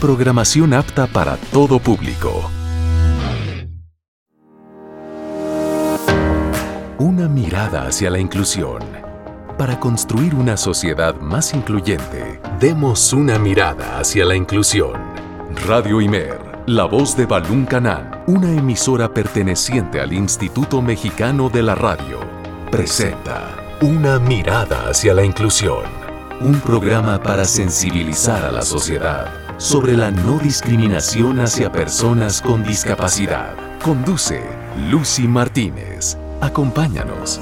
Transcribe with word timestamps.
Programación 0.00 0.72
apta 0.72 1.06
para 1.06 1.36
todo 1.52 1.78
público. 1.78 2.50
Una 6.96 7.28
mirada 7.28 7.86
hacia 7.86 8.08
la 8.08 8.18
inclusión. 8.18 8.78
Para 9.58 9.78
construir 9.78 10.34
una 10.34 10.56
sociedad 10.56 11.14
más 11.20 11.52
incluyente, 11.52 12.40
demos 12.58 13.12
una 13.12 13.38
mirada 13.38 13.98
hacia 13.98 14.24
la 14.24 14.34
inclusión. 14.34 14.94
Radio 15.66 16.00
Imer, 16.00 16.62
la 16.66 16.86
voz 16.86 17.14
de 17.14 17.26
Balún 17.26 17.66
Canán, 17.66 18.22
una 18.26 18.50
emisora 18.50 19.12
perteneciente 19.12 20.00
al 20.00 20.14
Instituto 20.14 20.80
Mexicano 20.80 21.50
de 21.50 21.62
la 21.62 21.74
Radio, 21.74 22.20
presenta 22.70 23.54
Una 23.82 24.18
mirada 24.18 24.88
hacia 24.88 25.12
la 25.12 25.24
inclusión. 25.24 25.84
Un 26.40 26.58
programa 26.60 27.22
para 27.22 27.44
sensibilizar 27.44 28.46
a 28.46 28.50
la 28.50 28.62
sociedad 28.62 29.49
sobre 29.60 29.94
la 29.94 30.10
no 30.10 30.38
discriminación 30.38 31.38
hacia 31.38 31.70
personas 31.70 32.40
con 32.40 32.64
discapacidad. 32.64 33.54
Conduce 33.82 34.42
Lucy 34.90 35.28
Martínez. 35.28 36.16
Acompáñanos. 36.40 37.40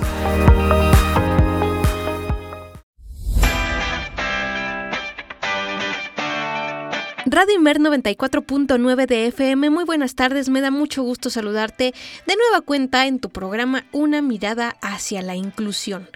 Radio 7.39 7.55
Inmer 7.55 7.79
94.9 7.79 9.07
de 9.07 9.27
FM, 9.29 9.71
muy 9.71 9.85
buenas 9.85 10.17
tardes, 10.17 10.49
me 10.49 10.61
da 10.61 10.73
mucho 10.73 11.05
gusto 11.05 11.31
saludarte 11.31 11.95
de 12.27 12.35
nueva 12.35 12.63
cuenta 12.63 13.07
en 13.07 13.21
tu 13.21 13.31
programa 13.31 13.85
Una 13.93 14.23
mirada 14.23 14.77
hacia 14.83 15.23
la 15.23 15.37
inclusión. 15.37 16.09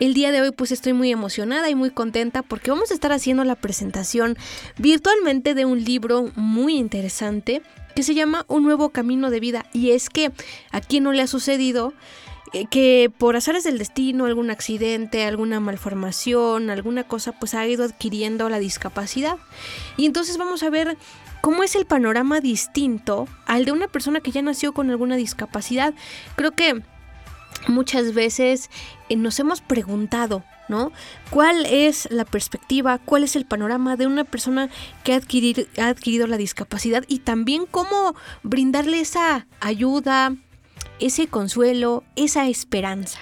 El 0.00 0.14
día 0.14 0.32
de 0.32 0.40
hoy 0.40 0.50
pues 0.50 0.72
estoy 0.72 0.94
muy 0.94 1.12
emocionada 1.12 1.68
y 1.68 1.74
muy 1.74 1.90
contenta 1.90 2.40
porque 2.40 2.70
vamos 2.70 2.90
a 2.90 2.94
estar 2.94 3.12
haciendo 3.12 3.44
la 3.44 3.54
presentación 3.54 4.38
virtualmente 4.78 5.52
de 5.52 5.66
un 5.66 5.84
libro 5.84 6.30
muy 6.36 6.78
interesante 6.78 7.60
que 7.94 8.02
se 8.02 8.14
llama 8.14 8.46
Un 8.48 8.64
nuevo 8.64 8.88
camino 8.88 9.28
de 9.28 9.40
vida 9.40 9.66
y 9.74 9.90
es 9.90 10.08
que 10.08 10.32
a 10.70 10.80
quien 10.80 11.04
no 11.04 11.12
le 11.12 11.20
ha 11.20 11.26
sucedido 11.26 11.92
que 12.70 13.10
por 13.16 13.36
azares 13.36 13.64
del 13.64 13.78
destino, 13.78 14.26
algún 14.26 14.50
accidente, 14.50 15.24
alguna 15.24 15.60
malformación, 15.60 16.70
alguna 16.70 17.04
cosa, 17.04 17.32
pues 17.32 17.54
ha 17.54 17.66
ido 17.66 17.84
adquiriendo 17.84 18.48
la 18.48 18.58
discapacidad. 18.58 19.38
Y 19.96 20.06
entonces 20.06 20.36
vamos 20.36 20.62
a 20.62 20.70
ver 20.70 20.98
cómo 21.40 21.62
es 21.62 21.74
el 21.74 21.86
panorama 21.86 22.40
distinto 22.40 23.26
al 23.46 23.64
de 23.64 23.72
una 23.72 23.88
persona 23.88 24.20
que 24.20 24.30
ya 24.30 24.42
nació 24.42 24.72
con 24.72 24.90
alguna 24.90 25.16
discapacidad. 25.16 25.94
Creo 26.36 26.52
que 26.52 26.82
muchas 27.68 28.14
veces 28.14 28.70
eh, 29.08 29.16
nos 29.16 29.38
hemos 29.38 29.60
preguntado, 29.60 30.44
¿no? 30.68 30.92
¿Cuál 31.30 31.66
es 31.66 32.10
la 32.10 32.24
perspectiva, 32.24 32.98
cuál 32.98 33.24
es 33.24 33.34
el 33.34 33.46
panorama 33.46 33.96
de 33.96 34.06
una 34.06 34.24
persona 34.24 34.68
que 35.04 35.14
ha 35.14 35.16
ha 35.16 35.88
adquirido 35.88 36.26
la 36.26 36.36
discapacidad 36.36 37.04
y 37.08 37.20
también 37.20 37.66
cómo 37.70 38.14
brindarle 38.42 39.00
esa 39.00 39.46
ayuda, 39.60 40.36
ese 41.02 41.26
consuelo, 41.26 42.04
esa 42.16 42.48
esperanza. 42.48 43.18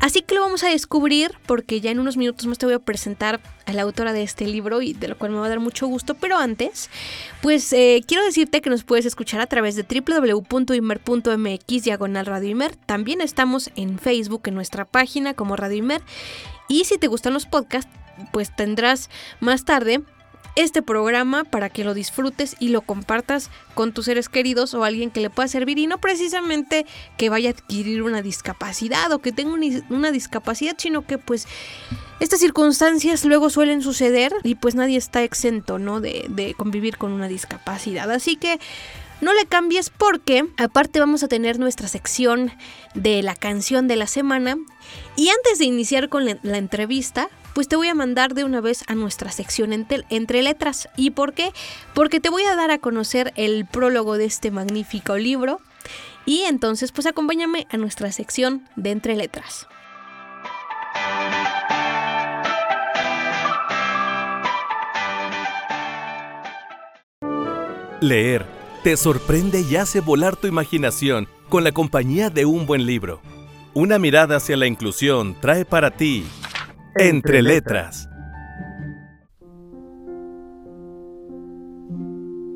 Así 0.00 0.22
que 0.22 0.34
lo 0.34 0.40
vamos 0.40 0.64
a 0.64 0.68
descubrir 0.68 1.32
porque 1.46 1.80
ya 1.80 1.90
en 1.90 2.00
unos 2.00 2.16
minutos 2.16 2.46
más 2.46 2.58
te 2.58 2.66
voy 2.66 2.74
a 2.74 2.78
presentar 2.78 3.40
a 3.66 3.72
la 3.72 3.82
autora 3.82 4.12
de 4.12 4.22
este 4.22 4.46
libro 4.46 4.82
y 4.82 4.94
de 4.94 5.08
lo 5.08 5.18
cual 5.18 5.32
me 5.32 5.38
va 5.38 5.46
a 5.46 5.50
dar 5.50 5.60
mucho 5.60 5.86
gusto. 5.86 6.14
Pero 6.14 6.38
antes, 6.38 6.90
pues 7.42 7.72
eh, 7.72 8.02
quiero 8.06 8.24
decirte 8.24 8.60
que 8.60 8.70
nos 8.70 8.84
puedes 8.84 9.06
escuchar 9.06 9.40
a 9.40 9.46
través 9.46 9.76
de 9.76 9.82
www.imer.mx 9.82 11.84
diagonal 11.84 12.26
Radio. 12.26 12.56
También 12.86 13.20
estamos 13.20 13.70
en 13.76 13.98
Facebook 13.98 14.42
en 14.46 14.54
nuestra 14.54 14.84
página 14.84 15.34
como 15.34 15.56
Radio 15.56 15.78
Imer. 15.78 16.02
Y 16.68 16.84
si 16.84 16.98
te 16.98 17.06
gustan 17.06 17.34
los 17.34 17.46
podcasts, 17.46 17.90
pues 18.32 18.54
tendrás 18.54 19.10
más 19.40 19.64
tarde 19.64 20.02
este 20.56 20.82
programa 20.82 21.44
para 21.44 21.68
que 21.68 21.84
lo 21.84 21.94
disfrutes 21.94 22.56
y 22.58 22.68
lo 22.68 22.82
compartas 22.82 23.50
con 23.74 23.92
tus 23.92 24.06
seres 24.06 24.28
queridos 24.28 24.74
o 24.74 24.84
alguien 24.84 25.10
que 25.10 25.20
le 25.20 25.30
pueda 25.30 25.48
servir 25.48 25.78
y 25.78 25.86
no 25.86 25.98
precisamente 25.98 26.86
que 27.16 27.30
vaya 27.30 27.50
a 27.50 27.52
adquirir 27.52 28.02
una 28.02 28.22
discapacidad 28.22 29.10
o 29.12 29.20
que 29.20 29.32
tenga 29.32 29.56
una 29.90 30.10
discapacidad, 30.10 30.74
sino 30.78 31.06
que 31.06 31.18
pues 31.18 31.46
estas 32.18 32.40
circunstancias 32.40 33.24
luego 33.24 33.50
suelen 33.50 33.82
suceder 33.82 34.32
y 34.42 34.56
pues 34.56 34.74
nadie 34.74 34.98
está 34.98 35.22
exento, 35.22 35.78
¿no? 35.78 36.00
De, 36.00 36.26
de 36.28 36.54
convivir 36.54 36.98
con 36.98 37.12
una 37.12 37.28
discapacidad. 37.28 38.10
Así 38.10 38.36
que 38.36 38.58
no 39.20 39.34
le 39.34 39.46
cambies 39.46 39.90
porque 39.90 40.44
aparte 40.56 40.98
vamos 40.98 41.22
a 41.22 41.28
tener 41.28 41.58
nuestra 41.58 41.88
sección 41.88 42.52
de 42.94 43.22
la 43.22 43.34
canción 43.34 43.86
de 43.86 43.96
la 43.96 44.06
semana. 44.06 44.56
Y 45.16 45.28
antes 45.28 45.58
de 45.58 45.66
iniciar 45.66 46.08
con 46.08 46.24
la 46.24 46.58
entrevista, 46.58 47.28
pues 47.54 47.68
te 47.68 47.76
voy 47.76 47.88
a 47.88 47.94
mandar 47.94 48.34
de 48.34 48.44
una 48.44 48.60
vez 48.60 48.84
a 48.86 48.94
nuestra 48.94 49.30
sección 49.32 49.72
entre, 49.72 50.42
letras. 50.42 50.88
¿Y 50.96 51.10
por 51.10 51.32
qué? 51.32 51.52
Porque 51.94 52.20
te 52.20 52.30
voy 52.30 52.42
a 52.44 52.56
dar 52.56 52.70
a 52.70 52.78
conocer 52.78 53.32
el 53.36 53.66
prólogo 53.66 54.16
de 54.16 54.24
este 54.24 54.50
magnífico 54.50 55.16
libro. 55.16 55.60
Y 56.26 56.42
entonces 56.42 56.92
pues 56.92 57.06
acompáñame 57.06 57.66
a 57.70 57.76
nuestra 57.76 58.12
sección 58.12 58.68
de 58.76 58.90
entre 58.90 59.16
letras. 59.16 59.66
Leer 68.00 68.46
te 68.82 68.96
sorprende 68.96 69.60
y 69.60 69.76
hace 69.76 70.00
volar 70.00 70.36
tu 70.36 70.46
imaginación 70.46 71.28
con 71.50 71.64
la 71.64 71.72
compañía 71.72 72.30
de 72.30 72.46
un 72.46 72.64
buen 72.64 72.86
libro. 72.86 73.20
Una 73.74 73.98
mirada 73.98 74.36
hacia 74.36 74.56
la 74.56 74.66
inclusión 74.66 75.36
trae 75.40 75.64
para 75.64 75.90
ti 75.90 76.24
entre 76.96 77.42
letras. 77.42 78.08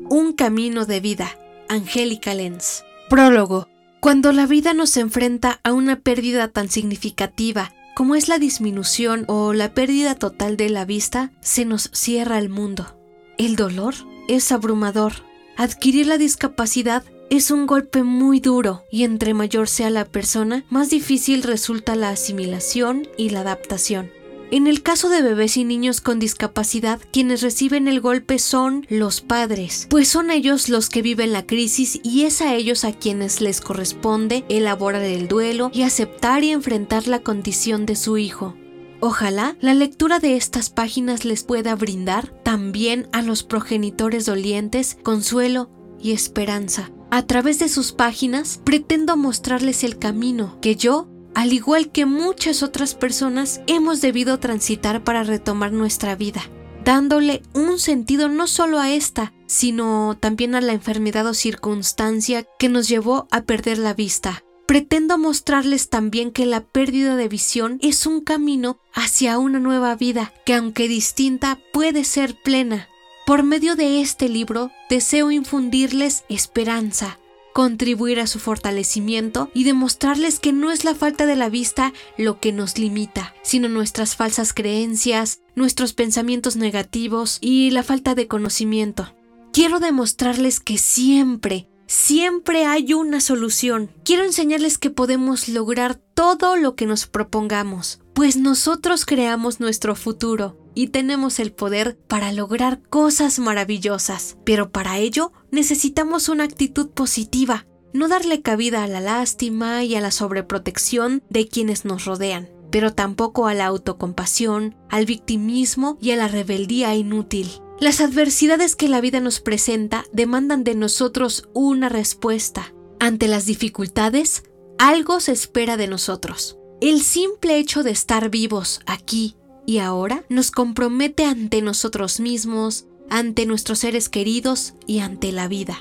Un 0.09 0.33
camino 0.35 0.85
de 0.85 0.99
vida. 0.99 1.29
Angélica 1.69 2.33
Lenz. 2.33 2.83
Prólogo. 3.09 3.67
Cuando 4.01 4.31
la 4.31 4.45
vida 4.45 4.73
nos 4.73 4.97
enfrenta 4.97 5.59
a 5.63 5.73
una 5.73 5.95
pérdida 5.95 6.47
tan 6.47 6.69
significativa 6.69 7.71
como 7.95 8.15
es 8.15 8.27
la 8.27 8.37
disminución 8.37 9.23
o 9.27 9.53
la 9.53 9.73
pérdida 9.73 10.15
total 10.15 10.57
de 10.57 10.69
la 10.69 10.85
vista, 10.85 11.31
se 11.39 11.65
nos 11.65 11.89
cierra 11.93 12.37
el 12.37 12.49
mundo. 12.49 12.99
El 13.37 13.55
dolor 13.55 13.95
es 14.27 14.51
abrumador. 14.51 15.13
Adquirir 15.57 16.07
la 16.07 16.17
discapacidad 16.17 17.03
es 17.29 17.49
un 17.51 17.65
golpe 17.65 18.03
muy 18.03 18.39
duro 18.39 18.83
y 18.91 19.03
entre 19.03 19.33
mayor 19.33 19.67
sea 19.67 19.89
la 19.89 20.05
persona, 20.05 20.65
más 20.69 20.89
difícil 20.89 21.41
resulta 21.41 21.95
la 21.95 22.09
asimilación 22.09 23.07
y 23.17 23.29
la 23.29 23.39
adaptación. 23.39 24.11
En 24.55 24.67
el 24.67 24.81
caso 24.83 25.09
de 25.09 25.21
bebés 25.21 25.57
y 25.57 25.65
niños 25.65 25.99
con 25.99 26.17
discapacidad, 26.17 27.01
quienes 27.11 27.41
reciben 27.41 27.89
el 27.89 27.99
golpe 27.99 28.39
son 28.39 28.87
los 28.87 29.19
padres, 29.19 29.85
pues 29.89 30.07
son 30.07 30.31
ellos 30.31 30.69
los 30.69 30.87
que 30.87 31.01
viven 31.01 31.33
la 31.33 31.45
crisis 31.45 31.99
y 32.03 32.23
es 32.23 32.39
a 32.39 32.55
ellos 32.55 32.85
a 32.85 32.93
quienes 32.93 33.41
les 33.41 33.59
corresponde 33.59 34.45
elaborar 34.47 35.01
el 35.01 35.27
duelo 35.27 35.71
y 35.73 35.81
aceptar 35.81 36.45
y 36.45 36.51
enfrentar 36.51 37.09
la 37.09 37.19
condición 37.19 37.85
de 37.85 37.97
su 37.97 38.17
hijo. 38.17 38.55
Ojalá 39.01 39.57
la 39.59 39.73
lectura 39.73 40.19
de 40.19 40.37
estas 40.37 40.69
páginas 40.69 41.25
les 41.25 41.43
pueda 41.43 41.75
brindar 41.75 42.29
también 42.43 43.09
a 43.11 43.21
los 43.21 43.43
progenitores 43.43 44.25
dolientes 44.25 44.97
consuelo 45.03 45.69
y 46.01 46.13
esperanza. 46.13 46.91
A 47.11 47.27
través 47.27 47.59
de 47.59 47.67
sus 47.67 47.91
páginas 47.91 48.61
pretendo 48.63 49.17
mostrarles 49.17 49.83
el 49.83 49.99
camino 49.99 50.57
que 50.61 50.77
yo 50.77 51.09
al 51.35 51.51
igual 51.53 51.91
que 51.91 52.05
muchas 52.05 52.63
otras 52.63 52.95
personas, 52.95 53.61
hemos 53.67 54.01
debido 54.01 54.39
transitar 54.39 55.03
para 55.03 55.23
retomar 55.23 55.73
nuestra 55.73 56.15
vida, 56.15 56.41
dándole 56.83 57.43
un 57.53 57.77
sentido 57.77 58.29
no 58.29 58.47
solo 58.47 58.79
a 58.79 58.91
esta, 58.91 59.33
sino 59.45 60.17
también 60.19 60.55
a 60.55 60.61
la 60.61 60.71
enfermedad 60.71 61.27
o 61.27 61.33
circunstancia 61.33 62.47
que 62.57 62.69
nos 62.69 62.87
llevó 62.87 63.27
a 63.31 63.41
perder 63.41 63.77
la 63.77 63.93
vista. 63.93 64.43
Pretendo 64.65 65.17
mostrarles 65.17 65.89
también 65.89 66.31
que 66.31 66.45
la 66.45 66.61
pérdida 66.61 67.15
de 67.15 67.27
visión 67.27 67.77
es 67.81 68.07
un 68.07 68.21
camino 68.21 68.79
hacia 68.93 69.37
una 69.37 69.59
nueva 69.59 69.93
vida, 69.95 70.33
que 70.45 70.55
aunque 70.55 70.87
distinta 70.87 71.59
puede 71.71 72.03
ser 72.03 72.35
plena. 72.41 72.87
Por 73.27 73.43
medio 73.43 73.75
de 73.75 74.01
este 74.01 74.29
libro 74.29 74.71
deseo 74.89 75.31
infundirles 75.31 76.23
esperanza, 76.29 77.19
contribuir 77.55 78.19
a 78.19 78.27
su 78.27 78.39
fortalecimiento 78.39 79.49
y 79.53 79.63
demostrarles 79.63 80.41
que 80.41 80.51
no 80.51 80.73
es 80.73 80.83
la 80.83 80.93
falta 80.93 81.25
de 81.25 81.37
la 81.37 81.47
vista 81.47 81.93
lo 82.17 82.41
que 82.41 82.51
nos 82.51 82.77
limita, 82.77 83.33
sino 83.43 83.69
nuestras 83.69 84.17
falsas 84.17 84.51
creencias, 84.51 85.39
nuestros 85.55 85.93
pensamientos 85.93 86.57
negativos 86.57 87.37
y 87.39 87.71
la 87.71 87.81
falta 87.81 88.13
de 88.13 88.27
conocimiento. 88.27 89.15
Quiero 89.53 89.79
demostrarles 89.79 90.59
que 90.59 90.77
siempre, 90.77 91.69
siempre 91.87 92.65
hay 92.65 92.93
una 92.93 93.21
solución. 93.21 93.89
Quiero 94.03 94.25
enseñarles 94.25 94.77
que 94.77 94.89
podemos 94.89 95.47
lograr 95.47 95.95
todo 95.95 96.57
lo 96.57 96.75
que 96.75 96.85
nos 96.85 97.07
propongamos, 97.07 98.01
pues 98.11 98.35
nosotros 98.35 99.05
creamos 99.05 99.61
nuestro 99.61 99.95
futuro 99.95 100.64
y 100.75 100.87
tenemos 100.87 101.39
el 101.39 101.53
poder 101.53 101.97
para 101.97 102.31
lograr 102.31 102.81
cosas 102.83 103.39
maravillosas, 103.39 104.37
pero 104.43 104.71
para 104.71 104.99
ello 104.99 105.31
necesitamos 105.49 106.29
una 106.29 106.43
actitud 106.43 106.89
positiva, 106.89 107.65
no 107.93 108.09
darle 108.09 108.41
cabida 108.41 108.83
a 108.83 108.87
la 108.87 108.99
lástima 108.99 109.83
y 109.85 109.95
a 109.95 110.01
la 110.01 110.11
sobreprotección 110.11 111.23
de 111.29 111.47
quienes 111.47 111.85
nos 111.85 112.05
rodean, 112.05 112.49
pero 112.71 112.93
tampoco 112.93 113.47
a 113.47 113.53
la 113.53 113.65
autocompasión, 113.65 114.75
al 114.89 115.05
victimismo 115.05 115.97
y 116.01 116.11
a 116.11 116.17
la 116.17 116.27
rebeldía 116.27 116.93
inútil. 116.93 117.49
Las 117.79 118.01
adversidades 118.01 118.75
que 118.75 118.89
la 118.89 119.01
vida 119.01 119.21
nos 119.21 119.39
presenta 119.39 120.03
demandan 120.11 120.63
de 120.63 120.75
nosotros 120.75 121.49
una 121.53 121.89
respuesta. 121.89 122.73
Ante 122.99 123.27
las 123.27 123.45
dificultades, 123.45 124.43
algo 124.77 125.19
se 125.19 125.31
espera 125.31 125.77
de 125.77 125.87
nosotros. 125.87 126.57
El 126.81 127.01
simple 127.01 127.57
hecho 127.57 127.83
de 127.83 127.91
estar 127.91 128.29
vivos 128.29 128.81
aquí 128.85 129.35
y 129.65 129.79
ahora 129.79 130.23
nos 130.29 130.51
compromete 130.51 131.25
ante 131.25 131.61
nosotros 131.61 132.19
mismos, 132.19 132.85
ante 133.09 133.45
nuestros 133.45 133.79
seres 133.79 134.09
queridos 134.09 134.73
y 134.87 134.99
ante 134.99 135.31
la 135.31 135.47
vida. 135.47 135.79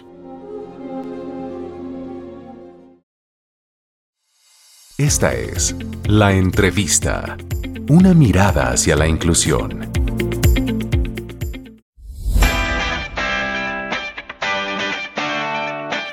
Esta 4.96 5.34
es 5.34 5.74
La 6.06 6.32
Entrevista, 6.32 7.36
una 7.88 8.14
mirada 8.14 8.70
hacia 8.70 8.94
la 8.94 9.08
inclusión. 9.08 9.90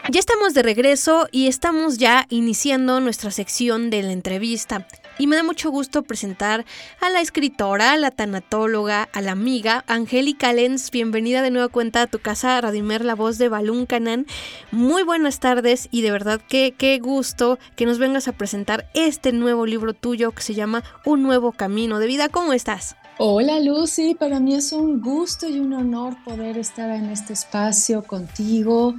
Ya 0.09 0.19
estamos 0.19 0.53
de 0.53 0.61
regreso 0.61 1.29
y 1.31 1.47
estamos 1.47 1.97
ya 1.97 2.25
iniciando 2.29 2.99
nuestra 2.99 3.31
sección 3.31 3.89
de 3.89 4.03
la 4.03 4.11
entrevista. 4.11 4.85
Y 5.21 5.27
me 5.27 5.35
da 5.35 5.43
mucho 5.43 5.69
gusto 5.69 6.01
presentar 6.01 6.65
a 6.99 7.11
la 7.11 7.21
escritora, 7.21 7.91
a 7.91 7.97
la 7.97 8.09
tanatóloga, 8.09 9.07
a 9.13 9.21
la 9.21 9.33
amiga 9.33 9.83
Angélica 9.85 10.51
Lenz. 10.51 10.89
Bienvenida 10.89 11.43
de 11.43 11.51
nueva 11.51 11.67
cuenta 11.67 12.01
a 12.01 12.07
tu 12.07 12.17
casa, 12.17 12.59
Radimer, 12.59 13.05
la 13.05 13.13
voz 13.13 13.37
de 13.37 13.47
Balún 13.47 13.85
Canán. 13.85 14.25
Muy 14.71 15.03
buenas 15.03 15.39
tardes 15.39 15.89
y 15.91 16.01
de 16.01 16.09
verdad 16.09 16.41
que 16.49 16.73
qué 16.75 16.97
gusto 16.97 17.59
que 17.75 17.85
nos 17.85 17.99
vengas 17.99 18.27
a 18.27 18.31
presentar 18.31 18.89
este 18.95 19.31
nuevo 19.31 19.67
libro 19.67 19.93
tuyo 19.93 20.31
que 20.31 20.41
se 20.41 20.55
llama 20.55 20.83
Un 21.05 21.21
nuevo 21.21 21.51
camino 21.51 21.99
de 21.99 22.07
vida. 22.07 22.27
¿Cómo 22.27 22.51
estás? 22.53 22.95
Hola 23.19 23.59
Lucy, 23.59 24.15
para 24.15 24.39
mí 24.39 24.55
es 24.55 24.73
un 24.73 25.01
gusto 25.01 25.47
y 25.47 25.59
un 25.59 25.73
honor 25.73 26.15
poder 26.25 26.57
estar 26.57 26.89
en 26.89 27.11
este 27.11 27.33
espacio 27.33 28.01
contigo 28.01 28.95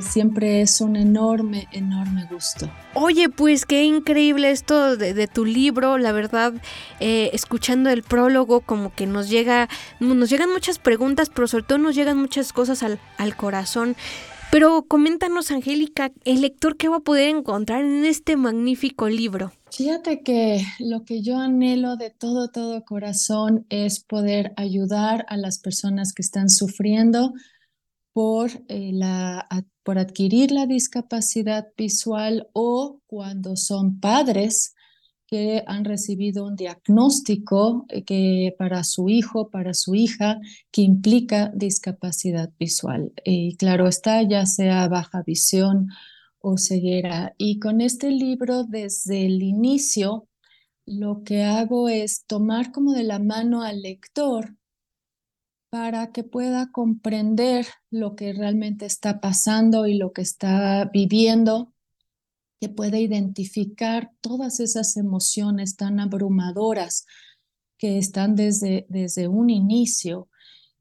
siempre 0.00 0.60
es 0.60 0.80
un 0.80 0.96
enorme, 0.96 1.68
enorme 1.72 2.26
gusto. 2.30 2.70
Oye, 2.94 3.28
pues 3.28 3.64
qué 3.64 3.84
increíble 3.84 4.50
esto 4.50 4.96
de, 4.96 5.26
tu 5.26 5.44
libro, 5.44 5.98
la 5.98 6.12
verdad, 6.12 6.52
eh, 7.00 7.30
escuchando 7.32 7.90
el 7.90 8.02
prólogo 8.02 8.60
como 8.60 8.94
que 8.94 9.06
nos 9.06 9.28
llega, 9.28 9.68
nos 10.00 10.30
llegan 10.30 10.52
muchas 10.52 10.78
preguntas, 10.78 11.30
pero 11.32 11.46
sobre 11.46 11.64
todo 11.64 11.78
nos 11.78 11.94
llegan 11.94 12.18
muchas 12.18 12.52
cosas 12.52 12.82
al, 12.82 12.98
al 13.16 13.36
corazón. 13.36 13.96
Pero 14.50 14.82
coméntanos, 14.88 15.50
Angélica, 15.50 16.10
el 16.24 16.40
lector 16.40 16.78
qué 16.78 16.88
va 16.88 16.96
a 16.96 17.00
poder 17.00 17.28
encontrar 17.28 17.84
en 17.84 18.06
este 18.06 18.36
magnífico 18.36 19.08
libro. 19.08 19.52
Fíjate 19.70 20.22
que 20.22 20.64
lo 20.78 21.04
que 21.04 21.20
yo 21.20 21.36
anhelo 21.36 21.96
de 21.96 22.08
todo, 22.08 22.48
todo 22.48 22.82
corazón 22.84 23.66
es 23.68 24.00
poder 24.00 24.54
ayudar 24.56 25.26
a 25.28 25.36
las 25.36 25.58
personas 25.58 26.14
que 26.14 26.22
están 26.22 26.48
sufriendo 26.48 27.34
por, 28.18 28.50
eh, 28.66 28.90
la, 28.92 29.46
por 29.84 29.96
adquirir 29.96 30.50
la 30.50 30.66
discapacidad 30.66 31.68
visual 31.76 32.48
o 32.52 33.00
cuando 33.06 33.54
son 33.54 34.00
padres 34.00 34.74
que 35.28 35.62
han 35.68 35.84
recibido 35.84 36.44
un 36.44 36.56
diagnóstico 36.56 37.86
eh, 37.88 38.02
que 38.02 38.56
para 38.58 38.82
su 38.82 39.08
hijo, 39.08 39.50
para 39.50 39.72
su 39.72 39.94
hija, 39.94 40.40
que 40.72 40.82
implica 40.82 41.52
discapacidad 41.54 42.50
visual. 42.58 43.12
Y 43.24 43.54
claro 43.54 43.86
está, 43.86 44.20
ya 44.22 44.46
sea 44.46 44.88
baja 44.88 45.22
visión 45.22 45.86
o 46.40 46.58
ceguera. 46.58 47.36
Y 47.38 47.60
con 47.60 47.80
este 47.80 48.10
libro, 48.10 48.64
desde 48.64 49.26
el 49.26 49.44
inicio, 49.44 50.26
lo 50.86 51.22
que 51.22 51.44
hago 51.44 51.88
es 51.88 52.24
tomar 52.26 52.72
como 52.72 52.94
de 52.94 53.04
la 53.04 53.20
mano 53.20 53.62
al 53.62 53.80
lector 53.80 54.57
para 55.70 56.12
que 56.12 56.24
pueda 56.24 56.70
comprender 56.72 57.66
lo 57.90 58.16
que 58.16 58.32
realmente 58.32 58.86
está 58.86 59.20
pasando 59.20 59.86
y 59.86 59.94
lo 59.94 60.12
que 60.12 60.22
está 60.22 60.90
viviendo, 60.92 61.72
que 62.60 62.68
pueda 62.68 62.98
identificar 62.98 64.12
todas 64.20 64.60
esas 64.60 64.96
emociones 64.96 65.76
tan 65.76 66.00
abrumadoras 66.00 67.06
que 67.76 67.98
están 67.98 68.34
desde, 68.34 68.86
desde 68.88 69.28
un 69.28 69.50
inicio. 69.50 70.28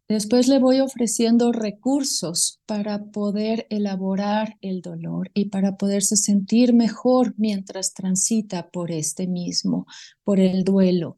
Después 0.07 0.47
le 0.47 0.57
voy 0.57 0.79
ofreciendo 0.79 1.51
recursos 1.51 2.61
para 2.65 3.05
poder 3.11 3.67
elaborar 3.69 4.57
el 4.61 4.81
dolor 4.81 5.29
y 5.33 5.49
para 5.49 5.75
poderse 5.75 6.15
sentir 6.15 6.73
mejor 6.73 7.35
mientras 7.37 7.93
transita 7.93 8.69
por 8.69 8.89
este 8.89 9.27
mismo, 9.27 9.85
por 10.23 10.39
el 10.39 10.63
duelo. 10.63 11.17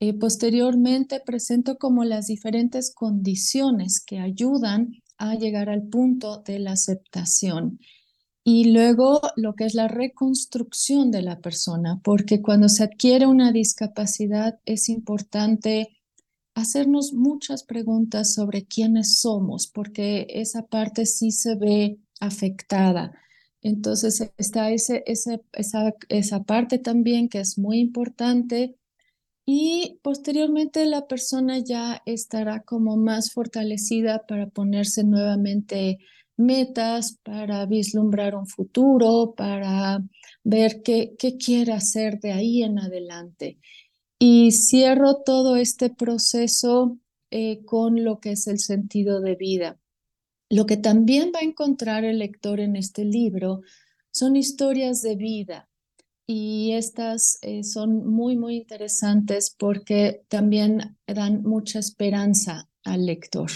Eh, 0.00 0.14
posteriormente 0.14 1.20
presento 1.20 1.76
como 1.76 2.04
las 2.04 2.28
diferentes 2.28 2.94
condiciones 2.94 4.00
que 4.04 4.20
ayudan 4.20 4.92
a 5.16 5.34
llegar 5.34 5.68
al 5.68 5.82
punto 5.88 6.42
de 6.42 6.60
la 6.60 6.72
aceptación. 6.72 7.80
Y 8.44 8.72
luego 8.72 9.20
lo 9.36 9.54
que 9.54 9.64
es 9.66 9.74
la 9.74 9.88
reconstrucción 9.88 11.10
de 11.10 11.22
la 11.22 11.40
persona, 11.40 12.00
porque 12.02 12.40
cuando 12.40 12.68
se 12.68 12.84
adquiere 12.84 13.26
una 13.26 13.50
discapacidad 13.52 14.60
es 14.64 14.88
importante 14.88 15.98
hacernos 16.54 17.12
muchas 17.12 17.64
preguntas 17.64 18.32
sobre 18.34 18.66
quiénes 18.66 19.18
somos, 19.18 19.66
porque 19.66 20.26
esa 20.30 20.66
parte 20.66 21.06
sí 21.06 21.30
se 21.32 21.56
ve 21.56 21.98
afectada. 22.20 23.12
Entonces 23.60 24.30
está 24.38 24.70
ese, 24.70 25.02
esa, 25.06 25.40
esa 26.08 26.42
parte 26.44 26.78
también 26.78 27.28
que 27.28 27.40
es 27.40 27.58
muy 27.58 27.80
importante 27.80 28.76
y 29.50 29.98
posteriormente 30.02 30.84
la 30.84 31.06
persona 31.06 31.58
ya 31.58 32.02
estará 32.04 32.60
como 32.64 32.98
más 32.98 33.32
fortalecida 33.32 34.26
para 34.26 34.50
ponerse 34.50 35.04
nuevamente 35.04 36.00
metas, 36.36 37.16
para 37.22 37.64
vislumbrar 37.64 38.34
un 38.34 38.46
futuro, 38.46 39.32
para 39.34 40.04
ver 40.44 40.82
qué, 40.82 41.14
qué 41.18 41.38
quiere 41.38 41.72
hacer 41.72 42.20
de 42.20 42.32
ahí 42.32 42.62
en 42.62 42.78
adelante. 42.78 43.58
Y 44.18 44.52
cierro 44.52 45.22
todo 45.24 45.56
este 45.56 45.88
proceso 45.88 46.98
eh, 47.30 47.64
con 47.64 48.04
lo 48.04 48.20
que 48.20 48.32
es 48.32 48.48
el 48.48 48.58
sentido 48.58 49.22
de 49.22 49.34
vida. 49.34 49.78
Lo 50.50 50.66
que 50.66 50.76
también 50.76 51.32
va 51.34 51.38
a 51.38 51.44
encontrar 51.44 52.04
el 52.04 52.18
lector 52.18 52.60
en 52.60 52.76
este 52.76 53.06
libro 53.06 53.62
son 54.10 54.36
historias 54.36 55.00
de 55.00 55.16
vida, 55.16 55.67
y 56.30 56.72
estas 56.74 57.38
eh, 57.40 57.64
son 57.64 58.06
muy, 58.06 58.36
muy 58.36 58.56
interesantes 58.56 59.56
porque 59.58 60.26
también 60.28 60.98
dan 61.06 61.42
mucha 61.42 61.78
esperanza 61.78 62.68
al 62.84 63.06
lector. 63.06 63.50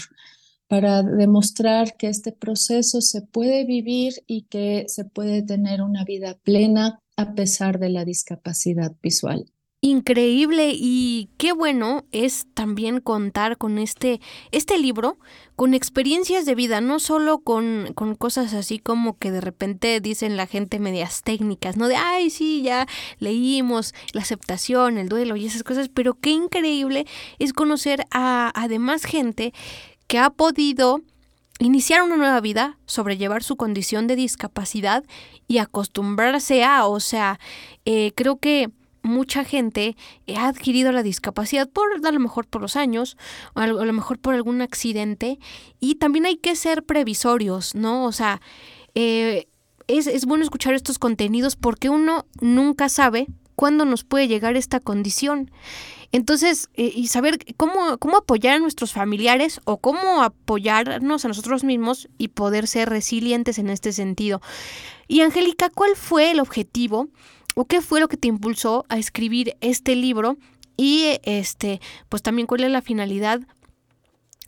Para 0.67 1.03
demostrar 1.03 1.95
que 1.97 2.07
este 2.07 2.31
proceso 2.31 2.99
se 3.01 3.21
puede 3.21 3.63
vivir 3.63 4.13
y 4.25 4.45
que 4.45 4.85
se 4.87 5.05
puede 5.05 5.43
tener 5.43 5.83
una 5.83 6.03
vida 6.03 6.39
plena 6.43 6.99
a 7.15 7.35
pesar 7.35 7.77
de 7.77 7.89
la 7.89 8.05
discapacidad 8.05 8.91
visual 9.03 9.52
increíble 9.83 10.71
y 10.73 11.27
qué 11.35 11.51
bueno 11.51 12.05
es 12.13 12.47
también 12.53 13.01
contar 13.01 13.57
con 13.57 13.77
este, 13.77 14.21
este 14.51 14.77
libro, 14.77 15.17
con 15.57 15.73
experiencias 15.73 16.45
de 16.45 16.55
vida, 16.55 16.79
no 16.79 16.99
solo 16.99 17.39
con, 17.39 17.91
con, 17.93 18.15
cosas 18.15 18.53
así 18.53 18.79
como 18.79 19.17
que 19.17 19.29
de 19.29 19.41
repente 19.41 19.99
dicen 19.99 20.37
la 20.37 20.47
gente 20.47 20.79
medias 20.79 21.21
técnicas, 21.21 21.75
¿no? 21.75 21.89
De, 21.89 21.97
ay, 21.97 22.29
sí, 22.29 22.61
ya 22.61 22.87
leímos 23.19 23.93
la 24.13 24.21
aceptación, 24.21 24.97
el 24.97 25.09
duelo 25.09 25.35
y 25.35 25.47
esas 25.47 25.63
cosas, 25.63 25.89
pero 25.93 26.13
qué 26.13 26.29
increíble 26.29 27.05
es 27.37 27.51
conocer 27.51 28.05
a 28.09 28.53
además 28.55 29.03
gente 29.03 29.53
que 30.07 30.17
ha 30.17 30.29
podido 30.29 31.01
iniciar 31.59 32.03
una 32.03 32.15
nueva 32.15 32.39
vida, 32.39 32.77
sobrellevar 32.85 33.43
su 33.43 33.57
condición 33.57 34.07
de 34.07 34.15
discapacidad 34.15 35.03
y 35.45 35.57
acostumbrarse 35.57 36.63
a, 36.63 36.87
o 36.87 37.01
sea, 37.01 37.37
eh, 37.83 38.13
creo 38.15 38.37
que 38.37 38.71
mucha 39.03 39.43
gente 39.43 39.95
ha 40.35 40.47
adquirido 40.47 40.91
la 40.91 41.03
discapacidad 41.03 41.69
por 41.69 41.85
a 42.03 42.11
lo 42.11 42.19
mejor 42.19 42.47
por 42.47 42.61
los 42.61 42.75
años, 42.75 43.17
o 43.53 43.59
a 43.59 43.67
lo 43.67 43.93
mejor 43.93 44.17
por 44.17 44.33
algún 44.33 44.61
accidente, 44.61 45.39
y 45.79 45.95
también 45.95 46.25
hay 46.25 46.37
que 46.37 46.55
ser 46.55 46.83
previsorios, 46.83 47.75
¿no? 47.75 48.05
O 48.05 48.11
sea, 48.11 48.41
eh, 48.95 49.47
es, 49.87 50.07
es 50.07 50.25
bueno 50.25 50.43
escuchar 50.43 50.73
estos 50.73 50.97
contenidos 50.97 51.55
porque 51.55 51.89
uno 51.89 52.25
nunca 52.41 52.89
sabe 52.89 53.27
cuándo 53.55 53.85
nos 53.85 54.03
puede 54.03 54.27
llegar 54.27 54.55
esta 54.55 54.79
condición. 54.79 55.51
Entonces, 56.11 56.69
eh, 56.75 56.91
y 56.93 57.07
saber 57.07 57.39
cómo, 57.57 57.97
cómo 57.97 58.17
apoyar 58.17 58.55
a 58.55 58.59
nuestros 58.59 58.93
familiares 58.93 59.61
o 59.65 59.77
cómo 59.77 60.21
apoyarnos 60.21 61.25
a 61.25 61.27
nosotros 61.27 61.63
mismos 61.63 62.07
y 62.19 62.27
poder 62.29 62.67
ser 62.67 62.89
resilientes 62.89 63.57
en 63.57 63.69
este 63.69 63.91
sentido. 63.91 64.39
Y 65.07 65.21
Angélica, 65.21 65.69
¿cuál 65.69 65.95
fue 65.95 66.29
el 66.31 66.39
objetivo 66.39 67.09
o 67.55 67.65
qué 67.65 67.81
fue 67.81 67.99
lo 67.99 68.07
que 68.07 68.17
te 68.17 68.27
impulsó 68.27 68.85
a 68.89 68.97
escribir 68.97 69.55
este 69.61 69.95
libro 69.95 70.37
y 70.77 71.19
este 71.23 71.79
pues 72.09 72.21
también 72.21 72.47
cuál 72.47 72.63
es 72.63 72.71
la 72.71 72.81
finalidad 72.81 73.41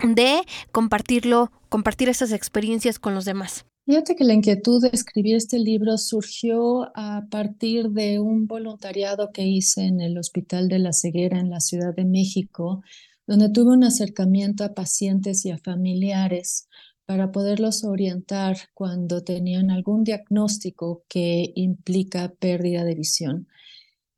de 0.03 0.41
compartirlo, 0.71 1.51
compartir 1.69 2.09
estas 2.09 2.31
experiencias 2.31 2.99
con 2.99 3.13
los 3.13 3.25
demás. 3.25 3.65
Fíjate 3.85 4.15
que 4.15 4.23
la 4.23 4.33
inquietud 4.33 4.81
de 4.81 4.89
escribir 4.91 5.35
este 5.35 5.59
libro 5.59 5.97
surgió 5.99 6.91
a 6.95 7.27
partir 7.29 7.89
de 7.91 8.19
un 8.19 8.47
voluntariado 8.47 9.29
que 9.31 9.43
hice 9.43 9.83
en 9.83 10.01
el 10.01 10.17
Hospital 10.17 10.67
de 10.69 10.79
la 10.79 10.91
Ceguera 10.91 11.39
en 11.39 11.51
la 11.51 11.59
Ciudad 11.59 11.93
de 11.95 12.03
México, 12.03 12.81
donde 13.27 13.49
tuve 13.51 13.73
un 13.73 13.83
acercamiento 13.83 14.63
a 14.63 14.73
pacientes 14.73 15.45
y 15.45 15.51
a 15.51 15.59
familiares 15.59 16.67
para 17.05 17.31
poderlos 17.31 17.83
orientar 17.83 18.57
cuando 18.73 19.23
tenían 19.23 19.69
algún 19.71 20.03
diagnóstico 20.03 21.03
que 21.07 21.51
implica 21.55 22.33
pérdida 22.39 22.83
de 22.83 22.95
visión. 22.95 23.47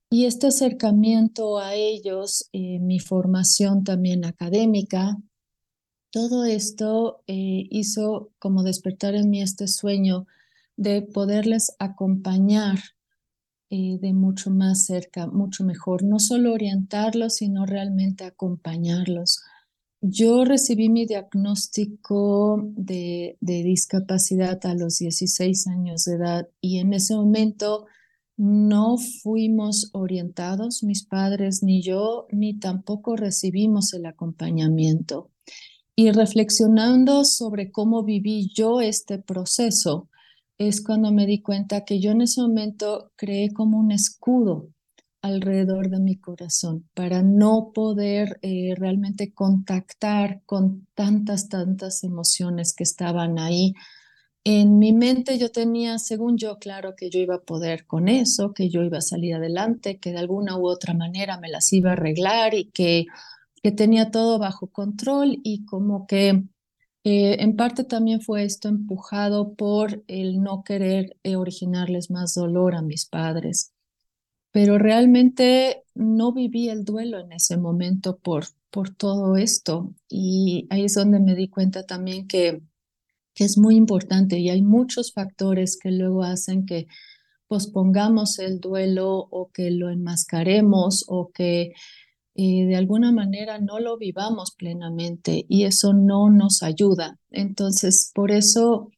Y 0.10 0.26
este 0.26 0.48
acercamiento 0.48 1.60
a 1.60 1.74
ellos, 1.74 2.50
eh, 2.54 2.80
mi 2.80 3.00
formación 3.00 3.84
también 3.84 4.24
académica, 4.24 5.18
todo 6.12 6.46
esto 6.46 7.24
eh, 7.28 7.68
hizo 7.70 8.32
como 8.40 8.64
despertar 8.64 9.16
en 9.16 9.30
mí 9.30 9.42
este 9.42 9.68
sueño 9.68 10.26
de 10.78 11.02
poderles 11.02 11.76
acompañar 11.80 12.80
eh, 13.70 13.98
de 14.00 14.14
mucho 14.14 14.50
más 14.50 14.86
cerca, 14.86 15.28
mucho 15.28 15.66
mejor, 15.66 16.04
no 16.04 16.20
solo 16.20 16.54
orientarlos, 16.54 17.36
sino 17.36 17.66
realmente 17.66 18.24
acompañarlos. 18.24 19.44
Yo 20.02 20.46
recibí 20.46 20.90
mi 20.90 21.06
diagnóstico 21.06 22.62
de, 22.76 23.38
de, 23.42 23.64
discapacidad 23.64 24.64
a 24.66 24.76
los 24.76 25.00
16 25.00 25.68
años 25.68 26.06
de 26.06 26.14
edad 26.16 26.48
y 26.62 26.78
en 26.80 26.94
ese 26.94 27.16
momento 27.16 27.88
no 28.38 28.98
fuimos 28.98 29.90
orientados, 29.94 30.84
mis 30.84 31.04
padres 31.04 31.64
ni 31.64 31.82
yo, 31.82 32.28
ni 32.32 32.60
tampoco 32.60 33.16
recibimos 33.16 33.94
el 33.94 34.06
acompañamiento. 34.06 35.32
Y 35.96 36.12
reflexionando 36.12 37.26
sobre 37.26 37.72
cómo 37.72 38.04
viví 38.04 38.52
yo 38.54 38.82
este 38.82 39.18
proceso, 39.18 40.10
es 40.60 40.82
cuando 40.82 41.12
me 41.12 41.26
di 41.26 41.42
cuenta 41.42 41.86
que 41.86 42.00
yo 42.00 42.12
en 42.12 42.22
ese 42.22 42.42
momento 42.42 43.12
creé 43.16 43.52
como 43.52 43.80
un 43.80 43.92
escudo 43.92 44.70
alrededor 45.22 45.90
de 45.90 46.00
mi 46.00 46.18
corazón 46.18 46.90
para 46.94 47.22
no 47.24 47.72
poder 47.74 48.40
eh, 48.42 48.74
realmente 48.78 49.34
contactar 49.34 50.42
con 50.46 50.88
tantas, 50.94 51.50
tantas 51.50 52.04
emociones 52.04 52.74
que 52.74 52.84
estaban 52.84 53.40
ahí. 53.40 53.74
En 54.44 54.80
mi 54.80 54.94
mente 54.94 55.38
yo 55.38 55.52
tenía, 55.52 56.00
según 56.00 56.38
yo, 56.38 56.58
claro 56.60 56.96
que 56.96 57.10
yo 57.10 57.20
iba 57.20 57.36
a 57.36 57.42
poder 57.42 57.86
con 57.86 58.08
eso, 58.08 58.54
que 58.54 58.70
yo 58.70 58.84
iba 58.84 59.00
a 59.00 59.02
salir 59.02 59.36
adelante, 59.36 60.00
que 60.00 60.12
de 60.12 60.20
alguna 60.20 60.58
u 60.58 60.68
otra 60.68 60.94
manera 60.94 61.40
me 61.40 61.50
las 61.50 61.74
iba 61.74 61.90
a 61.92 61.94
arreglar 61.94 62.54
y 62.54 62.72
que, 62.72 63.06
que 63.62 63.72
tenía 63.72 64.12
todo 64.12 64.40
bajo 64.40 64.68
control 64.68 65.40
y 65.44 65.66
como 65.66 66.08
que 66.08 66.44
eh, 67.04 67.38
en 67.42 67.56
parte 67.56 67.84
también 67.84 68.22
fue 68.22 68.44
esto 68.44 68.68
empujado 68.70 69.54
por 69.56 70.04
el 70.08 70.42
no 70.42 70.64
querer 70.64 71.18
eh, 71.24 71.36
originarles 71.38 72.12
más 72.12 72.34
dolor 72.34 72.76
a 72.76 72.82
mis 72.82 73.06
padres. 73.06 73.74
Pero 74.58 74.80
realmente 74.80 75.84
no 75.94 76.34
viví 76.34 76.70
el 76.70 76.84
duelo 76.84 77.20
en 77.20 77.32
ese 77.32 77.58
momento 77.58 78.18
por, 78.18 78.46
por 78.72 78.90
todo 78.90 79.38
esto. 79.38 79.94
Y 80.10 80.66
ahí 80.72 80.86
es 80.86 80.96
donde 80.96 81.20
me 81.20 81.36
di 81.36 81.48
cuenta 81.48 81.86
también 81.86 82.28
que, 82.28 82.64
que 83.36 83.44
es 83.44 83.60
muy 83.60 83.76
importante 83.76 84.40
y 84.40 84.50
hay 84.50 84.64
muchos 84.64 85.14
factores 85.14 85.78
que 85.78 85.92
luego 85.92 86.24
hacen 86.24 86.66
que 86.66 86.88
pospongamos 87.46 88.40
el 88.40 88.60
duelo 88.60 89.28
o 89.30 89.52
que 89.52 89.70
lo 89.70 89.92
enmascaremos 89.92 91.06
o 91.08 91.30
que 91.32 91.74
de 92.34 92.76
alguna 92.76 93.12
manera 93.12 93.60
no 93.60 93.80
lo 93.80 94.00
vivamos 94.00 94.56
plenamente 94.58 95.46
y 95.48 95.66
eso 95.66 95.94
no 95.94 96.32
nos 96.32 96.64
ayuda. 96.64 97.20
Entonces, 97.30 98.12
por 98.16 98.32
eso 98.32 98.90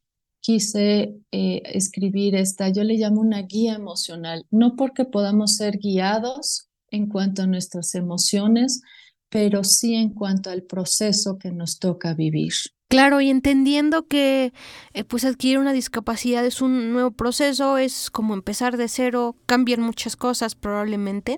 quise 0.50 1.14
eh, 1.32 1.62
escribir 1.64 2.34
esta, 2.34 2.70
yo 2.70 2.84
le 2.84 2.96
llamo 2.96 3.22
una 3.22 3.44
guía 3.44 3.76
emocional, 3.76 4.48
no 4.50 4.76
porque 4.76 5.06
podamos 5.06 5.58
ser 5.58 5.78
guiados 5.78 6.70
en 6.90 7.06
cuanto 7.06 7.44
a 7.44 7.46
nuestras 7.46 7.94
emociones, 7.94 8.82
pero 9.30 9.64
sí 9.64 9.94
en 9.94 10.10
cuanto 10.10 10.50
al 10.50 10.64
proceso 10.64 11.38
que 11.38 11.52
nos 11.52 11.78
toca 11.78 12.16
vivir. 12.16 12.54
Claro, 12.90 13.22
y 13.22 13.30
entendiendo 13.30 14.08
que 14.08 14.52
eh, 14.96 15.04
pues 15.04 15.24
adquirir 15.24 15.60
una 15.60 15.74
discapacidad 15.74 16.44
es 16.44 16.60
un 16.60 16.92
nuevo 16.92 17.12
proceso, 17.12 17.78
es 17.78 18.10
como 18.10 18.34
empezar 18.34 18.78
de 18.78 18.88
cero, 18.88 19.36
cambian 19.46 19.80
muchas 19.80 20.16
cosas 20.16 20.56
probablemente, 20.56 21.38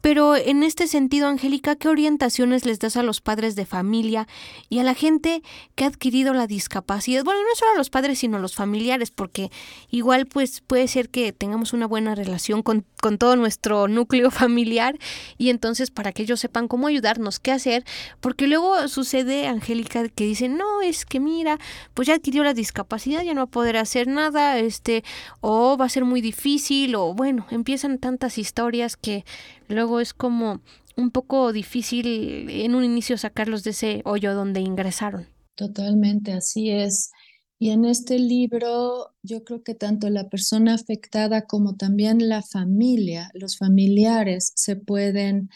pero 0.00 0.34
en 0.34 0.64
este 0.64 0.88
sentido, 0.88 1.28
Angélica, 1.28 1.76
¿qué 1.76 1.86
orientaciones 1.86 2.66
les 2.66 2.80
das 2.80 2.96
a 2.96 3.04
los 3.04 3.20
padres 3.20 3.54
de 3.54 3.66
familia 3.66 4.26
y 4.68 4.80
a 4.80 4.82
la 4.82 4.94
gente 4.94 5.44
que 5.76 5.84
ha 5.84 5.86
adquirido 5.86 6.34
la 6.34 6.48
discapacidad? 6.48 7.22
Bueno, 7.22 7.40
no 7.42 7.54
solo 7.54 7.70
a 7.70 7.78
los 7.78 7.88
padres, 7.88 8.18
sino 8.18 8.38
a 8.38 8.40
los 8.40 8.56
familiares, 8.56 9.12
porque 9.12 9.52
igual 9.90 10.26
pues 10.26 10.60
puede 10.60 10.88
ser 10.88 11.08
que 11.08 11.32
tengamos 11.32 11.72
una 11.72 11.86
buena 11.86 12.16
relación 12.16 12.64
con, 12.64 12.84
con 13.00 13.16
todo 13.16 13.36
nuestro 13.36 13.86
núcleo 13.86 14.30
familiar 14.32 14.98
y 15.38 15.50
entonces 15.50 15.92
para 15.92 16.10
que 16.10 16.24
ellos 16.24 16.40
sepan 16.40 16.66
cómo 16.66 16.88
ayudarnos, 16.88 17.38
qué 17.38 17.52
hacer, 17.52 17.84
porque 18.18 18.48
luego 18.48 18.88
sucede, 18.88 19.46
Angélica, 19.46 20.08
que 20.08 20.24
dicen, 20.24 20.56
no, 20.56 20.79
es 20.82 21.04
que 21.04 21.20
mira, 21.20 21.58
pues 21.94 22.08
ya 22.08 22.14
adquirió 22.14 22.44
la 22.44 22.54
discapacidad, 22.54 23.22
ya 23.22 23.34
no 23.34 23.40
va 23.40 23.44
a 23.44 23.50
poder 23.50 23.76
hacer 23.76 24.06
nada, 24.08 24.58
este, 24.58 25.04
o 25.40 25.76
va 25.76 25.86
a 25.86 25.88
ser 25.88 26.04
muy 26.04 26.20
difícil, 26.20 26.94
o 26.94 27.14
bueno, 27.14 27.46
empiezan 27.50 27.98
tantas 27.98 28.38
historias 28.38 28.96
que 28.96 29.24
luego 29.68 30.00
es 30.00 30.14
como 30.14 30.60
un 30.96 31.10
poco 31.10 31.52
difícil 31.52 32.48
en 32.50 32.74
un 32.74 32.84
inicio 32.84 33.16
sacarlos 33.18 33.64
de 33.64 33.70
ese 33.70 34.02
hoyo 34.04 34.34
donde 34.34 34.60
ingresaron. 34.60 35.26
Totalmente, 35.54 36.32
así 36.32 36.70
es. 36.70 37.10
Y 37.58 37.70
en 37.70 37.84
este 37.84 38.18
libro 38.18 39.14
yo 39.22 39.44
creo 39.44 39.62
que 39.62 39.74
tanto 39.74 40.08
la 40.08 40.30
persona 40.30 40.74
afectada 40.74 41.46
como 41.46 41.76
también 41.76 42.26
la 42.28 42.42
familia, 42.42 43.30
los 43.34 43.58
familiares 43.58 44.52
se 44.56 44.76
pueden 44.76 45.50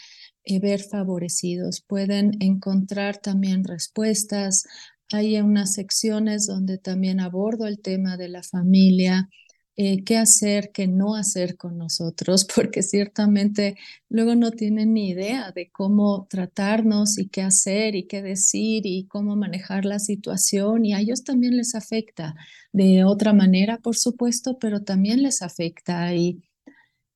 eh, 0.45 0.61
ver 0.61 0.83
favorecidos, 0.83 1.81
pueden 1.81 2.33
encontrar 2.41 3.17
también 3.17 3.65
respuestas 3.65 4.65
hay 5.13 5.41
unas 5.41 5.75
secciones 5.75 6.47
donde 6.47 6.79
también 6.79 7.21
abordo 7.21 7.67
el 7.67 7.81
tema 7.81 8.17
de 8.17 8.29
la 8.29 8.43
familia, 8.43 9.29
eh, 9.77 10.05
qué 10.05 10.17
hacer, 10.19 10.71
qué 10.73 10.87
no 10.87 11.17
hacer 11.17 11.57
con 11.57 11.79
nosotros, 11.79 12.47
porque 12.55 12.83
ciertamente 12.83 13.77
luego 14.09 14.35
no 14.37 14.53
tienen 14.53 14.95
ni 14.95 15.11
idea 15.11 15.51
de 15.53 15.71
cómo 15.71 16.27
tratarnos 16.31 17.19
y 17.19 17.29
qué 17.29 17.43
hacer 17.43 17.97
y 17.97 18.07
qué 18.07 18.23
decir 18.23 18.87
y 18.87 19.07
cómo 19.09 19.37
manejar 19.37 19.85
la 19.85 19.99
situación 19.99 20.85
y 20.85 20.95
a 20.95 21.01
ellos 21.01 21.25
también 21.25 21.57
les 21.57 21.75
afecta 21.75 22.35
de 22.73 23.05
otra 23.05 23.33
manera, 23.33 23.79
por 23.79 23.97
supuesto, 23.97 24.59
pero 24.59 24.83
también 24.85 25.23
les 25.23 25.43
afecta 25.43 26.15
y 26.15 26.43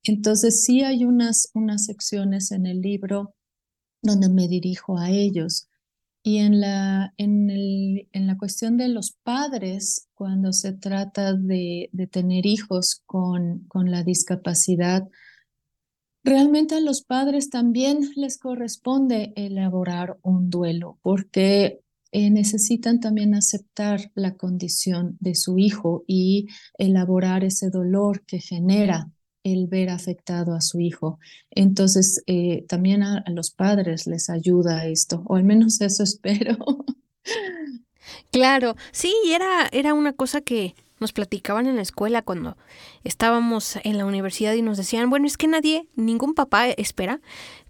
entonces 0.03 0.63
sí 0.63 0.83
hay 0.83 1.05
unas, 1.05 1.51
unas 1.53 1.85
secciones 1.85 2.51
en 2.51 2.65
el 2.65 2.81
libro 2.81 3.35
donde 4.01 4.29
me 4.29 4.47
dirijo 4.47 4.97
a 4.97 5.11
ellos 5.11 5.69
y 6.23 6.37
en 6.39 6.59
la, 6.59 7.13
en, 7.17 7.49
el, 7.49 8.07
en 8.11 8.27
la 8.27 8.37
cuestión 8.37 8.77
de 8.77 8.89
los 8.89 9.11
padres, 9.23 10.09
cuando 10.13 10.51
se 10.53 10.73
trata 10.73 11.33
de, 11.33 11.89
de 11.93 12.07
tener 12.07 12.45
hijos 12.45 13.01
con, 13.05 13.65
con 13.67 13.89
la 13.89 14.03
discapacidad, 14.03 15.07
realmente 16.23 16.75
a 16.75 16.81
los 16.81 17.01
padres 17.01 17.49
también 17.49 18.09
les 18.15 18.37
corresponde 18.37 19.33
elaborar 19.35 20.17
un 20.21 20.49
duelo, 20.49 20.99
porque 21.01 21.81
eh, 22.11 22.29
necesitan 22.31 22.99
también 22.99 23.35
aceptar 23.35 24.11
la 24.15 24.35
condición 24.35 25.15
de 25.19 25.35
su 25.35 25.57
hijo 25.57 26.03
y 26.07 26.47
elaborar 26.77 27.43
ese 27.43 27.69
dolor 27.69 28.25
que 28.25 28.39
genera 28.39 29.11
el 29.43 29.67
ver 29.67 29.89
afectado 29.89 30.53
a 30.53 30.61
su 30.61 30.79
hijo. 30.79 31.19
Entonces, 31.51 32.23
eh, 32.27 32.65
también 32.67 33.03
a, 33.03 33.23
los 33.27 33.51
padres 33.51 34.07
les 34.07 34.29
ayuda 34.29 34.85
esto, 34.85 35.23
o 35.25 35.35
al 35.35 35.43
menos 35.43 35.81
eso 35.81 36.03
espero. 36.03 36.57
Claro, 38.31 38.75
sí, 38.91 39.13
era, 39.27 39.67
era 39.71 39.93
una 39.93 40.13
cosa 40.13 40.41
que 40.41 40.75
nos 40.99 41.13
platicaban 41.13 41.65
en 41.67 41.77
la 41.77 41.81
escuela 41.81 42.21
cuando 42.21 42.57
estábamos 43.03 43.77
en 43.83 43.97
la 43.97 44.05
universidad 44.05 44.53
y 44.53 44.61
nos 44.61 44.77
decían, 44.77 45.09
bueno, 45.09 45.27
es 45.27 45.37
que 45.37 45.47
nadie, 45.47 45.87
ningún 45.95 46.33
papá 46.33 46.67
espera 46.67 47.21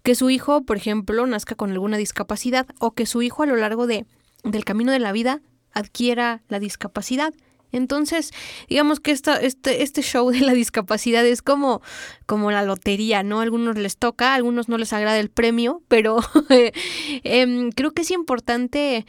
que 0.04 0.16
su 0.16 0.30
hijo, 0.30 0.64
por 0.64 0.78
ejemplo, 0.78 1.26
nazca 1.28 1.56
con 1.56 1.72
alguna 1.72 1.98
discapacidad 1.98 2.68
o 2.80 2.92
que 2.92 3.06
su 3.06 3.22
hijo 3.22 3.44
a 3.44 3.46
lo 3.46 3.56
largo 3.56 3.88
de, 3.88 4.06
del 4.44 4.66
camino 4.66 4.92
de 4.92 5.00
la 5.00 5.12
vida 5.12 5.42
adquiera 5.72 6.42
la 6.48 6.60
discapacidad. 6.60 7.34
Entonces, 7.72 8.32
digamos 8.68 9.00
que 9.00 9.12
esta, 9.12 9.38
este, 9.38 9.84
este 9.84 10.02
show 10.02 10.30
de 10.32 10.42
la 10.42 10.54
discapacidad 10.54 11.26
es 11.26 11.42
como, 11.42 11.82
como 12.26 12.52
la 12.52 12.64
lotería, 12.64 13.24
¿no? 13.24 13.40
A 13.40 13.44
algunos 13.44 13.78
les 13.78 13.98
toca, 13.98 14.32
a 14.32 14.36
algunos 14.36 14.70
no 14.70 14.78
les 14.78 14.94
agrada 14.94 15.20
el 15.20 15.30
premio, 15.30 15.84
pero 15.88 16.20
em, 17.24 17.72
creo 17.72 17.92
que 17.92 18.02
es 18.02 18.12
importante 18.12 19.06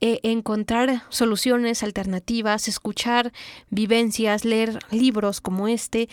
eh, 0.00 0.20
encontrar 0.22 1.02
soluciones 1.08 1.82
alternativas, 1.82 2.68
escuchar 2.68 3.32
vivencias, 3.70 4.44
leer 4.44 4.78
libros 4.90 5.40
como 5.40 5.66
este, 5.66 6.08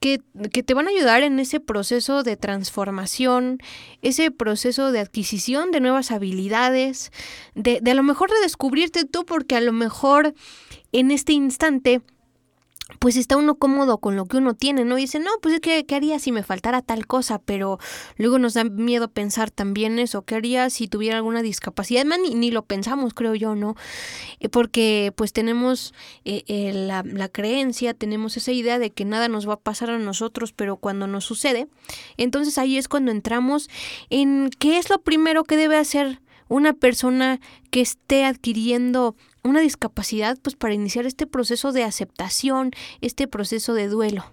que, 0.00 0.20
que, 0.52 0.62
te 0.62 0.74
van 0.74 0.88
a 0.88 0.90
ayudar 0.90 1.22
en 1.22 1.38
ese 1.38 1.60
proceso 1.60 2.22
de 2.22 2.36
transformación, 2.36 3.58
ese 4.02 4.30
proceso 4.30 4.90
de 4.90 5.00
adquisición 5.00 5.70
de 5.70 5.80
nuevas 5.80 6.10
habilidades, 6.10 7.12
de, 7.54 7.78
de 7.80 7.90
a 7.90 7.94
lo 7.94 8.02
mejor 8.02 8.30
de 8.30 8.40
descubrirte 8.42 9.04
tú, 9.04 9.24
porque 9.24 9.56
a 9.56 9.60
lo 9.60 9.72
mejor 9.72 10.34
en 10.98 11.10
este 11.10 11.32
instante 11.32 12.00
pues 13.00 13.16
está 13.16 13.36
uno 13.36 13.56
cómodo 13.56 13.98
con 13.98 14.14
lo 14.14 14.26
que 14.26 14.36
uno 14.36 14.54
tiene, 14.54 14.84
¿no? 14.84 14.96
Y 14.96 15.02
dice, 15.02 15.18
no, 15.18 15.30
pues 15.42 15.58
¿qué, 15.60 15.84
¿qué 15.84 15.96
haría 15.96 16.20
si 16.20 16.30
me 16.30 16.44
faltara 16.44 16.82
tal 16.82 17.06
cosa? 17.06 17.40
Pero 17.40 17.78
luego 18.16 18.38
nos 18.38 18.54
da 18.54 18.62
miedo 18.62 19.08
pensar 19.08 19.50
también 19.50 19.98
eso, 19.98 20.22
¿qué 20.22 20.36
haría 20.36 20.70
si 20.70 20.86
tuviera 20.86 21.16
alguna 21.16 21.42
discapacidad? 21.42 22.04
ni, 22.04 22.34
ni 22.34 22.50
lo 22.52 22.64
pensamos, 22.64 23.12
creo 23.12 23.34
yo, 23.34 23.56
¿no? 23.56 23.74
Eh, 24.38 24.48
porque 24.48 25.12
pues 25.16 25.32
tenemos 25.32 25.94
eh, 26.24 26.44
eh, 26.46 26.72
la, 26.72 27.02
la 27.02 27.28
creencia, 27.28 27.92
tenemos 27.92 28.36
esa 28.36 28.52
idea 28.52 28.78
de 28.78 28.92
que 28.92 29.04
nada 29.04 29.26
nos 29.28 29.48
va 29.48 29.54
a 29.54 29.60
pasar 29.60 29.90
a 29.90 29.98
nosotros, 29.98 30.52
pero 30.52 30.76
cuando 30.76 31.08
nos 31.08 31.24
sucede, 31.24 31.66
entonces 32.16 32.56
ahí 32.56 32.78
es 32.78 32.86
cuando 32.86 33.10
entramos 33.10 33.68
en 34.10 34.48
qué 34.60 34.78
es 34.78 34.90
lo 34.90 35.00
primero 35.02 35.42
que 35.42 35.56
debe 35.56 35.76
hacer 35.76 36.20
una 36.48 36.72
persona 36.72 37.40
que 37.70 37.80
esté 37.80 38.24
adquiriendo 38.24 39.16
una 39.46 39.60
discapacidad, 39.60 40.38
pues 40.42 40.56
para 40.56 40.74
iniciar 40.74 41.06
este 41.06 41.26
proceso 41.26 41.72
de 41.72 41.84
aceptación, 41.84 42.70
este 43.00 43.28
proceso 43.28 43.74
de 43.74 43.88
duelo? 43.88 44.24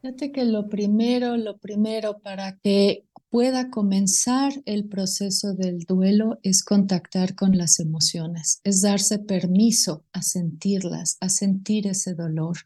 Fíjate 0.00 0.32
que 0.32 0.44
lo 0.44 0.68
primero, 0.68 1.36
lo 1.36 1.56
primero 1.56 2.18
para 2.18 2.58
que 2.58 3.04
pueda 3.30 3.70
comenzar 3.70 4.52
el 4.64 4.84
proceso 4.88 5.54
del 5.54 5.80
duelo 5.80 6.38
es 6.42 6.62
contactar 6.62 7.34
con 7.34 7.56
las 7.56 7.80
emociones, 7.80 8.60
es 8.62 8.82
darse 8.82 9.18
permiso 9.18 10.04
a 10.12 10.22
sentirlas, 10.22 11.16
a 11.20 11.28
sentir 11.28 11.86
ese 11.86 12.14
dolor, 12.14 12.58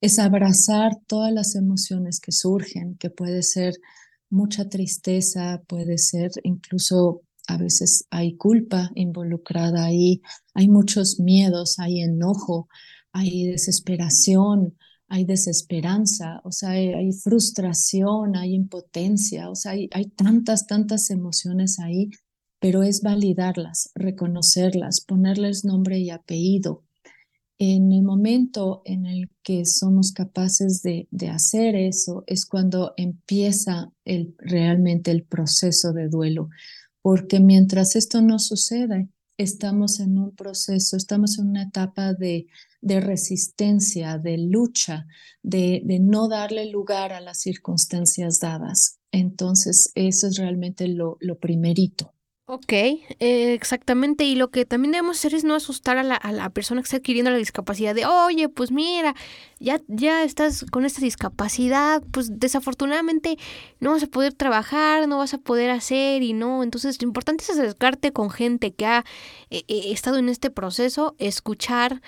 es 0.00 0.18
abrazar 0.18 0.98
todas 1.06 1.32
las 1.32 1.54
emociones 1.54 2.20
que 2.20 2.32
surgen, 2.32 2.96
que 2.96 3.08
puede 3.08 3.42
ser 3.42 3.74
mucha 4.28 4.68
tristeza, 4.68 5.62
puede 5.66 5.96
ser 5.96 6.32
incluso 6.42 7.22
a 7.46 7.56
veces 7.56 8.06
hay 8.10 8.36
culpa 8.36 8.90
involucrada 8.94 9.84
ahí, 9.84 10.22
hay 10.54 10.68
muchos 10.68 11.20
miedos, 11.20 11.78
hay 11.78 12.00
enojo, 12.00 12.68
hay 13.12 13.46
desesperación, 13.46 14.76
hay 15.08 15.24
desesperanza, 15.24 16.40
o 16.44 16.52
sea, 16.52 16.70
hay, 16.70 17.12
frustración, 17.12 18.36
hay 18.36 18.54
impotencia, 18.54 19.50
o 19.50 19.54
sea, 19.54 19.72
hay, 19.72 19.88
hay 19.92 20.06
tantas, 20.06 20.66
tantas 20.66 21.10
emociones 21.10 21.78
ahí, 21.78 22.10
pero 22.58 22.82
es 22.82 23.02
validarlas, 23.02 23.90
reconocerlas, 23.94 25.02
ponerles 25.02 25.64
nombre 25.64 25.98
y 25.98 26.10
apellido. 26.10 26.82
En 27.58 27.92
el 27.92 28.02
momento 28.02 28.82
en 28.84 29.06
el 29.06 29.30
que 29.42 29.64
somos 29.64 30.12
capaces 30.12 30.82
de, 30.82 31.06
de 31.12 31.28
hacer 31.28 31.76
eso 31.76 32.24
es 32.26 32.46
cuando 32.46 32.94
empieza 32.96 33.92
el, 34.04 34.34
realmente 34.38 35.12
el 35.12 35.22
proceso 35.22 35.92
de 35.92 36.08
duelo 36.08 36.48
porque 37.04 37.38
mientras 37.38 37.96
esto 37.96 38.22
no 38.22 38.38
sucede, 38.38 39.10
estamos 39.36 40.00
en 40.00 40.16
un 40.16 40.34
proceso, 40.34 40.96
estamos 40.96 41.38
en 41.38 41.48
una 41.48 41.64
etapa 41.64 42.14
de, 42.14 42.46
resistencia, 42.80 44.16
de 44.16 44.38
lucha, 44.38 45.06
de, 45.42 45.82
no 46.00 46.28
darle 46.28 46.70
lugar 46.70 47.12
a 47.12 47.20
las 47.20 47.40
circunstancias 47.40 48.40
dadas. 48.40 49.00
Entonces, 49.12 49.92
eso 49.94 50.28
es 50.28 50.38
realmente 50.38 50.88
lo, 50.88 51.18
lo 51.20 51.38
primerito. 51.38 52.14
Ok, 52.46 52.72
eh, 52.72 53.54
exactamente. 53.54 54.24
Y 54.24 54.34
lo 54.34 54.50
que 54.50 54.66
también 54.66 54.92
debemos 54.92 55.16
hacer 55.16 55.34
es 55.34 55.44
no 55.44 55.54
asustar 55.54 55.96
a 55.96 56.02
la, 56.02 56.14
a 56.14 56.30
la, 56.30 56.50
persona 56.50 56.82
que 56.82 56.84
está 56.84 56.98
adquiriendo 56.98 57.30
la 57.30 57.38
discapacidad 57.38 57.94
de, 57.94 58.04
oye, 58.04 58.50
pues 58.50 58.70
mira, 58.70 59.14
ya, 59.60 59.80
ya 59.88 60.22
estás 60.24 60.66
con 60.70 60.84
esta 60.84 61.00
discapacidad, 61.00 62.02
pues 62.12 62.38
desafortunadamente 62.38 63.38
no 63.80 63.92
vas 63.92 64.02
a 64.02 64.08
poder 64.08 64.34
trabajar, 64.34 65.08
no 65.08 65.18
vas 65.18 65.32
a 65.32 65.38
poder 65.38 65.70
hacer 65.70 66.22
y 66.22 66.34
no. 66.34 66.62
Entonces, 66.62 67.00
lo 67.00 67.08
importante 67.08 67.44
es 67.44 67.50
acercarte 67.50 68.12
con 68.12 68.28
gente 68.28 68.74
que 68.74 68.84
ha 68.84 69.06
eh, 69.48 69.62
eh, 69.68 69.92
estado 69.92 70.18
en 70.18 70.28
este 70.28 70.50
proceso, 70.50 71.14
escuchar 71.18 72.02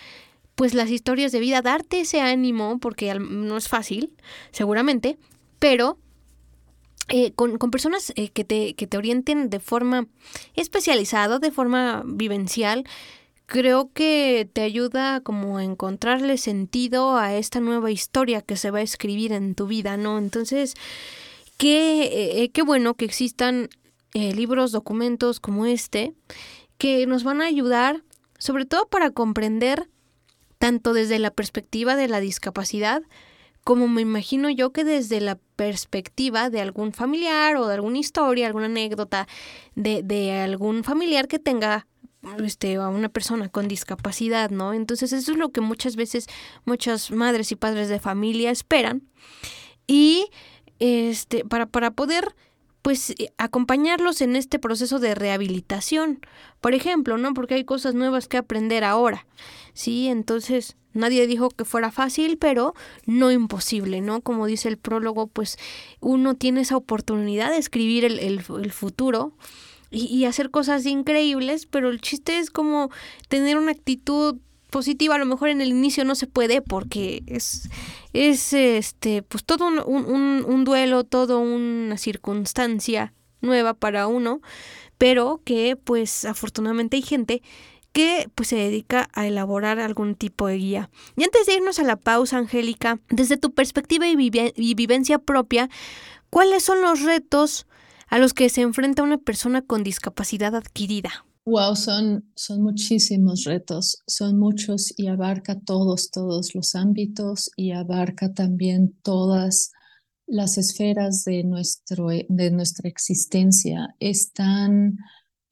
pues 0.55 0.75
las 0.75 0.91
historias 0.91 1.33
de 1.33 1.41
vida, 1.41 1.63
darte 1.63 2.01
ese 2.01 2.21
ánimo, 2.21 2.79
porque 2.79 3.15
no 3.15 3.57
es 3.57 3.69
fácil, 3.69 4.15
seguramente, 4.51 5.17
pero 5.59 5.99
eh, 7.09 7.33
con, 7.33 7.59
con, 7.59 7.71
personas 7.71 8.13
eh, 8.17 8.31
que, 8.31 8.45
te, 8.45 8.75
que 8.75 8.87
te 8.87 8.97
orienten 8.97 9.49
de 9.49 9.61
forma 9.61 10.07
especializada, 10.55 11.39
de 11.39 11.53
forma 11.53 12.03
vivencial, 12.05 12.85
creo 13.47 13.93
que 13.93 14.49
te 14.53 14.63
ayuda 14.63 15.21
como 15.21 15.59
a 15.59 15.65
encontrarle 15.65 16.37
sentido 16.37 17.17
a 17.17 17.35
esta 17.35 17.61
nueva 17.61 17.93
historia 17.93 18.43
que 18.43 18.57
se 18.57 18.73
va 18.73 18.79
a 18.79 18.83
escribir 18.83 19.33
en 19.33 19.55
tu 19.55 19.69
vida, 19.69 19.97
¿no? 19.97 20.19
Entonces, 20.19 20.75
qué, 21.59 22.43
eh, 22.43 22.51
qué 22.51 22.63
bueno 22.63 22.95
que 22.95 23.05
existan 23.05 23.69
libros, 24.15 24.73
documentos 24.73 25.41
como 25.41 25.67
este, 25.67 26.15
que 26.79 27.07
nos 27.07 27.23
van 27.23 27.43
a 27.43 27.47
ayudar, 27.47 28.03
sobre 28.39 28.65
todo 28.65 28.89
para 28.89 29.11
comprender, 29.11 29.91
tanto 30.59 30.95
desde 30.95 31.19
la 31.19 31.31
perspectiva 31.31 31.97
de 31.97 32.09
la 32.09 32.21
discapacidad, 32.21 33.03
como 33.67 33.89
me 33.89 34.01
imagino 34.01 34.49
yo 34.49 34.73
que 34.73 34.85
desde 34.85 35.21
la 35.21 35.41
perspectiva 35.57 36.51
de 36.51 36.61
algún 36.61 36.93
familiar 36.93 37.57
o 37.57 37.67
de 37.67 37.75
alguna 37.75 37.99
historia, 37.99 38.47
alguna 38.47 38.67
anécdota 38.67 39.27
de, 39.75 40.05
de 40.05 40.31
algún 40.35 40.85
familiar 40.85 41.27
que 41.27 41.41
tenga 41.41 41.89
este, 42.45 42.77
a 42.77 42.89
una 42.89 43.09
persona 43.09 43.49
con 43.49 43.67
discapacidad, 43.67 44.51
¿no? 44.51 44.73
Entonces 44.73 45.13
eso 45.13 45.33
es 45.33 45.39
lo 45.39 45.51
que 45.51 45.63
muchas 45.63 45.97
veces 45.97 46.29
muchas 46.65 47.11
madres 47.11 47.51
y 47.51 47.57
padres 47.57 47.89
de 47.89 47.99
familia 47.99 48.53
esperan. 48.53 49.03
Y 49.89 50.29
este, 50.79 51.45
para, 51.45 51.67
para 51.67 51.91
poder 51.91 52.37
pues 52.87 53.11
eh, 53.11 53.33
acompañarlos 53.37 54.21
en 54.21 54.37
este 54.37 54.61
proceso 54.61 55.01
de 55.01 55.17
rehabilitación, 55.17 56.21
por 56.61 56.73
ejemplo, 56.73 57.19
¿no? 57.19 57.35
Porque 57.35 57.55
hay 57.55 57.65
cosas 57.65 57.97
nuevas 57.97 58.29
que 58.29 58.37
aprender 58.37 58.85
ahora, 58.85 59.27
¿sí? 59.75 60.07
Entonces, 60.07 60.77
nadie 60.93 61.27
dijo 61.27 61.51
que 61.51 61.65
fuera 61.65 61.91
fácil, 61.91 62.39
pero 62.39 62.75
no 63.05 63.33
imposible, 63.33 64.03
¿no? 64.03 64.21
Como 64.21 64.47
dice 64.47 64.69
el 64.69 64.79
prólogo, 64.79 65.27
pues 65.27 65.59
uno 65.99 66.35
tiene 66.37 66.61
esa 66.61 66.77
oportunidad 66.77 67.51
de 67.51 67.57
escribir 67.59 68.05
el, 68.05 68.21
el, 68.21 68.41
futuro 68.71 69.33
y, 69.91 70.05
y 70.05 70.25
hacer 70.25 70.53
cosas 70.53 70.87
increíbles, 70.87 71.67
pero 71.67 71.91
el 71.91 72.01
chiste 72.01 72.39
es 72.39 72.51
como 72.53 72.93
tener 73.27 73.57
una 73.59 73.73
actitud 73.73 74.37
positiva, 74.77 75.15
a 75.15 75.19
lo 75.19 75.25
mejor 75.25 75.49
en 75.49 75.63
el 75.63 75.71
inicio 75.71 76.05
no 76.05 76.15
se 76.15 76.27
puede 76.27 76.61
porque 76.61 77.23
es, 77.27 77.71
es 78.13 78.53
este, 78.53 79.23
pues 79.23 79.43
todo 79.43 79.67
un, 79.67 79.79
un, 79.79 80.45
un 80.47 80.65
duelo, 80.65 81.05
toda 81.05 81.39
una 81.39 81.97
circunstancia 81.97 83.15
nueva 83.41 83.73
para 83.73 84.07
uno, 84.07 84.43
pero 84.99 85.41
que 85.47 85.77
pues 85.77 86.27
afortunadamente 86.27 86.99
hay 86.99 87.03
gente 87.03 87.43
que 87.93 88.29
pues 88.35 88.51
se 88.51 88.57
dedica 88.57 89.09
a 89.15 89.27
elaborar 89.27 89.81
algún 89.81 90.15
tipo 90.15 90.47
de 90.47 90.59
guía. 90.59 90.91
Y 91.17 91.25
antes 91.25 91.47
de 91.47 91.55
irnos 91.55 91.79
a 91.79 91.85
la 91.85 91.97
pausa, 91.97 92.37
Angélica, 92.37 92.99
desde 93.09 93.39
tu 93.39 93.55
perspectiva 93.55 94.07
y, 94.07 94.31
y 94.57 94.75
vivencia 94.75 95.19
propia, 95.19 95.71
¿cuáles 96.29 96.65
son 96.65 96.83
los 96.83 97.01
retos 97.01 97.67
a 98.09 98.19
los 98.19 98.35
que 98.35 98.51
se 98.51 98.61
enfrenta 98.61 99.03
una 99.03 99.17
persona 99.17 99.63
con 99.63 99.83
discapacidad 99.83 100.55
adquirida? 100.55 101.25
Wow, 101.49 101.77
son, 101.77 102.29
son 102.35 102.61
muchísimos 102.63 103.45
retos, 103.45 104.03
son 104.09 104.37
muchos 104.37 104.93
y 104.97 105.07
abarca 105.07 105.57
todos, 105.61 106.11
todos 106.11 106.57
los 106.57 106.75
ámbitos 106.75 107.53
y 107.55 107.71
abarca 107.71 108.35
también 108.35 108.97
todas 109.03 109.71
las 110.27 110.59
esferas 110.59 111.23
de, 111.25 111.45
nuestro, 111.45 112.09
de 112.09 112.51
nuestra 112.51 112.89
existencia. 112.89 113.95
Están 114.01 114.99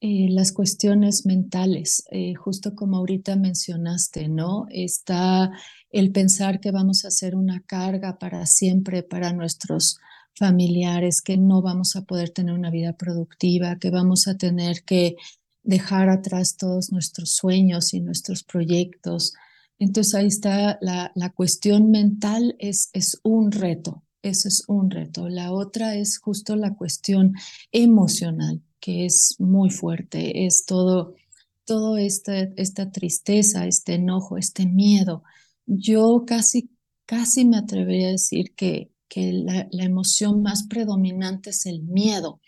eh, 0.01 0.27
las 0.29 0.51
cuestiones 0.51 1.25
mentales, 1.25 2.03
eh, 2.11 2.33
justo 2.35 2.75
como 2.75 2.97
ahorita 2.97 3.37
mencionaste, 3.37 4.27
¿no? 4.27 4.65
Está 4.71 5.49
el 5.91 6.11
pensar 6.11 6.59
que 6.59 6.71
vamos 6.71 7.05
a 7.05 7.07
hacer 7.07 7.37
una 7.37 7.61
carga 7.61 8.19
para 8.19 8.45
siempre 8.47 9.01
para 9.01 9.31
nuestros 9.31 9.97
familiares, 10.37 11.21
que 11.21 11.37
no 11.37 11.61
vamos 11.61 11.95
a 11.95 12.01
poder 12.01 12.31
tener 12.31 12.53
una 12.53 12.69
vida 12.69 12.97
productiva, 12.97 13.77
que 13.79 13.91
vamos 13.91 14.27
a 14.27 14.35
tener 14.35 14.83
que 14.83 15.15
dejar 15.65 16.09
atrás 16.09 16.55
todos 16.55 16.91
nuestros 16.91 17.31
sueños 17.31 17.93
y 17.93 17.99
nuestros 17.99 18.43
proyectos. 18.43 19.33
Entonces 19.79 20.15
ahí 20.15 20.27
está 20.27 20.77
la, 20.81 21.11
la 21.15 21.31
cuestión 21.31 21.91
mental, 21.91 22.55
es, 22.59 22.89
es 22.93 23.19
un 23.23 23.51
reto, 23.51 24.03
eso 24.21 24.47
es 24.47 24.63
un 24.67 24.89
reto. 24.89 25.27
La 25.27 25.51
otra 25.51 25.95
es 25.95 26.19
justo 26.19 26.55
la 26.55 26.75
cuestión 26.75 27.33
emocional, 27.71 28.61
que 28.79 29.05
es 29.05 29.35
muy 29.39 29.69
fuerte, 29.69 30.45
es 30.45 30.65
todo, 30.65 31.15
todo 31.65 31.97
esta, 31.97 32.37
esta 32.55 32.91
tristeza, 32.91 33.67
este 33.67 33.95
enojo, 33.95 34.37
este 34.37 34.65
miedo. 34.65 35.23
Yo 35.65 36.23
casi, 36.25 36.69
casi 37.05 37.43
me 37.43 37.57
atrevería 37.57 38.09
a 38.09 38.11
decir 38.11 38.53
que, 38.55 38.91
que 39.09 39.33
la, 39.33 39.67
la 39.71 39.83
emoción 39.83 40.41
más 40.41 40.63
predominante 40.67 41.49
es 41.49 41.65
el 41.65 41.81
miedo 41.81 42.39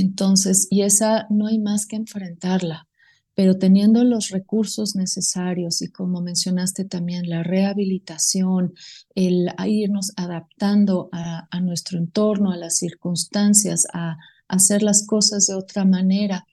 entonces, 0.00 0.68
y 0.70 0.82
esa 0.82 1.26
no 1.30 1.46
hay 1.46 1.58
más 1.58 1.86
que 1.86 1.96
enfrentarla, 1.96 2.86
pero 3.34 3.58
teniendo 3.58 4.04
los 4.04 4.28
recursos 4.28 4.94
necesarios 4.94 5.80
y 5.82 5.90
como 5.90 6.20
mencionaste 6.20 6.84
también 6.84 7.28
la 7.28 7.42
rehabilitación, 7.42 8.74
el 9.14 9.48
irnos 9.66 10.12
adaptando 10.16 11.08
a, 11.12 11.48
nuestro 11.60 11.98
entorno, 11.98 12.52
a 12.52 12.56
las 12.56 12.76
circunstancias, 12.76 13.86
a, 13.92 14.16
hacer 14.48 14.82
las 14.82 15.06
cosas 15.06 15.46
de 15.46 15.54
otra 15.54 15.86
manera, 15.86 16.46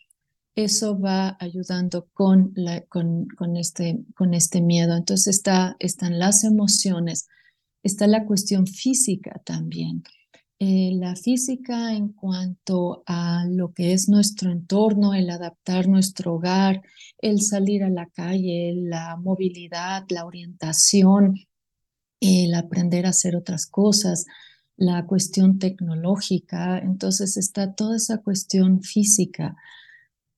eso 0.55 0.97
va 0.97 1.35
ayudando 1.39 2.07
con, 2.13 2.53
con, 2.87 3.27
con, 3.27 3.57
este, 3.57 3.99
con 4.15 4.33
este 4.33 4.61
miedo. 4.61 4.95
Entonces 4.95 5.35
está, 5.35 5.75
están 5.79 6.17
las 6.17 6.45
emociones, 6.45 7.27
está 7.83 8.07
la 8.07 8.25
cuestión 8.25 8.67
física 8.67 9.41
también. 9.43 10.03
Eh, 10.61 10.91
la 10.93 11.15
física 11.15 11.93
en 11.93 12.09
cuanto 12.09 13.01
a 13.05 13.45
lo 13.47 13.71
que 13.71 13.93
es 13.93 14.09
nuestro 14.09 14.51
entorno, 14.51 15.13
el 15.13 15.29
adaptar 15.29 15.87
nuestro 15.87 16.33
hogar, 16.33 16.81
el 17.19 17.41
salir 17.41 17.81
a 17.85 17.89
la 17.89 18.07
calle, 18.07 18.73
la 18.75 19.15
movilidad, 19.15 20.03
la 20.09 20.25
orientación, 20.25 21.39
el 22.19 22.53
aprender 22.55 23.05
a 23.05 23.11
hacer 23.11 23.37
otras 23.37 23.67
cosas, 23.67 24.25
la 24.75 25.05
cuestión 25.05 25.59
tecnológica, 25.59 26.77
entonces 26.79 27.37
está 27.37 27.73
toda 27.73 27.95
esa 27.95 28.17
cuestión 28.17 28.81
física. 28.81 29.55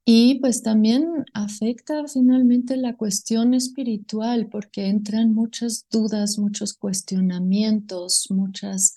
Y 0.06 0.36
pues 0.40 0.62
también 0.62 1.26
afecta 1.34 2.06
finalmente 2.08 2.78
la 2.78 2.96
cuestión 2.96 3.56
espiritual 3.56 4.50
porque 4.52 4.88
entran 4.88 5.34
muchas 5.34 5.88
dudas, 5.90 6.38
muchos 6.38 6.76
cuestionamientos, 6.76 8.28
muchas 8.30 8.96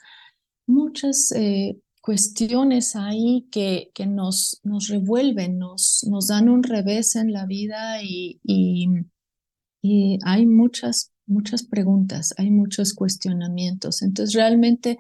muchas 0.67 1.33
eh, 1.33 1.79
cuestiones 2.01 2.97
ahí 2.97 3.49
que, 3.51 3.91
que 3.95 4.07
nos, 4.07 4.61
nos 4.63 4.89
revuelven, 4.89 5.59
nos, 5.59 6.07
nos 6.09 6.27
dan 6.29 6.49
un 6.49 6.63
revés 6.63 7.17
en 7.17 7.33
la 7.33 7.47
vida 7.47 8.03
y, 8.03 8.41
y, 8.45 10.19
hay 10.25 10.47
muchas, 10.47 11.13
muchas 11.27 11.63
preguntas, 11.63 12.35
hay 12.37 12.51
muchos 12.51 12.95
cuestionamientos. 12.95 14.03
Entonces, 14.03 14.35
realmente 14.35 14.99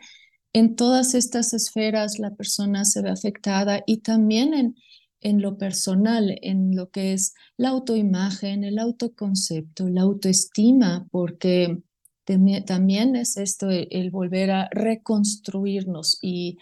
en 0.53 0.77
todas 0.77 1.14
estas 1.14 1.53
esferas 1.53 2.18
la 2.18 2.35
persona 2.35 2.85
se 2.85 3.03
ve 3.03 3.11
afectada 3.11 3.83
y 3.87 3.98
también 3.98 4.55
en, 4.55 4.77
en 5.20 5.40
lo 5.42 5.59
personal, 5.59 6.38
en 6.42 6.77
lo 6.77 6.90
que 6.90 7.14
es 7.14 7.35
la 7.57 7.70
autoimagen, 7.70 8.62
el 8.62 8.79
autoconcepto, 8.79 9.88
la 9.88 10.03
autoestima, 10.03 11.07
porque 11.11 11.83
también 12.24 13.16
es 13.16 13.37
esto, 13.37 13.68
el, 13.70 14.10
volver 14.10 14.50
a 14.50 14.68
reconstruirnos 14.70 16.18
y 16.22 16.58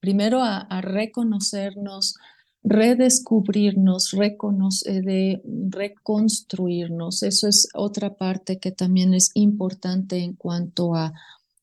primero 0.00 0.42
a, 0.42 0.80
reconocernos, 0.80 2.16
redescubrirnos, 2.62 4.10
reconocer, 4.12 5.04
de 5.04 5.40
reconstruirnos. 5.44 7.22
Eso 7.22 7.48
es 7.48 7.68
otra 7.74 8.16
parte 8.16 8.58
que 8.58 8.72
también 8.72 9.14
es 9.14 9.30
importante 9.34 10.18
en 10.18 10.34
cuanto 10.34 10.94
a, 10.94 11.12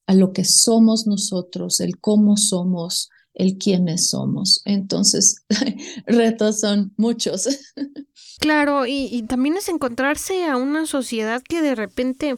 a 0.08 0.14
lo 0.14 0.32
que 0.32 0.46
somos 0.46 1.06
nosotros, 1.06 1.82
el 1.82 2.00
cómo 2.00 2.38
somos, 2.38 3.10
el 3.34 3.58
quiénes 3.58 4.10
somos. 4.10 4.62
Entonces, 4.66 5.44
retos 6.06 6.60
son 6.62 6.94
muchos. 6.98 7.48
Claro, 8.40 8.86
y, 8.86 9.08
y, 9.10 9.24
también 9.24 9.56
es 9.56 9.70
encontrarse 9.70 10.46
a 10.46 10.58
una 10.58 10.86
sociedad 10.86 11.42
que 11.42 11.62
de 11.62 11.76
repente 11.76 12.38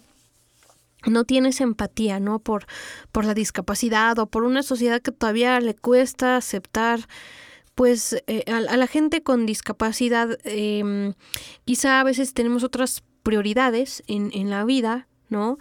no 1.05 1.23
tienes 1.23 1.61
empatía, 1.61 2.19
¿no? 2.19 2.39
Por, 2.39 2.65
por 3.11 3.25
la 3.25 3.33
discapacidad 3.33 4.17
o 4.19 4.27
por 4.27 4.43
una 4.43 4.63
sociedad 4.63 5.01
que 5.01 5.11
todavía 5.11 5.59
le 5.59 5.75
cuesta 5.75 6.37
aceptar 6.37 7.07
pues 7.75 8.15
eh, 8.27 8.45
a, 8.47 8.77
la 8.77 8.87
gente 8.87 9.21
con 9.21 9.45
discapacidad 9.45 10.37
em, 10.45 11.13
quizá 11.65 11.99
a 11.99 12.03
veces 12.05 12.33
tenemos 12.33 12.63
otras 12.63 13.03
prioridades 13.21 14.01
en, 14.07 14.31
en 14.33 14.49
la 14.49 14.63
vida, 14.63 15.07
¿no? 15.29 15.57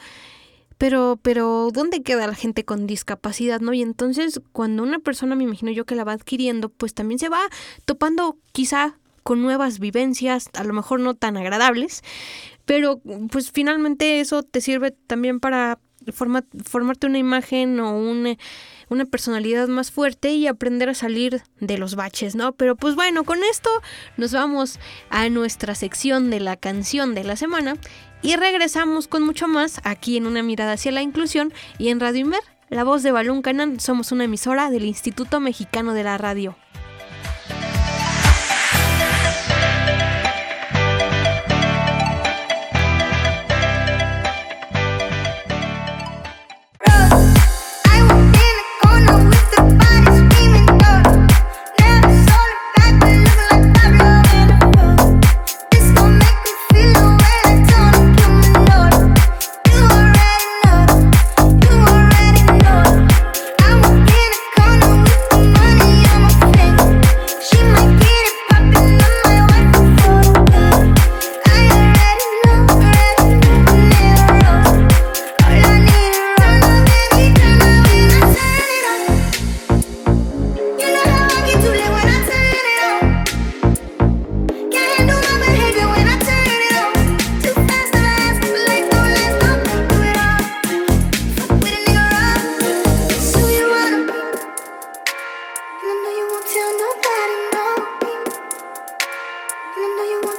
Pero, 0.78 1.18
pero, 1.22 1.70
¿dónde 1.72 2.02
queda 2.02 2.26
la 2.26 2.34
gente 2.34 2.64
con 2.64 2.86
discapacidad, 2.86 3.60
no? 3.60 3.72
Y 3.72 3.82
entonces, 3.82 4.40
cuando 4.52 4.82
una 4.82 4.98
persona, 4.98 5.36
me 5.36 5.44
imagino 5.44 5.70
yo 5.70 5.86
que 5.86 5.94
la 5.94 6.04
va 6.04 6.12
adquiriendo, 6.12 6.68
pues 6.68 6.94
también 6.94 7.18
se 7.18 7.28
va 7.28 7.40
topando 7.84 8.38
quizá 8.52 8.98
con 9.24 9.42
nuevas 9.42 9.80
vivencias, 9.80 10.48
a 10.54 10.62
lo 10.62 10.72
mejor 10.72 11.00
no 11.00 11.14
tan 11.14 11.36
agradables, 11.36 12.02
pero 12.64 13.00
pues 13.30 13.50
finalmente 13.50 14.20
eso 14.20 14.44
te 14.44 14.60
sirve 14.60 14.92
también 14.92 15.40
para 15.40 15.80
formarte 16.12 17.06
una 17.06 17.18
imagen 17.18 17.80
o 17.80 17.98
una 17.98 19.04
personalidad 19.06 19.68
más 19.68 19.90
fuerte 19.90 20.32
y 20.32 20.46
aprender 20.46 20.90
a 20.90 20.94
salir 20.94 21.42
de 21.60 21.78
los 21.78 21.94
baches, 21.94 22.36
¿no? 22.36 22.52
Pero 22.52 22.76
pues 22.76 22.94
bueno, 22.94 23.24
con 23.24 23.42
esto 23.42 23.70
nos 24.18 24.32
vamos 24.32 24.78
a 25.08 25.28
nuestra 25.30 25.74
sección 25.74 26.30
de 26.30 26.40
la 26.40 26.56
canción 26.56 27.14
de 27.14 27.24
la 27.24 27.36
semana 27.36 27.76
y 28.22 28.36
regresamos 28.36 29.08
con 29.08 29.22
mucho 29.22 29.48
más 29.48 29.80
aquí 29.84 30.18
en 30.18 30.26
una 30.26 30.42
mirada 30.42 30.72
hacia 30.72 30.92
la 30.92 31.02
inclusión 31.02 31.52
y 31.78 31.88
en 31.88 32.00
Radio 32.00 32.20
Inver, 32.20 32.42
la 32.68 32.84
voz 32.84 33.02
de 33.02 33.12
Balún 33.12 33.40
Canan, 33.40 33.80
somos 33.80 34.12
una 34.12 34.24
emisora 34.24 34.70
del 34.70 34.84
Instituto 34.84 35.40
Mexicano 35.40 35.94
de 35.94 36.04
la 36.04 36.18
Radio. 36.18 36.56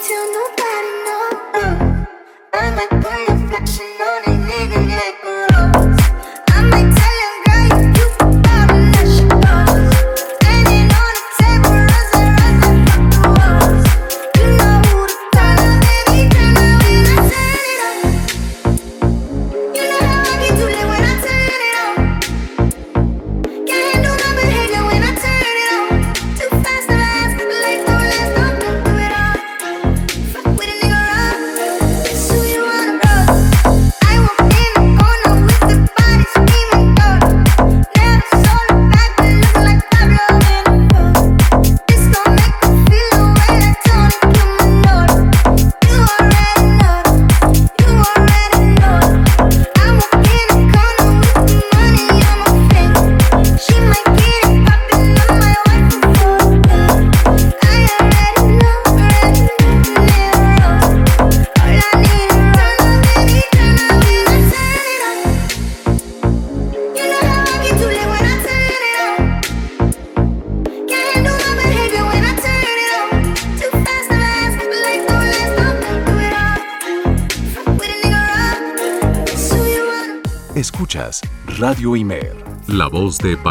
Radio 0.07 1.04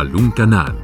Balún 0.04 0.30
Canal. 0.32 0.83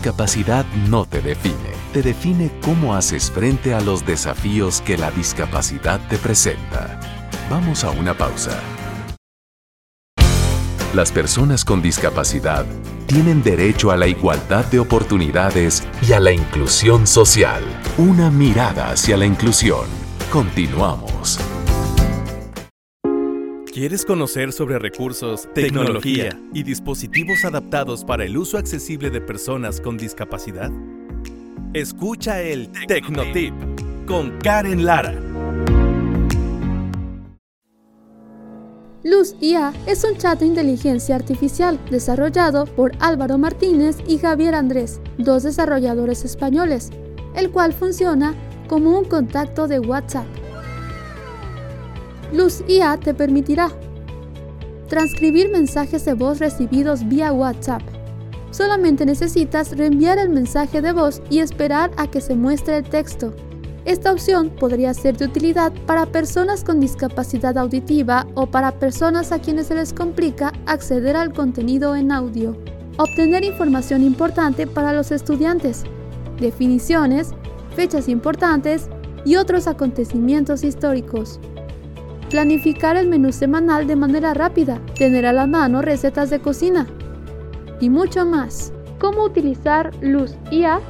Discapacidad 0.00 0.64
no 0.88 1.04
te 1.04 1.20
define, 1.20 1.74
te 1.92 2.00
define 2.00 2.50
cómo 2.62 2.94
haces 2.94 3.30
frente 3.30 3.74
a 3.74 3.82
los 3.82 4.06
desafíos 4.06 4.80
que 4.80 4.96
la 4.96 5.10
discapacidad 5.10 6.00
te 6.08 6.16
presenta. 6.16 6.98
Vamos 7.50 7.84
a 7.84 7.90
una 7.90 8.14
pausa. 8.14 8.58
Las 10.94 11.12
personas 11.12 11.66
con 11.66 11.82
discapacidad 11.82 12.64
tienen 13.08 13.42
derecho 13.42 13.90
a 13.90 13.98
la 13.98 14.06
igualdad 14.06 14.64
de 14.70 14.78
oportunidades 14.78 15.82
y 16.08 16.14
a 16.14 16.20
la 16.20 16.32
inclusión 16.32 17.06
social. 17.06 17.62
Una 17.98 18.30
mirada 18.30 18.92
hacia 18.92 19.18
la 19.18 19.26
inclusión. 19.26 19.84
Continuamos. 20.32 21.38
¿Quieres 23.80 24.04
conocer 24.04 24.52
sobre 24.52 24.78
recursos, 24.78 25.48
tecnología 25.54 26.38
y 26.52 26.64
dispositivos 26.64 27.46
adaptados 27.46 28.04
para 28.04 28.26
el 28.26 28.36
uso 28.36 28.58
accesible 28.58 29.08
de 29.08 29.22
personas 29.22 29.80
con 29.80 29.96
discapacidad? 29.96 30.70
Escucha 31.72 32.42
el 32.42 32.70
Tecnotip 32.86 33.54
con 34.06 34.36
Karen 34.40 34.84
Lara. 34.84 35.14
Luz 39.02 39.34
IA 39.40 39.72
es 39.86 40.04
un 40.04 40.18
chat 40.18 40.40
de 40.40 40.44
inteligencia 40.44 41.14
artificial 41.14 41.80
desarrollado 41.90 42.66
por 42.66 42.92
Álvaro 43.00 43.38
Martínez 43.38 43.96
y 44.06 44.18
Javier 44.18 44.56
Andrés, 44.56 45.00
dos 45.16 45.44
desarrolladores 45.44 46.26
españoles, 46.26 46.90
el 47.34 47.50
cual 47.50 47.72
funciona 47.72 48.34
como 48.68 48.98
un 48.98 49.06
contacto 49.06 49.68
de 49.68 49.80
WhatsApp. 49.80 50.26
Luz 52.32 52.62
IA 52.68 52.96
te 52.96 53.12
permitirá 53.12 53.70
transcribir 54.88 55.50
mensajes 55.50 56.04
de 56.04 56.14
voz 56.14 56.38
recibidos 56.38 57.06
vía 57.08 57.32
WhatsApp. 57.32 57.82
Solamente 58.52 59.04
necesitas 59.04 59.76
reenviar 59.76 60.18
el 60.18 60.28
mensaje 60.28 60.80
de 60.80 60.92
voz 60.92 61.22
y 61.28 61.40
esperar 61.40 61.90
a 61.96 62.08
que 62.08 62.20
se 62.20 62.36
muestre 62.36 62.78
el 62.78 62.88
texto. 62.88 63.34
Esta 63.84 64.12
opción 64.12 64.50
podría 64.50 64.94
ser 64.94 65.16
de 65.16 65.24
utilidad 65.24 65.72
para 65.86 66.06
personas 66.06 66.62
con 66.62 66.78
discapacidad 66.78 67.58
auditiva 67.58 68.26
o 68.34 68.46
para 68.46 68.78
personas 68.78 69.32
a 69.32 69.40
quienes 69.40 69.66
se 69.66 69.74
les 69.74 69.92
complica 69.92 70.52
acceder 70.66 71.16
al 71.16 71.32
contenido 71.32 71.96
en 71.96 72.12
audio. 72.12 72.56
Obtener 72.98 73.44
información 73.44 74.04
importante 74.04 74.66
para 74.68 74.92
los 74.92 75.10
estudiantes, 75.10 75.84
definiciones, 76.38 77.30
fechas 77.74 78.08
importantes 78.08 78.88
y 79.24 79.36
otros 79.36 79.66
acontecimientos 79.66 80.62
históricos 80.62 81.40
planificar 82.30 82.96
el 82.96 83.08
menú 83.08 83.32
semanal 83.32 83.86
de 83.86 83.96
manera 83.96 84.32
rápida, 84.32 84.80
tener 84.96 85.26
a 85.26 85.32
la 85.32 85.46
mano 85.46 85.82
recetas 85.82 86.30
de 86.30 86.40
cocina 86.40 86.86
y 87.80 87.90
mucho 87.90 88.24
más. 88.24 88.72
¿Cómo 88.98 89.24
utilizar 89.24 89.90
Luz 90.00 90.36
IA? 90.50 90.80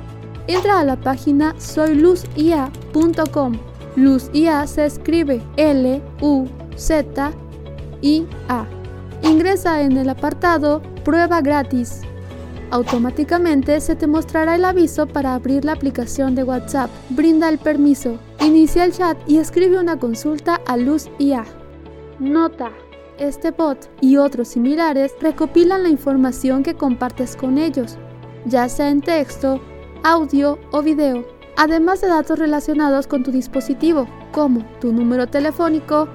Entra 0.47 0.81
a 0.81 0.85
la 0.85 1.01
página 1.01 1.55
soyluzia.com. 1.59 3.59
Luz 3.97 4.31
IA 4.33 4.67
se 4.67 4.87
escribe 4.87 5.43
L-U-Z-I-A. 5.57 6.07
Ingresa 9.23 9.83
en 9.83 9.97
el 9.97 10.09
apartado 10.09 10.83
Prueba 11.05 11.41
gratis 11.41 12.03
automáticamente 12.71 13.81
se 13.81 13.97
te 13.97 14.07
mostrará 14.07 14.55
el 14.57 14.65
aviso 14.65 15.07
para 15.07 15.35
abrir 15.35 15.65
la 15.65 15.73
aplicación 15.73 16.35
de 16.35 16.45
WhatsApp. 16.45 16.91
Brinda 17.11 17.49
el 17.49 17.59
permiso, 17.59 18.19
inicia 18.41 18.85
el 18.85 18.93
chat 18.93 19.19
y 19.27 19.39
escribe 19.39 19.79
una 19.79 19.99
consulta 19.99 20.61
a 20.67 20.77
Luz 20.77 21.09
IA. 21.19 21.45
Nota. 22.19 22.71
Este 23.19 23.51
bot 23.51 23.91
y 24.01 24.17
otros 24.17 24.49
similares 24.49 25.13
recopilan 25.21 25.83
la 25.83 25.91
información 25.91 26.63
que 26.63 26.75
compartes 26.75 27.37
con 27.37 27.59
ellos, 27.59 27.99
ya 28.47 28.69
sea 28.69 28.89
en 28.89 29.03
texto, 29.03 29.61
audio 30.03 30.59
o 30.71 30.81
video, 30.81 31.27
además 31.59 32.01
de 32.01 32.09
datos 32.09 32.39
relacionados 32.39 33.07
con 33.07 33.23
tu 33.23 33.31
dispositivo, 33.31 34.07
como 34.33 34.65
tu 34.81 34.93
número 34.93 35.27
telefónico, 35.27 36.09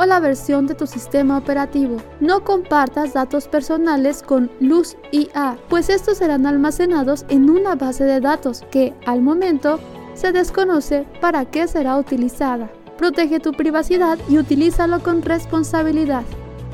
o 0.00 0.06
la 0.06 0.18
versión 0.18 0.66
de 0.66 0.74
tu 0.74 0.86
sistema 0.86 1.36
operativo. 1.36 1.98
No 2.20 2.42
compartas 2.42 3.12
datos 3.12 3.48
personales 3.48 4.22
con 4.22 4.50
Luz 4.58 4.96
IA, 5.12 5.58
pues 5.68 5.90
estos 5.90 6.16
serán 6.16 6.46
almacenados 6.46 7.26
en 7.28 7.50
una 7.50 7.74
base 7.74 8.04
de 8.04 8.18
datos 8.18 8.64
que, 8.70 8.94
al 9.04 9.20
momento, 9.20 9.78
se 10.14 10.32
desconoce 10.32 11.06
para 11.20 11.44
qué 11.44 11.68
será 11.68 11.98
utilizada. 11.98 12.70
Protege 12.96 13.40
tu 13.40 13.52
privacidad 13.52 14.18
y 14.26 14.38
utilízalo 14.38 15.02
con 15.02 15.20
responsabilidad. 15.20 16.24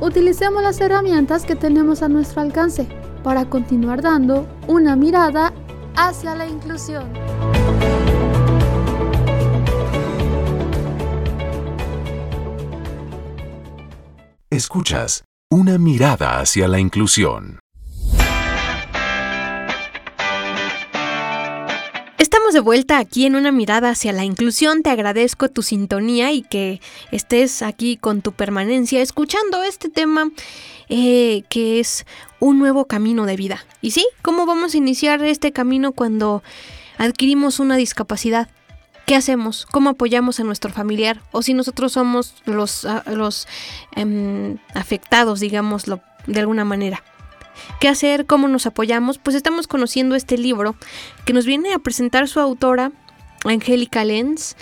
Utilicemos 0.00 0.62
las 0.62 0.80
herramientas 0.80 1.44
que 1.44 1.56
tenemos 1.56 2.02
a 2.02 2.08
nuestro 2.08 2.42
alcance 2.42 2.86
para 3.24 3.44
continuar 3.46 4.02
dando 4.02 4.46
una 4.68 4.94
mirada 4.94 5.52
hacia 5.96 6.36
la 6.36 6.46
inclusión. 6.46 7.55
Escuchas 14.56 15.24
una 15.50 15.76
mirada 15.76 16.40
hacia 16.40 16.66
la 16.66 16.80
inclusión. 16.80 17.60
Estamos 22.16 22.54
de 22.54 22.60
vuelta 22.60 22.96
aquí 22.96 23.26
en 23.26 23.36
una 23.36 23.52
mirada 23.52 23.90
hacia 23.90 24.14
la 24.14 24.24
inclusión. 24.24 24.82
Te 24.82 24.88
agradezco 24.88 25.50
tu 25.50 25.62
sintonía 25.62 26.32
y 26.32 26.40
que 26.40 26.80
estés 27.12 27.60
aquí 27.60 27.98
con 27.98 28.22
tu 28.22 28.32
permanencia 28.32 29.02
escuchando 29.02 29.62
este 29.62 29.90
tema 29.90 30.30
eh, 30.88 31.42
que 31.50 31.78
es 31.78 32.06
un 32.40 32.58
nuevo 32.58 32.86
camino 32.86 33.26
de 33.26 33.36
vida. 33.36 33.66
Y 33.82 33.90
sí, 33.90 34.08
¿cómo 34.22 34.46
vamos 34.46 34.72
a 34.72 34.78
iniciar 34.78 35.22
este 35.22 35.52
camino 35.52 35.92
cuando 35.92 36.42
adquirimos 36.96 37.60
una 37.60 37.76
discapacidad? 37.76 38.48
¿Qué 39.06 39.14
hacemos? 39.14 39.66
¿Cómo 39.66 39.90
apoyamos 39.90 40.40
a 40.40 40.44
nuestro 40.44 40.72
familiar? 40.72 41.20
O 41.30 41.42
si 41.42 41.54
nosotros 41.54 41.92
somos 41.92 42.34
los, 42.44 42.84
ah, 42.84 43.04
los 43.06 43.46
em, 43.94 44.58
afectados, 44.74 45.38
digámoslo 45.38 46.00
de 46.26 46.40
alguna 46.40 46.64
manera. 46.64 47.04
¿Qué 47.78 47.88
hacer? 47.88 48.26
¿Cómo 48.26 48.48
nos 48.48 48.66
apoyamos? 48.66 49.18
Pues 49.18 49.36
estamos 49.36 49.68
conociendo 49.68 50.16
este 50.16 50.36
libro 50.36 50.74
que 51.24 51.32
nos 51.32 51.46
viene 51.46 51.72
a 51.72 51.78
presentar 51.78 52.26
su 52.26 52.40
autora, 52.40 52.90
Angélica 53.44 54.04
Lenz. 54.04 54.56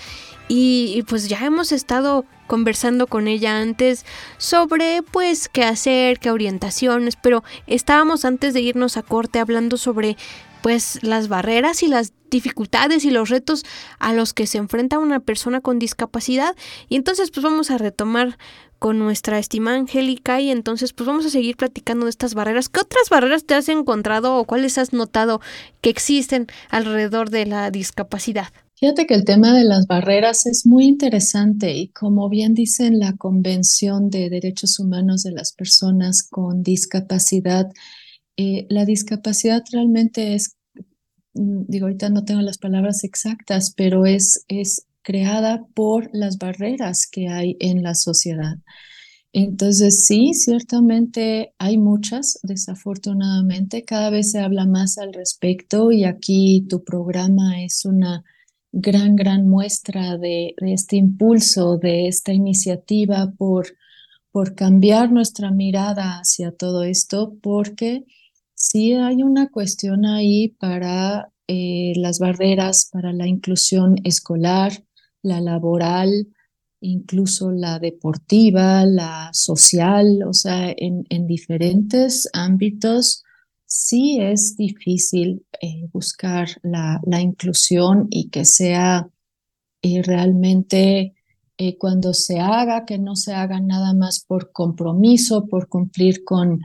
Y, 0.47 1.03
pues 1.09 1.31
ya 1.31 1.43
hemos 1.47 1.73
estado 1.73 2.27
conversando 2.47 3.07
con 3.07 3.29
ella 3.29 3.59
antes 3.59 4.05
sobre 4.37 5.03
pues 5.11 5.49
qué 5.49 5.65
hacer, 5.65 6.19
qué 6.19 6.31
orientaciones, 6.31 7.17
pero 7.17 7.43
estábamos 7.67 8.27
antes 8.27 8.53
de 8.53 8.61
irnos 8.61 8.99
a 8.99 9.03
corte 9.03 9.39
hablando 9.39 9.79
sobre 9.79 10.19
pues 10.65 10.99
las 11.03 11.29
barreras 11.29 11.83
y 11.83 11.89
las 11.89 12.15
dificultades 12.31 13.05
y 13.05 13.11
los 13.11 13.29
retos 13.29 13.65
a 13.99 14.15
los 14.15 14.33
que 14.33 14.47
se 14.47 14.57
enfrenta 14.57 14.99
una 14.99 15.21
persona 15.21 15.61
con 15.61 15.79
discapacidad. 15.79 16.57
Y 16.89 16.97
entonces 16.97 17.31
pues 17.31 17.45
vamos 17.45 17.71
a 17.71 17.77
retomar 17.77 18.39
con 18.79 18.99
nuestra 18.99 19.39
estimada 19.39 19.77
Angélica 19.77 20.41
y 20.41 20.51
entonces 20.51 20.95
pues 20.95 21.07
vamos 21.07 21.27
a 21.27 21.29
seguir 21.29 21.59
platicando 21.59 22.07
de 22.07 22.11
estas 22.11 22.33
barreras. 22.33 22.71
¿Qué 22.71 22.81
otras 22.81 23.11
barreras 23.11 23.45
te 23.45 23.53
has 23.53 23.69
encontrado 23.69 24.39
o 24.39 24.47
cuáles 24.47 24.79
has 24.79 24.95
notado 24.95 25.43
que 25.83 25.91
existen 25.91 26.47
alrededor 26.71 27.29
de 27.29 27.45
la 27.45 27.71
discapacidad? 27.71 28.47
Fíjate 28.77 29.07
que 29.07 29.13
el 29.13 29.27
tema 29.27 29.53
de 29.53 29.65
las 29.65 29.87
barreras 29.87 30.47
es 30.47 30.65
muy 30.65 30.87
interesante 30.87 31.77
y 31.77 31.89
como 31.89 32.31
bien 32.31 32.55
dice 32.55 32.87
en 32.87 33.01
la 33.01 33.13
Convención 33.13 34.09
de 34.09 34.31
Derechos 34.31 34.79
Humanos 34.79 35.25
de 35.25 35.33
las 35.33 35.53
Personas 35.53 36.27
con 36.27 36.63
Discapacidad, 36.63 37.69
eh, 38.37 38.67
la 38.69 38.85
discapacidad 38.85 39.63
realmente 39.73 40.35
es, 40.35 40.57
mm, 41.35 41.65
digo, 41.69 41.87
ahorita 41.87 42.11
no 42.11 42.25
tengo 42.25 42.41
las 42.41 42.59
palabras 42.59 43.05
exactas, 43.05 43.73
pero 43.77 44.07
es, 44.07 44.45
es 44.49 44.87
creada 45.03 45.67
por 45.75 46.11
las 46.13 46.39
barreras 46.39 47.07
que 47.11 47.29
hay 47.29 47.57
en 47.61 47.83
la 47.83 47.95
sociedad. 47.95 48.57
Entonces, 49.33 50.07
sí, 50.07 50.33
ciertamente 50.33 51.55
hay 51.59 51.77
muchas, 51.77 52.39
desafortunadamente, 52.45 53.85
cada 53.85 54.11
vez 54.11 54.31
se 54.31 54.39
habla 54.39 54.65
más 54.65 54.97
al 54.97 55.13
respecto 55.13 55.91
y 55.91 56.05
aquí 56.05 56.67
tu 56.69 56.85
programa 56.85 57.63
es 57.63 57.85
una 57.85 58.25
gran, 58.71 59.17
gran 59.17 59.49
muestra 59.49 60.19
de, 60.19 60.55
de 60.61 60.73
este 60.73 60.97
impulso, 60.97 61.79
de 61.79 62.07
esta 62.09 62.33
iniciativa 62.33 63.33
por, 63.37 63.67
por 64.31 64.55
cambiar 64.55 65.11
nuestra 65.13 65.51
mirada 65.51 66.21
hacia 66.21 66.53
todo 66.53 66.85
esto, 66.85 67.37
porque 67.43 68.05
Sí 68.55 68.93
hay 68.93 69.23
una 69.23 69.51
cuestión 69.51 70.07
ahí 70.07 70.49
para 70.49 71.33
eh, 71.47 71.93
las 71.97 72.21
barreras 72.21 72.89
para 72.91 73.13
la 73.13 73.27
inclusión 73.27 73.97
escolar, 74.05 74.85
la 75.23 75.41
laboral, 75.41 76.29
incluso 76.81 77.51
la 77.51 77.79
deportiva, 77.79 78.87
la 78.87 79.29
social, 79.33 80.23
o 80.27 80.33
sea, 80.33 80.73
en, 80.77 81.27
diferentes 81.27 82.29
ámbitos 82.33 83.25
sí 83.67 84.19
es 84.21 84.57
difícil 84.57 85.45
eh, 85.61 85.87
buscar 85.93 86.49
la, 86.63 87.01
inclusión 87.21 88.07
y 88.11 88.31
que 88.31 88.45
sea 88.45 89.09
eh, 89.83 90.03
realmente 90.03 91.15
cuando 91.79 92.13
se 92.15 92.41
haga, 92.41 92.85
que 92.85 92.99
no 92.99 93.15
se 93.15 93.33
haga 93.33 93.61
nada 93.61 93.95
más 93.95 94.25
por 94.27 94.51
compromiso, 94.51 95.47
por 95.47 95.69
cumplir 95.69 96.25
con 96.25 96.61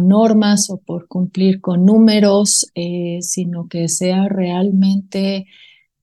normas 0.00 0.70
o 0.70 0.78
por 0.78 1.08
cumplir 1.08 1.60
con 1.60 1.84
números, 1.84 2.70
eh, 2.74 3.18
sino 3.20 3.68
que 3.68 3.88
sea 3.88 4.28
realmente 4.28 5.46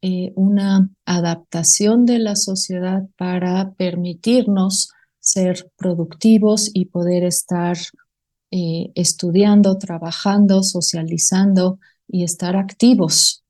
eh, 0.02 0.32
una 0.36 0.90
adaptación 1.06 2.06
de 2.06 2.20
la 2.20 2.36
sociedad 2.36 3.04
para 3.18 3.74
permitirnos 3.74 4.90
ser 5.20 5.72
productivos 5.78 6.72
y 6.74 6.86
poder 6.86 7.24
estar 7.24 7.78
eh, 8.50 8.92
estudiando, 8.96 9.78
trabajando, 9.78 10.64
socializando 10.64 11.80
y 12.08 12.24
estar 12.24 12.56
activos 12.56 13.44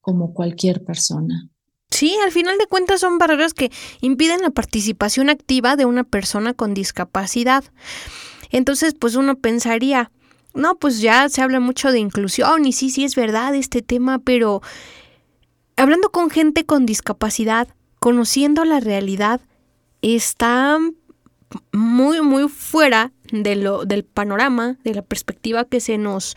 como 0.00 0.32
cualquier 0.32 0.82
persona. 0.84 1.48
Sí, 1.90 2.16
al 2.24 2.32
final 2.32 2.56
de 2.58 2.66
cuentas 2.66 3.00
son 3.00 3.18
barreras 3.18 3.52
que 3.52 3.70
impiden 4.00 4.42
la 4.42 4.50
participación 4.50 5.28
activa 5.28 5.76
de 5.76 5.84
una 5.84 6.04
persona 6.04 6.54
con 6.54 6.72
discapacidad. 6.72 7.64
Entonces, 8.50 8.94
pues 8.98 9.14
uno 9.14 9.36
pensaría, 9.36 10.10
no, 10.54 10.76
pues 10.78 11.00
ya 11.00 11.28
se 11.28 11.42
habla 11.42 11.60
mucho 11.60 11.92
de 11.92 11.98
inclusión 11.98 12.66
y 12.66 12.72
sí, 12.72 12.90
sí 12.90 13.04
es 13.04 13.14
verdad 13.14 13.54
este 13.54 13.82
tema, 13.82 14.18
pero 14.18 14.62
hablando 15.76 16.10
con 16.10 16.30
gente 16.30 16.66
con 16.66 16.86
discapacidad, 16.86 17.68
conociendo 17.98 18.64
la 18.64 18.80
realidad, 18.80 19.40
está 20.02 20.78
muy, 21.72 22.20
muy 22.22 22.48
fuera 22.48 23.12
de 23.32 23.56
lo, 23.56 23.84
del 23.84 24.04
panorama, 24.04 24.76
de 24.84 24.94
la 24.94 25.02
perspectiva 25.02 25.64
que 25.64 25.80
se 25.80 25.98
nos, 25.98 26.36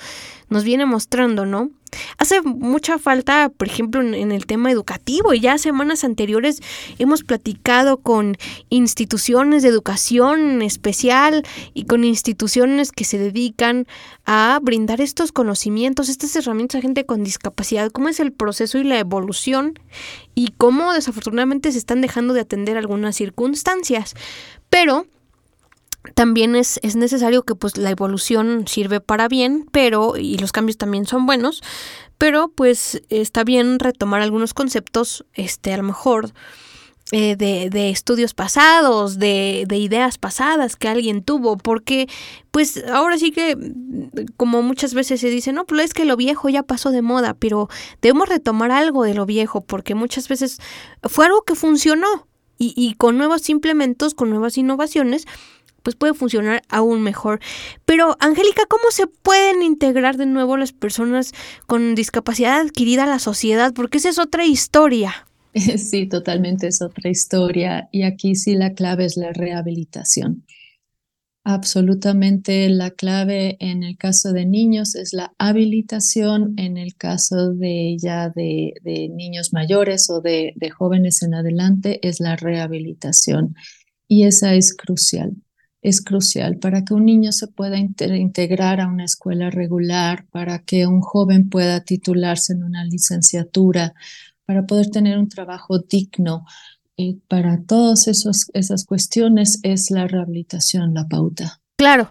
nos 0.49 0.63
viene 0.63 0.86
mostrando, 0.86 1.45
¿no? 1.45 1.71
Hace 2.17 2.41
mucha 2.41 2.97
falta, 2.97 3.49
por 3.49 3.67
ejemplo, 3.67 4.02
en, 4.02 4.32
el 4.32 4.45
tema 4.45 4.71
educativo, 4.71 5.34
y 5.34 5.41
ya 5.41 5.58
semanas 5.58 6.04
anteriores 6.04 6.60
hemos 6.97 7.23
platicado 7.23 7.97
con 7.97 8.38
instituciones 8.69 9.63
de 9.63 9.69
educación 9.69 10.62
especial 10.62 11.45
y 11.73 11.86
con 11.86 12.04
instituciones 12.04 12.91
que 12.91 13.04
se 13.04 13.19
dedican 13.19 13.86
a 14.26 14.60
brindar 14.62 15.02
estos 15.02 15.32
conocimientos, 15.32 16.10
estas 16.10 16.36
herramientas 16.36 16.80
a 16.80 16.82
gente 16.82 17.06
con 17.06 17.23
discapacidad, 17.23 17.91
cómo 17.91 18.10
es 18.10 18.19
el 18.19 18.32
proceso 18.32 18.78
y 18.78 18.84
la 18.84 18.99
evolución 18.99 19.80
y 20.34 20.49
cómo 20.58 20.93
desafortunadamente 20.93 21.71
se 21.71 21.78
están 21.78 22.02
dejando 22.02 22.34
de 22.34 22.41
atender 22.41 22.78
algunas 22.78 23.15
circunstancias. 23.15 24.15
Pero 24.74 25.06
también 26.16 26.56
es, 26.56 26.80
es, 26.82 26.96
necesario 26.96 27.44
que 27.44 27.54
pues 27.54 27.78
la 27.78 27.92
evolución 27.92 28.68
sirve 28.68 29.02
para 29.02 29.28
bien, 29.28 29.68
pero, 29.72 30.18
y 30.18 30.40
los 30.40 30.52
cambios 30.52 30.80
también 30.80 31.06
son 31.06 31.28
buenos, 31.28 31.62
pero 32.18 32.48
pues 32.48 33.00
está 33.10 33.44
bien 33.44 33.78
retomar 33.78 34.22
algunos 34.22 34.56
conceptos, 34.56 35.28
este, 35.36 35.76
a 35.76 35.78
lo 35.78 35.84
mejor 35.84 36.34
eh, 37.12 37.36
de, 37.36 37.70
de, 37.70 37.92
estudios 37.92 38.34
pasados, 38.34 39.20
de, 39.20 39.66
de, 39.68 39.78
ideas 39.78 40.18
pasadas 40.18 40.76
que 40.76 40.88
alguien 40.88 41.24
tuvo, 41.24 41.56
porque 41.56 42.10
pues 42.50 42.84
ahora 42.92 43.20
sí 43.20 43.30
que, 43.30 43.56
como 44.38 44.64
muchas 44.64 44.96
veces 44.96 45.22
se 45.22 45.30
dice, 45.30 45.54
no, 45.54 45.68
pues 45.68 45.84
es 45.84 45.94
que 45.94 46.06
lo 46.06 46.18
viejo 46.18 46.50
ya 46.50 46.64
pasó 46.64 46.90
de 46.90 47.04
moda, 47.04 47.36
pero 47.36 47.70
debemos 48.02 48.28
retomar 48.28 48.72
algo 48.72 49.04
de 49.04 49.14
lo 49.14 49.28
viejo, 49.28 49.62
porque 49.62 49.94
muchas 49.94 50.28
veces 50.28 50.58
fue 51.04 51.28
algo 51.28 51.44
que 51.44 51.54
funcionó. 51.54 52.28
Y, 52.63 52.73
y 52.76 52.93
con 52.93 53.17
nuevos 53.17 53.49
implementos, 53.49 54.13
con 54.13 54.30
nuevas 54.30 54.58
innovaciones, 54.58 55.26
pues 55.84 55.95
puede 55.95 56.13
funcionar 56.13 56.63
aún 56.69 57.02
mejor. 57.02 57.39
Pero, 57.86 58.15
Angélica, 58.19 58.63
¿cómo 58.67 58.86
se 58.89 59.08
pueden 59.08 59.62
integrar 59.62 60.17
de 60.17 60.26
nuevo 60.26 60.58
las 60.58 60.71
personas 60.71 61.34
con 61.67 61.93
discapacidad 61.93 62.62
adquirida 62.62 63.04
a 63.04 63.08
la 63.08 63.19
sociedad? 63.19 63.73
Porque 63.73 63.97
esa 63.97 64.10
es 64.10 64.17
otra 64.17 64.45
historia. 64.45 65.13
Sí, 65.78 66.08
totalmente 66.08 66.65
es 66.65 66.82
otra 66.82 67.12
historia. 67.12 67.88
Y 67.91 68.04
aquí 68.04 68.34
sí 68.34 68.56
la 68.56 68.73
clave 68.73 69.06
es 69.06 69.17
la 69.17 69.32
rehabilitación. 69.34 70.43
Absolutamente 71.45 72.69
la 72.69 72.91
clave 72.91 73.58
en 73.60 73.84
el 73.84 73.97
caso 73.97 74.32
de 74.32 74.45
niños 74.45 74.95
es 74.95 75.13
la 75.13 75.34
habilitación, 75.38 76.53
en 76.58 76.77
el 76.77 76.95
caso 76.95 77.53
de 77.53 77.97
ya 77.99 78.29
de, 78.29 78.73
niños 79.13 79.51
mayores 79.51 80.10
o 80.10 80.21
de 80.21 80.53
jóvenes 80.75 81.21
en 81.21 81.34
adelante 81.34 81.99
es 82.08 82.21
la 82.21 82.38
rehabilitación. 82.38 83.56
Y 84.08 84.23
esa 84.23 84.53
es 84.53 84.73
crucial 84.73 85.36
es 85.84 86.01
crucial 86.01 86.58
para 86.58 86.84
que 86.84 86.93
un 86.93 87.06
niño 87.06 87.32
se 87.34 87.47
pueda 87.47 87.77
integrar 87.77 88.79
a 88.79 88.88
una 88.88 89.03
escuela 89.03 89.49
regular, 89.51 90.25
para 90.32 90.60
que 90.60 90.88
un 90.88 91.01
joven 91.01 91.49
pueda 91.49 91.82
titularse 91.82 92.53
en 92.53 92.63
una 92.63 92.86
licenciatura, 92.86 93.93
para 94.45 94.65
poder 94.65 94.89
tener 94.89 95.17
un 95.17 95.27
trabajo 95.27 95.79
digno. 95.79 96.45
Y 96.95 97.21
para 97.27 97.62
todas 97.63 98.08
esas 98.08 98.86
cuestiones 98.86 99.60
es 99.63 99.89
la 99.91 100.08
rehabilitación 100.08 100.93
la 100.93 101.08
pauta. 101.08 101.60
Claro. 101.77 102.10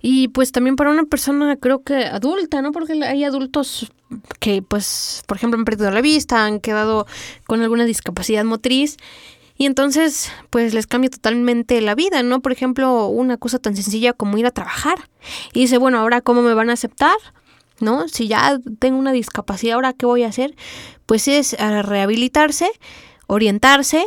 Y 0.00 0.28
pues 0.28 0.50
también 0.50 0.74
para 0.76 0.90
una 0.90 1.04
persona 1.04 1.56
creo 1.56 1.82
que 1.82 2.06
adulta, 2.06 2.60
¿no? 2.60 2.72
Porque 2.72 2.94
hay 3.04 3.24
adultos 3.24 3.92
que 4.40 4.62
pues, 4.62 5.22
por 5.26 5.36
ejemplo, 5.36 5.58
han 5.58 5.64
perdido 5.64 5.90
la 5.90 6.00
vista, 6.00 6.44
han 6.44 6.60
quedado 6.60 7.06
con 7.46 7.62
alguna 7.62 7.84
discapacidad 7.84 8.44
motriz 8.44 8.96
y 9.56 9.66
entonces, 9.66 10.32
pues 10.50 10.74
les 10.74 10.88
cambia 10.88 11.10
totalmente 11.10 11.80
la 11.82 11.94
vida, 11.94 12.22
¿no? 12.22 12.40
Por 12.40 12.50
ejemplo, 12.50 13.06
una 13.06 13.36
cosa 13.36 13.58
tan 13.58 13.76
sencilla 13.76 14.12
como 14.12 14.38
ir 14.38 14.46
a 14.46 14.50
trabajar. 14.50 15.08
Y 15.52 15.60
dice, 15.60 15.78
bueno, 15.78 15.98
ahora 15.98 16.20
cómo 16.20 16.42
me 16.42 16.54
van 16.54 16.70
a 16.70 16.72
aceptar, 16.72 17.16
¿no? 17.78 18.08
Si 18.08 18.26
ya 18.26 18.58
tengo 18.80 18.98
una 18.98 19.12
discapacidad, 19.12 19.74
ahora 19.74 19.92
qué 19.92 20.06
voy 20.06 20.24
a 20.24 20.28
hacer? 20.28 20.56
Pues 21.06 21.28
es 21.28 21.54
rehabilitarse, 21.58 22.70
orientarse, 23.28 24.04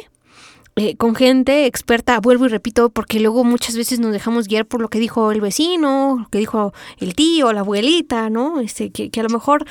eh, 0.77 0.97
con 0.97 1.15
gente 1.15 1.67
experta, 1.67 2.19
vuelvo 2.19 2.45
y 2.45 2.49
repito, 2.49 2.89
porque 2.89 3.21
luego 3.21 3.45
muchas 3.45 3.77
veces 3.77 3.99
nos 3.99 4.11
dejamos 4.11 4.49
guiar 4.49 4.65
por 4.65 4.81
lo 4.81 4.89
que 4.89 4.99
dijo 4.99 5.31
el 5.31 5.39
vecino, 5.39 6.17
lo 6.19 6.29
que 6.29 6.37
dijo 6.39 6.73
el 6.97 7.15
tío, 7.15 7.53
la 7.53 7.61
abuelita, 7.61 8.29
¿no? 8.29 8.59
Este, 8.59 8.91
que, 8.91 9.09
a 9.17 9.23
lo 9.23 9.29
mejor 9.29 9.65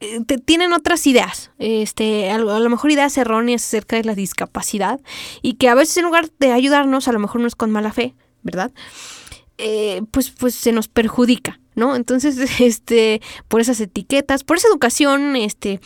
eh, 0.00 0.20
tienen 0.46 0.72
otras 0.72 1.06
ideas, 1.06 1.50
este, 1.58 2.30
a, 2.30 2.38
lo 2.38 2.70
mejor 2.70 2.90
ideas 2.90 3.18
erróneas 3.18 3.62
acerca 3.62 3.96
de 3.96 4.04
la 4.04 4.14
discapacidad 4.14 5.00
y 5.42 5.54
que 5.54 5.68
a 5.68 5.74
veces 5.74 5.98
en 5.98 6.04
lugar 6.04 6.30
de 6.38 6.52
ayudarnos, 6.52 7.08
a 7.08 7.12
lo 7.12 7.18
mejor 7.18 7.42
no 7.42 7.46
es 7.46 7.54
con 7.54 7.70
mala 7.70 7.92
fe, 7.92 8.14
¿verdad? 8.42 8.72
Eh, 9.58 10.00
pues, 10.12 10.30
pues 10.30 10.54
se 10.54 10.72
nos 10.72 10.88
perjudica, 10.88 11.60
¿no? 11.74 11.94
Entonces, 11.94 12.38
este, 12.60 13.20
por 13.48 13.60
esas 13.60 13.80
etiquetas, 13.80 14.44
por 14.44 14.56
esa 14.56 14.68
educación, 14.68 15.36
este, 15.36 15.80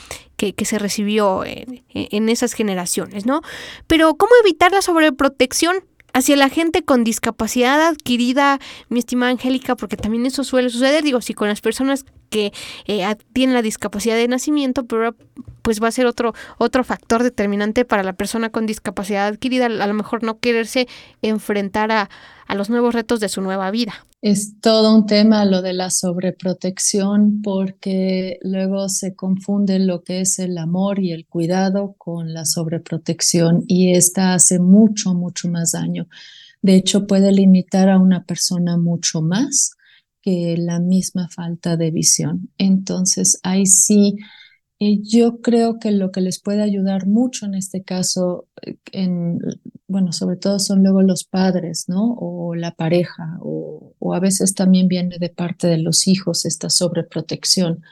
que, 0.51 0.65
se 0.65 0.79
recibió 0.79 1.45
en, 1.45 1.85
en 1.95 2.29
esas 2.29 2.55
generaciones, 2.55 3.27
¿no? 3.27 3.43
Pero, 3.87 4.15
¿cómo 4.15 4.33
evitar 4.43 4.73
la 4.73 4.83
sobreprotección? 4.83 5.85
hacia 6.15 6.37
la 6.37 6.49
gente 6.49 6.85
con 6.85 7.05
discapacidad 7.05 7.81
adquirida, 7.81 8.59
mi 8.89 8.99
estimada 8.99 9.33
Angélica, 9.33 9.77
porque 9.77 9.97
también 9.97 10.27
eso 10.27 10.45
suele 10.45 10.71
suceder, 10.71 11.03
digo, 11.03 11.21
si 11.21 11.35
con 11.35 11.49
las 11.49 11.61
personas 11.61 12.05
que 12.29 12.53
eh, 12.87 13.15
tienen 13.33 13.55
la 13.55 13.63
discapacidad 13.63 14.17
de 14.17 14.29
nacimiento, 14.29 14.85
pero 14.87 15.15
pues 15.63 15.83
va 15.83 15.89
a 15.89 15.93
ser 15.93 16.07
otro, 16.07 16.35
otro 16.59 16.85
factor 16.85 17.23
determinante 17.23 17.85
para 17.85 18.03
la 18.03 18.13
persona 18.13 18.51
con 18.51 18.67
discapacidad 18.67 19.27
adquirida, 19.27 19.67
a 19.67 19.87
lo 19.87 19.95
mejor 19.95 20.23
no 20.23 20.39
quererse 20.39 20.89
enfrentar 21.23 21.93
a, 21.93 22.11
a 22.47 22.55
los 22.55 22.69
nuevos 22.69 22.95
retos 22.95 23.21
de 23.21 23.29
su 23.29 23.41
nueva 23.41 23.71
vida. 23.71 24.05
Es 24.23 24.61
todo 24.61 24.95
un 24.95 25.07
tema 25.07 25.45
lo 25.45 25.63
de 25.63 25.73
la 25.73 25.91
sobreprotección 25.91 27.43
porque 27.43 28.39
luego 28.43 28.89
se 28.89 29.17
confunde 29.17 29.81
lo 29.81 30.05
que 30.05 30.21
es 30.21 30.39
el 30.39 30.59
amor 30.59 31.01
y 31.01 31.11
el 31.11 31.27
cuidado 31.27 31.97
con 31.99 32.33
la 32.33 32.45
sobreprotección 32.45 33.65
y 33.67 33.97
esta 33.97 34.35
hace 34.35 34.61
mucho, 34.61 35.13
mucho 35.15 35.49
más 35.49 35.73
daño. 35.73 36.07
De 36.63 36.77
hecho, 36.77 37.09
puede 37.09 37.33
limitar 37.33 37.89
a 37.89 37.99
una 37.99 38.25
persona 38.25 38.77
mucho 38.77 39.23
más 39.23 39.73
que 40.21 40.57
la 40.57 40.79
misma 40.79 41.29
falta 41.29 41.77
de 41.77 41.91
visión. 41.91 42.49
Entonces, 42.59 43.41
ahí 43.43 43.67
sí 43.67 44.19
yo 45.03 45.41
creo 45.41 45.79
que 45.79 45.91
lo 45.91 46.11
que 46.11 46.21
les 46.21 46.41
puede 46.41 46.63
ayudar 46.63 47.07
mucho 47.07 47.47
en 47.47 47.55
este 47.55 47.83
caso, 47.83 48.49
eh, 48.63 48.77
en, 48.93 49.39
bueno, 49.93 50.13
sobre 50.13 50.37
todo 50.37 50.59
son 50.59 50.83
luego 50.83 51.03
los 51.03 51.25
padres, 51.25 51.85
¿no? 51.89 52.15
O 52.19 52.55
la 52.55 52.73
pareja, 52.73 53.39
o, 53.41 53.95
a 54.15 54.21
veces 54.21 54.55
también 54.55 54.89
viene 54.89 55.19
de 55.19 55.31
parte 55.31 55.69
de 55.69 55.79
los 55.79 56.09
hijos 56.09 56.45
esta 56.45 56.69
sobreprotección 56.69 57.83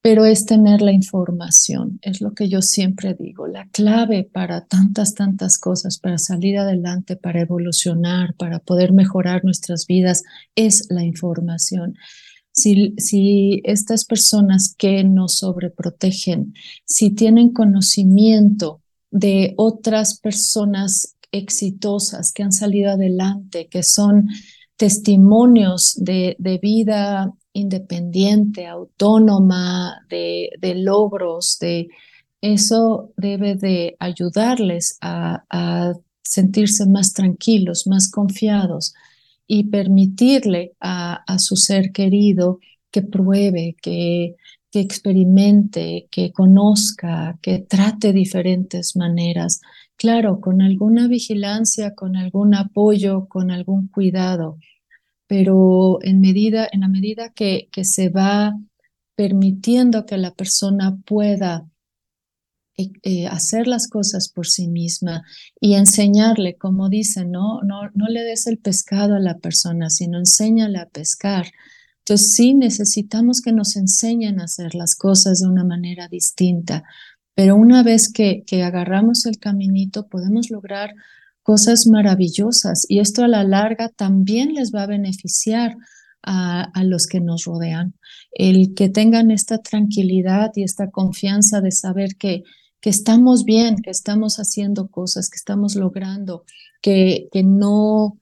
pero 0.00 0.24
es 0.24 0.46
tener 0.46 0.80
la 0.80 0.92
información, 0.92 1.98
es 2.02 2.20
lo 2.20 2.32
que 2.32 2.48
yo 2.48 2.62
siempre 2.62 3.14
digo, 3.14 3.48
la 3.48 3.68
clave 3.68 4.22
para 4.32 4.64
tantas, 4.64 5.14
tantas 5.14 5.58
cosas, 5.58 5.98
para 5.98 6.18
salir 6.18 6.56
adelante, 6.56 7.16
para 7.16 7.40
evolucionar, 7.40 8.34
para 8.34 8.60
poder 8.60 8.92
mejorar 8.92 9.44
nuestras 9.44 9.86
vidas, 9.86 10.22
es 10.54 10.86
la 10.88 11.02
información 11.02 11.96
si, 12.58 13.60
estas 13.64 14.04
personas 14.04 14.74
que 14.76 15.04
nos 15.04 15.38
sobreprotegen, 15.38 16.54
si 16.84 17.10
tienen 17.10 17.52
conocimiento 17.52 18.82
de 19.10 19.54
otras 19.56 20.18
personas 20.18 21.16
exitosas 21.32 22.32
que 22.32 22.42
han 22.42 22.52
salido 22.52 22.92
adelante, 22.92 23.68
que 23.68 23.82
son 23.82 24.28
testimonios 24.76 25.94
de, 25.96 26.36
vida 26.62 27.32
independiente, 27.52 28.66
autónoma, 28.66 30.06
de, 30.08 30.50
logros, 30.76 31.58
de 31.60 31.88
eso 32.40 33.12
debe 33.16 33.56
de 33.56 33.96
ayudarles 33.98 34.96
a 35.00 35.42
sentirse 36.28 36.86
más 36.86 37.14
tranquilos, 37.14 37.86
más 37.86 38.10
confiados 38.10 38.94
y 39.46 39.64
permitirle 39.64 40.74
a, 40.80 41.38
su 41.38 41.56
ser 41.56 41.90
querido 41.90 42.60
que 42.90 43.02
pruebe, 43.02 43.76
que, 43.80 44.36
que 44.70 44.80
experimente, 44.80 46.08
que 46.10 46.32
conozca, 46.32 47.38
que 47.42 47.58
trate 47.60 48.12
diferentes 48.12 48.96
maneras. 48.96 49.60
Claro, 49.96 50.40
con 50.40 50.62
alguna 50.62 51.08
vigilancia, 51.08 51.94
con 51.94 52.16
algún 52.16 52.54
apoyo, 52.54 53.26
con 53.28 53.50
algún 53.50 53.88
cuidado, 53.88 54.58
pero 55.26 55.98
en 56.02 56.20
medida, 56.20 56.68
en 56.70 56.80
la 56.80 56.88
medida 56.88 57.30
que, 57.30 57.68
que 57.72 57.84
se 57.84 58.08
va 58.08 58.54
permitiendo 59.14 60.06
que 60.06 60.16
la 60.16 60.32
persona 60.32 60.96
pueda 61.04 61.66
eh, 62.76 62.92
eh, 63.02 63.26
hacer 63.26 63.66
las 63.66 63.88
cosas 63.88 64.28
por 64.28 64.46
sí 64.46 64.68
misma 64.68 65.24
y 65.60 65.74
enseñarle, 65.74 66.56
como 66.56 66.88
dicen, 66.88 67.32
¿no? 67.32 67.60
No, 67.62 67.90
no 67.94 68.06
le 68.06 68.22
des 68.22 68.46
el 68.46 68.58
pescado 68.58 69.16
a 69.16 69.18
la 69.18 69.38
persona, 69.38 69.90
sino 69.90 70.18
enséñale 70.18 70.78
a 70.78 70.88
pescar. 70.88 71.46
Entonces 72.08 72.32
sí 72.32 72.54
necesitamos 72.54 73.42
que 73.42 73.52
nos 73.52 73.76
enseñen 73.76 74.40
a 74.40 74.44
hacer 74.44 74.74
las 74.74 74.94
cosas 74.94 75.40
de 75.40 75.46
una 75.46 75.62
manera 75.62 76.08
distinta, 76.08 76.84
pero 77.34 77.54
una 77.54 77.82
vez 77.82 78.10
que, 78.10 78.44
que 78.46 78.62
agarramos 78.62 79.26
el 79.26 79.38
caminito 79.38 80.08
podemos 80.08 80.48
lograr 80.50 80.94
cosas 81.42 81.86
maravillosas 81.86 82.86
y 82.88 83.00
esto 83.00 83.24
a 83.24 83.28
la 83.28 83.44
larga 83.44 83.90
también 83.90 84.54
les 84.54 84.74
va 84.74 84.84
a 84.84 84.86
beneficiar 84.86 85.76
a, 86.22 86.62
a, 86.62 86.82
los 86.84 87.06
que 87.06 87.20
nos 87.20 87.44
rodean. 87.44 87.94
El 88.32 88.74
que 88.74 88.88
tengan 88.88 89.30
esta 89.30 89.58
tranquilidad 89.58 90.52
y 90.54 90.62
esta 90.62 90.90
confianza 90.90 91.60
de 91.60 91.72
saber 91.72 92.16
que 92.16 92.42
que 92.80 92.90
estamos 92.90 93.44
bien, 93.44 93.76
que 93.82 93.90
estamos 93.90 94.36
haciendo 94.36 94.88
cosas, 94.88 95.30
que 95.30 95.36
estamos 95.36 95.74
logrando, 95.74 96.44
que, 96.80 97.28
que 97.32 97.42
no, 97.42 98.18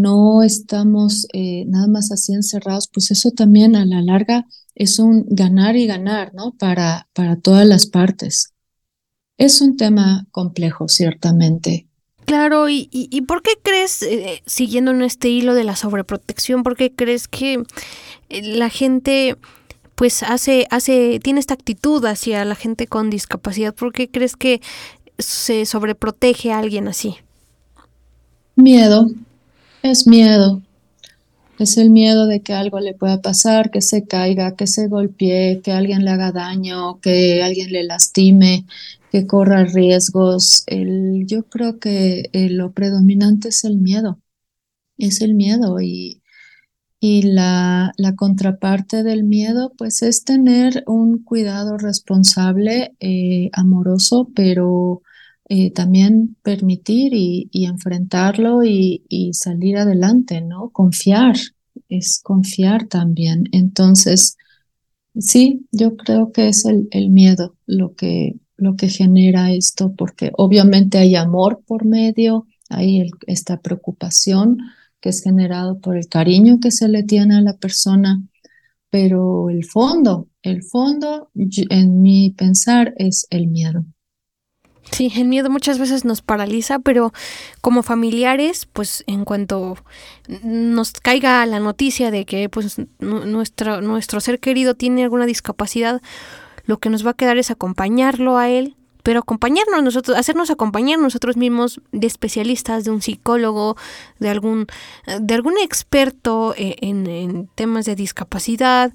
no 0.00 0.42
estamos 0.42 1.26
eh, 1.32 1.64
nada 1.66 1.86
más 1.86 2.12
así 2.12 2.32
encerrados, 2.32 2.88
pues 2.92 3.10
eso 3.10 3.30
también 3.30 3.76
a 3.76 3.84
la 3.84 4.02
larga 4.02 4.46
es 4.74 4.98
un 4.98 5.24
ganar 5.28 5.76
y 5.76 5.86
ganar, 5.86 6.34
¿no? 6.34 6.52
Para, 6.58 7.08
para 7.14 7.36
todas 7.36 7.66
las 7.66 7.86
partes. 7.86 8.52
Es 9.38 9.60
un 9.60 9.76
tema 9.76 10.26
complejo, 10.30 10.88
ciertamente. 10.88 11.86
Claro, 12.26 12.68
¿y, 12.68 12.88
y, 12.90 13.20
por 13.22 13.42
qué 13.42 13.52
crees, 13.62 14.02
eh, 14.02 14.42
siguiendo 14.46 14.90
en 14.90 15.02
este 15.02 15.28
hilo 15.28 15.54
de 15.54 15.62
la 15.64 15.76
sobreprotección, 15.76 16.62
por 16.64 16.76
qué 16.76 16.92
crees 16.92 17.28
que 17.28 17.62
eh, 18.28 18.42
la 18.42 18.68
gente 18.68 19.36
pues 19.94 20.22
hace, 20.22 20.66
hace, 20.70 21.20
tiene 21.20 21.40
esta 21.40 21.54
actitud 21.54 22.04
hacia 22.04 22.44
la 22.44 22.54
gente 22.54 22.86
con 22.86 23.10
discapacidad? 23.10 23.74
¿Por 23.74 23.92
qué 23.92 24.08
crees 24.08 24.36
que 24.36 24.60
se 25.18 25.64
sobreprotege 25.64 26.52
a 26.52 26.58
alguien 26.58 26.86
así? 26.86 27.16
Miedo, 28.56 29.08
es 29.90 30.06
miedo. 30.06 30.62
Es 31.58 31.78
el 31.78 31.90
miedo 31.90 32.26
de 32.26 32.42
que 32.42 32.52
algo 32.52 32.80
le 32.80 32.94
pueda 32.94 33.22
pasar, 33.22 33.70
que 33.70 33.80
se 33.80 34.06
caiga, 34.06 34.56
que 34.56 34.66
se 34.66 34.88
golpee, 34.88 35.62
que 35.62 35.72
alguien 35.72 36.04
le 36.04 36.10
haga 36.10 36.32
daño, 36.32 37.00
que 37.00 37.42
alguien 37.42 37.72
le 37.72 37.84
lastime, 37.84 38.66
que 39.10 39.26
corra 39.26 39.64
riesgos. 39.64 40.64
El, 40.66 41.24
yo 41.26 41.44
creo 41.44 41.78
que 41.78 42.28
eh, 42.32 42.50
lo 42.50 42.72
predominante 42.72 43.48
es 43.48 43.64
el 43.64 43.78
miedo. 43.78 44.20
Es 44.98 45.22
el 45.22 45.34
miedo 45.34 45.80
y, 45.80 46.22
y 47.00 47.22
la, 47.22 47.92
contraparte 48.16 49.02
del 49.02 49.24
miedo, 49.24 49.72
pues 49.78 50.02
es 50.02 50.24
tener 50.24 50.84
un 50.86 51.22
cuidado 51.22 51.78
responsable, 51.78 52.94
eh, 53.00 53.50
amoroso, 53.52 54.28
pero 54.34 55.02
eh, 55.48 55.70
también 55.70 56.36
permitir 56.42 57.12
y, 57.14 57.48
enfrentarlo 57.66 58.64
y, 58.64 59.30
salir 59.32 59.76
adelante, 59.76 60.40
¿no? 60.40 60.70
Confiar, 60.70 61.36
es 61.88 62.20
confiar 62.22 62.88
también. 62.88 63.44
Entonces, 63.52 64.36
sí, 65.18 65.66
yo 65.70 65.96
creo 65.96 66.32
que 66.32 66.48
es 66.48 66.64
el, 66.64 67.10
miedo 67.10 67.56
lo 67.66 67.94
que, 67.94 68.36
lo 68.56 68.76
que 68.76 68.88
genera 68.88 69.52
esto, 69.52 69.94
porque 69.96 70.32
obviamente 70.36 70.98
hay 70.98 71.14
amor 71.14 71.62
por 71.66 71.84
medio, 71.84 72.46
hay 72.68 73.08
esta 73.28 73.60
preocupación, 73.60 74.58
que 75.00 75.10
es 75.10 75.22
generado 75.22 75.78
por 75.80 75.96
el 75.96 76.08
cariño 76.08 76.58
que 76.60 76.72
se 76.72 76.88
le 76.88 77.04
tiene 77.04 77.36
a 77.36 77.40
la 77.40 77.56
persona, 77.56 78.20
pero 78.90 79.50
el 79.50 79.64
fondo, 79.64 80.28
el 80.42 80.64
fondo 80.64 81.30
en 81.34 82.02
mi 82.02 82.30
pensar 82.30 82.94
es 82.98 83.26
el 83.30 83.46
miedo. 83.48 83.84
Sí, 84.92 85.12
el 85.16 85.26
miedo 85.26 85.50
muchas 85.50 85.78
veces 85.78 86.04
nos 86.04 86.22
paraliza, 86.22 86.78
pero 86.78 87.12
como 87.60 87.82
familiares, 87.82 88.66
pues 88.72 89.04
en 89.06 89.24
cuanto 89.24 89.76
nos 90.42 90.92
caiga 90.92 91.44
la 91.46 91.60
noticia 91.60 92.10
de 92.10 92.24
que 92.24 92.48
pues 92.48 92.76
nuestro, 93.00 93.80
nuestro 93.80 94.20
ser 94.20 94.38
querido 94.38 94.74
tiene 94.74 95.02
alguna 95.02 95.26
discapacidad, 95.26 96.00
lo 96.66 96.78
que 96.78 96.90
nos 96.90 97.04
va 97.04 97.10
a 97.10 97.14
quedar 97.14 97.36
es 97.36 97.50
acompañarlo 97.50 98.38
a 98.38 98.48
él, 98.48 98.76
pero 99.06 99.20
acompañarnos 99.20 99.84
nosotros, 99.84 100.18
hacernos 100.18 100.50
acompañar 100.50 100.98
nosotros 100.98 101.36
mismos 101.36 101.80
de 101.92 102.08
especialistas, 102.08 102.82
de 102.82 102.90
un 102.90 103.00
psicólogo, 103.00 103.76
de 104.18 104.30
algún, 104.30 104.66
de 105.20 105.32
algún 105.32 105.54
experto 105.58 106.56
eh, 106.56 106.74
en, 106.80 107.48
temas 107.54 107.84
de 107.84 107.94
discapacidad, 107.94 108.92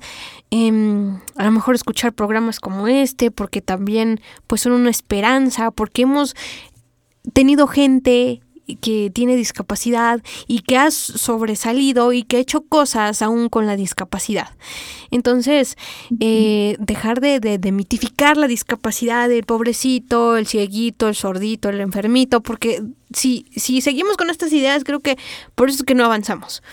em, 0.49 1.21
a 1.37 1.45
lo 1.45 1.51
mejor 1.53 1.75
escuchar 1.75 2.11
programas 2.11 2.59
como 2.59 2.89
este, 2.89 3.31
porque 3.31 3.61
también 3.61 4.19
pues 4.47 4.59
son 4.59 4.73
una 4.73 4.89
esperanza, 4.89 5.71
porque 5.71 6.01
hemos 6.01 6.35
tenido 7.31 7.67
gente 7.67 8.41
que 8.75 9.09
tiene 9.13 9.35
discapacidad 9.35 10.21
y 10.47 10.59
que 10.59 10.77
ha 10.77 10.91
sobresalido 10.91 12.13
y 12.13 12.23
que 12.23 12.37
ha 12.37 12.39
hecho 12.39 12.61
cosas 12.61 13.21
aún 13.21 13.49
con 13.49 13.67
la 13.67 13.75
discapacidad. 13.75 14.49
Entonces, 15.09 15.77
eh, 16.19 16.77
dejar 16.79 17.19
de, 17.19 17.39
de, 17.39 17.71
mitificar 17.71 18.37
la 18.37 18.47
discapacidad 18.47 19.27
del 19.27 19.43
pobrecito, 19.43 20.37
el 20.37 20.47
cieguito, 20.47 21.07
el 21.07 21.15
sordito, 21.15 21.69
el 21.69 21.81
enfermito, 21.81 22.41
porque 22.41 22.81
si, 23.13 23.45
si 23.55 23.81
seguimos 23.81 24.17
con 24.17 24.29
estas 24.29 24.53
ideas, 24.53 24.83
creo 24.83 24.99
que 24.99 25.17
por 25.55 25.69
eso 25.69 25.79
es 25.79 25.83
que 25.83 25.95
no 25.95 26.05
avanzamos. 26.05 26.63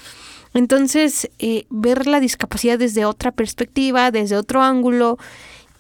Entonces, 0.55 1.31
eh, 1.39 1.67
ver 1.71 2.07
la 2.07 2.21
discapacidad 2.21 2.79
desde 2.79 3.05
otra 3.05 3.33
perspectiva, 3.33 4.11
desde 4.11 4.37
otro 4.37 4.63
ángulo 4.63 5.19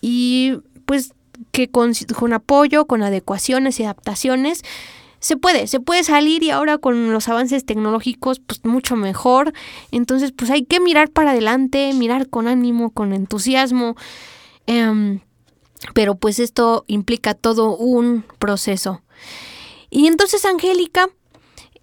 y 0.00 0.58
pues 0.84 1.12
que 1.52 1.68
con, 1.68 1.92
con 2.16 2.32
apoyo, 2.32 2.86
con 2.86 3.02
adecuaciones 3.02 3.80
y 3.80 3.84
adaptaciones, 3.84 4.62
se 5.20 5.36
puede, 5.36 5.66
se 5.66 5.80
puede 5.80 6.04
salir 6.04 6.42
y 6.42 6.50
ahora 6.50 6.78
con 6.78 7.12
los 7.12 7.28
avances 7.28 7.64
tecnológicos 7.64 8.40
pues 8.40 8.64
mucho 8.64 8.96
mejor. 8.96 9.52
Entonces 9.90 10.32
pues 10.32 10.50
hay 10.50 10.64
que 10.64 10.80
mirar 10.80 11.10
para 11.10 11.32
adelante, 11.32 11.92
mirar 11.94 12.28
con 12.28 12.46
ánimo, 12.48 12.90
con 12.90 13.12
entusiasmo. 13.12 13.96
Em, 14.66 15.20
pero 15.94 16.14
pues 16.14 16.38
esto 16.38 16.84
implica 16.86 17.34
todo 17.34 17.76
un 17.76 18.24
proceso. 18.38 19.02
Y 19.90 20.06
entonces 20.06 20.44
Angélica, 20.44 21.08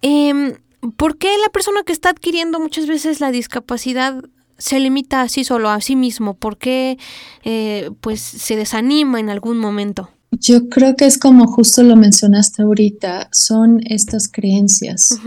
eh, 0.02 0.56
¿por 0.96 1.18
qué 1.18 1.36
la 1.38 1.50
persona 1.50 1.82
que 1.84 1.92
está 1.92 2.10
adquiriendo 2.10 2.60
muchas 2.60 2.86
veces 2.86 3.20
la 3.20 3.30
discapacidad 3.30 4.22
se 4.58 4.80
limita 4.80 5.22
así 5.22 5.44
solo 5.44 5.68
a 5.68 5.80
sí 5.80 5.96
mismo? 5.96 6.34
¿Por 6.34 6.56
qué 6.56 6.98
eh, 7.44 7.90
pues 8.00 8.20
se 8.20 8.56
desanima 8.56 9.20
en 9.20 9.30
algún 9.30 9.58
momento? 9.58 10.10
Yo 10.38 10.68
creo 10.68 10.96
que 10.96 11.06
es 11.06 11.18
como 11.18 11.46
justo 11.46 11.82
lo 11.82 11.96
mencionaste 11.96 12.62
ahorita, 12.62 13.28
son 13.32 13.80
estas 13.84 14.28
creencias. 14.28 15.18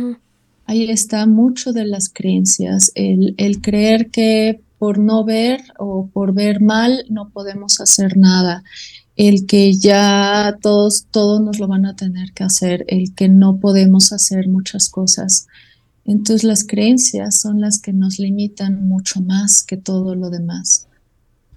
Ahí 0.66 0.90
está 0.90 1.26
mucho 1.26 1.74
de 1.74 1.86
las 1.86 2.10
creencias, 2.10 2.92
el, 2.96 3.34
el, 3.38 3.60
creer 3.60 4.12
que 4.12 4.62
por 4.78 5.00
no 5.00 5.24
ver 5.24 5.62
o 5.80 6.08
por 6.08 6.34
ver 6.34 6.62
mal 6.62 7.06
no 7.10 7.30
podemos 7.30 7.82
hacer 7.82 8.18
nada, 8.18 8.64
el 9.16 9.46
que 9.48 9.74
ya 9.74 10.58
todos, 10.62 11.08
todos 11.12 11.42
nos 11.42 11.60
lo 11.60 11.68
van 11.68 11.86
a 11.86 11.96
tener 11.96 12.34
que 12.34 12.44
hacer, 12.44 12.86
el 12.88 13.16
que 13.16 13.30
no 13.30 13.60
podemos 13.60 14.14
hacer 14.14 14.48
muchas 14.48 14.90
cosas. 14.90 15.48
Entonces 16.06 16.44
las 16.44 16.64
creencias 16.64 17.40
son 17.40 17.62
las 17.62 17.80
que 17.80 17.94
nos 17.94 18.20
limitan 18.20 18.88
mucho 18.88 19.22
más 19.22 19.64
que 19.64 19.78
todo 19.78 20.16
lo 20.16 20.30
demás. 20.30 20.89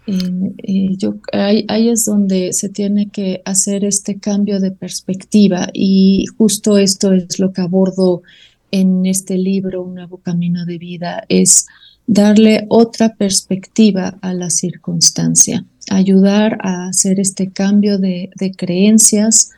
Eh, 0.07 0.97
yo, 0.97 1.15
ahí, 1.33 1.89
es 1.89 2.07
donde 2.07 2.53
se 2.53 2.69
tiene 2.69 3.09
que 3.09 3.41
hacer 3.45 3.85
este 3.85 4.19
cambio 4.19 4.59
de 4.59 4.73
perspectiva 4.73 5.69
y 5.73 6.27
justo 6.37 6.77
esto 6.77 7.13
es 7.13 7.39
lo 7.39 7.53
que 7.53 7.61
abordo 7.61 8.23
en 8.71 9.07
este 9.07 9.37
libro, 9.37 9.83
Un 9.83 9.95
nuevo 9.95 10.17
camino 10.17 10.65
de 10.65 10.79
vida, 10.79 11.25
es 11.29 11.67
darle 12.07 12.67
otra 12.69 13.15
perspectiva 13.15 14.19
a 14.23 14.35
la 14.35 14.51
circunstancia, 14.51 15.65
ayudar 15.89 16.59
a 16.63 16.89
hacer 16.89 17.21
este 17.21 17.51
cambio 17.51 17.99
de, 17.99 18.31
creencias 18.57 19.51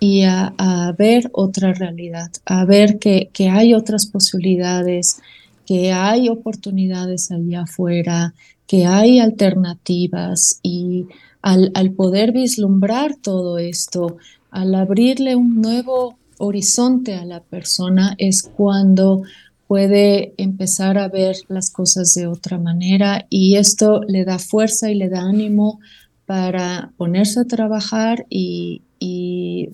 y 0.00 0.22
a, 0.22 0.94
ver 0.96 1.28
otra 1.32 1.74
realidad, 1.74 2.30
a 2.46 2.64
ver 2.64 2.98
que, 2.98 3.28
que 3.32 3.48
hay 3.48 3.74
otras 3.74 4.06
posibilidades, 4.06 5.18
que 5.66 5.92
hay 5.92 6.28
oportunidades 6.28 7.30
allá 7.30 7.62
afuera, 7.62 8.34
que 8.66 8.86
hay 8.86 9.20
alternativas 9.20 10.58
y 10.62 11.06
al, 11.42 11.92
poder 11.92 12.32
vislumbrar 12.32 13.16
todo 13.16 13.58
esto, 13.58 14.16
al 14.50 14.74
abrirle 14.74 15.36
un 15.36 15.60
nuevo 15.60 16.16
horizonte 16.38 17.14
a 17.14 17.24
la 17.24 17.40
persona, 17.40 18.14
es 18.18 18.42
cuando 18.42 19.22
puede 19.66 20.32
empezar 20.36 20.98
a 20.98 21.08
ver 21.08 21.36
las 21.48 21.70
cosas 21.70 22.14
de 22.14 22.26
otra 22.26 22.58
manera 22.58 23.26
y 23.28 23.56
esto 23.56 24.00
le 24.06 24.24
da 24.24 24.38
fuerza 24.38 24.90
y 24.90 24.94
le 24.94 25.08
da 25.08 25.22
ánimo 25.22 25.80
para 26.26 26.92
ponerse 26.96 27.40
a 27.40 27.44
trabajar 27.44 28.26
y, 28.30 28.82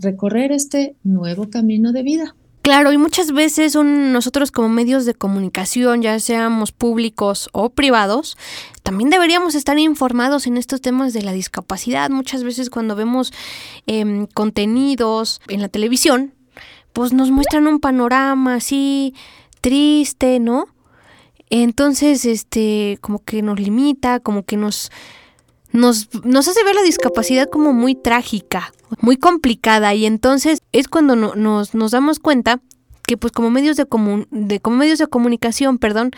recorrer 0.01 0.51
este 0.51 0.97
nuevo 1.05 1.51
camino 1.51 1.93
de 1.93 2.03
vida. 2.03 2.35
Claro, 2.71 2.93
y 2.93 2.99
muchas 2.99 3.33
veces 3.33 3.75
nosotros 3.75 4.53
como 4.53 4.69
medios 4.69 5.05
de 5.05 5.13
comunicación, 5.13 6.03
ya 6.03 6.21
seamos 6.21 6.71
públicos 6.71 7.49
o 7.51 7.71
privados, 7.71 8.37
también 8.85 9.11
deberíamos 9.11 9.57
estar 9.57 9.77
informados 9.81 10.47
en 10.47 10.57
estos 10.57 10.81
temas 10.81 11.13
de 11.13 11.23
la 11.23 11.33
discapacidad. 11.33 12.11
Muchas 12.11 12.45
veces 12.45 12.71
cuando 12.71 12.95
vemos 12.95 13.33
em, 13.89 14.29
contenidos 14.29 15.41
en 15.49 15.63
la 15.63 15.69
televisión, 15.69 16.33
pues 16.93 17.13
nos 17.13 17.33
muestran 17.33 17.67
un 17.67 17.81
panorama 17.81 18.55
así 18.55 19.17
triste, 19.61 20.39
¿no? 20.39 20.69
Entonces, 21.51 22.25
este, 22.25 22.99
como 23.01 23.19
que 23.25 23.43
nos 23.43 23.59
limita, 23.59 24.21
como 24.21 24.45
que 24.45 24.57
nos, 24.57 24.93
nos, 25.73 26.09
nos 26.23 26.47
hace 26.47 26.63
ver 26.63 26.77
la 26.77 26.83
discapacidad 26.83 27.51
como 27.51 27.73
muy 27.73 27.97
trágica, 27.97 28.73
muy 29.01 29.17
complicada. 29.17 29.95
Y 29.95 30.07
entonces 30.07 30.63
es 30.73 30.89
cuando 30.89 31.17
nos, 31.17 31.75
nos 31.75 31.91
damos 31.91 32.19
cuenta 32.19 32.61
que 33.07 33.17
pues 33.17 33.33
como 33.33 33.51
medios 33.51 33.77
de, 33.77 33.87
de, 34.31 34.61
como 34.61 34.77
medios 34.77 34.99
de 34.99 35.07
comunicación, 35.07 35.79
perdón, 35.79 36.13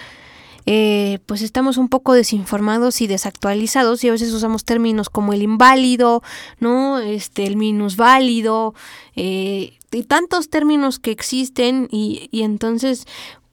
eh, 0.64 1.18
pues 1.26 1.42
estamos 1.42 1.76
un 1.76 1.88
poco 1.88 2.12
desinformados 2.14 3.00
y 3.00 3.06
desactualizados 3.06 4.04
y 4.04 4.08
a 4.08 4.12
veces 4.12 4.32
usamos 4.32 4.64
términos 4.64 5.10
como 5.10 5.32
el 5.32 5.42
inválido, 5.42 6.22
¿no? 6.60 6.98
Este, 7.00 7.46
el 7.46 7.56
minusválido, 7.56 8.74
eh, 9.16 9.72
y 9.90 10.02
tantos 10.04 10.48
términos 10.48 10.98
que 10.98 11.10
existen 11.10 11.88
y, 11.90 12.28
y 12.30 12.42
entonces 12.42 13.06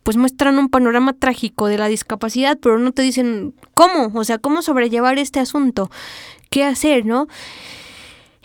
pues 0.03 0.17
muestran 0.17 0.57
un 0.57 0.70
panorama 0.70 1.13
trágico 1.13 1.67
de 1.67 1.78
la 1.78 1.88
discapacidad, 1.88 2.57
pero 2.59 2.80
no 2.80 2.91
te 2.91 3.01
dicen 3.01 3.53
cómo, 3.74 4.11
o 4.13 4.24
sea, 4.24 4.38
cómo 4.38 4.61
sobrellevar 4.61 5.20
este 5.20 5.39
asunto, 5.39 5.89
qué 6.49 6.63
hacer, 6.63 7.05
¿no? 7.05 7.28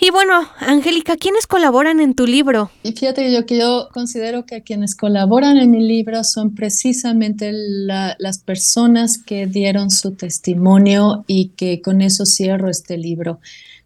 Y 0.00 0.10
bueno, 0.10 0.48
Angélica, 0.58 1.16
¿quiénes 1.16 1.46
colaboran 1.46 2.00
en 2.00 2.14
tu 2.14 2.26
libro? 2.26 2.70
Y 2.82 2.92
fíjate 2.92 3.32
yo 3.32 3.46
que 3.46 3.58
yo 3.58 3.88
considero 3.92 4.44
que 4.44 4.62
quienes 4.62 4.96
colaboran 4.96 5.56
en 5.56 5.70
mi 5.70 5.82
libro 5.86 6.24
son 6.24 6.54
precisamente 6.54 7.52
las 7.52 8.38
personas 8.38 9.18
que 9.18 9.46
dieron 9.46 9.90
su 9.90 10.12
testimonio 10.12 11.24
y 11.28 11.50
que 11.50 11.80
con 11.80 12.00
eso 12.00 12.26
cierro 12.26 12.68
este 12.68 12.98
libro. 12.98 13.38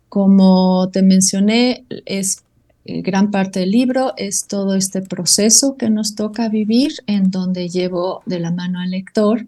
Como 0.08 0.88
te 0.90 1.02
mencioné, 1.02 1.84
es 2.06 2.42
eh, 2.88 3.02
gran 3.02 3.30
parte 3.30 3.60
del 3.60 3.70
libro 3.70 4.14
es 4.16 4.46
todo 4.46 4.74
este 4.74 5.02
proceso 5.02 5.76
que 5.76 5.90
nos 5.90 6.14
toca 6.14 6.48
vivir, 6.48 6.92
en 7.06 7.30
donde 7.30 7.68
llevo 7.68 8.22
de 8.24 8.40
la 8.40 8.50
mano 8.50 8.80
al 8.80 8.92
lector, 8.92 9.46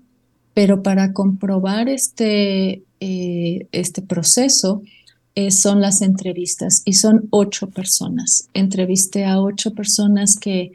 pero 0.53 0.83
para 0.83 1.15
comprobar 1.15 1.89
este, 1.89 2.83
eh, 3.01 3.67
este 3.73 4.03
proceso 4.03 4.83
eh, 5.35 5.51
son 5.51 5.81
las 5.81 6.03
entrevistas 6.03 6.83
y 6.85 6.95
son 6.95 7.29
ocho 7.31 7.69
personas. 7.69 8.49
Entrevisté 8.55 9.25
a 9.25 9.41
ocho 9.41 9.73
personas 9.73 10.37
que 10.37 10.73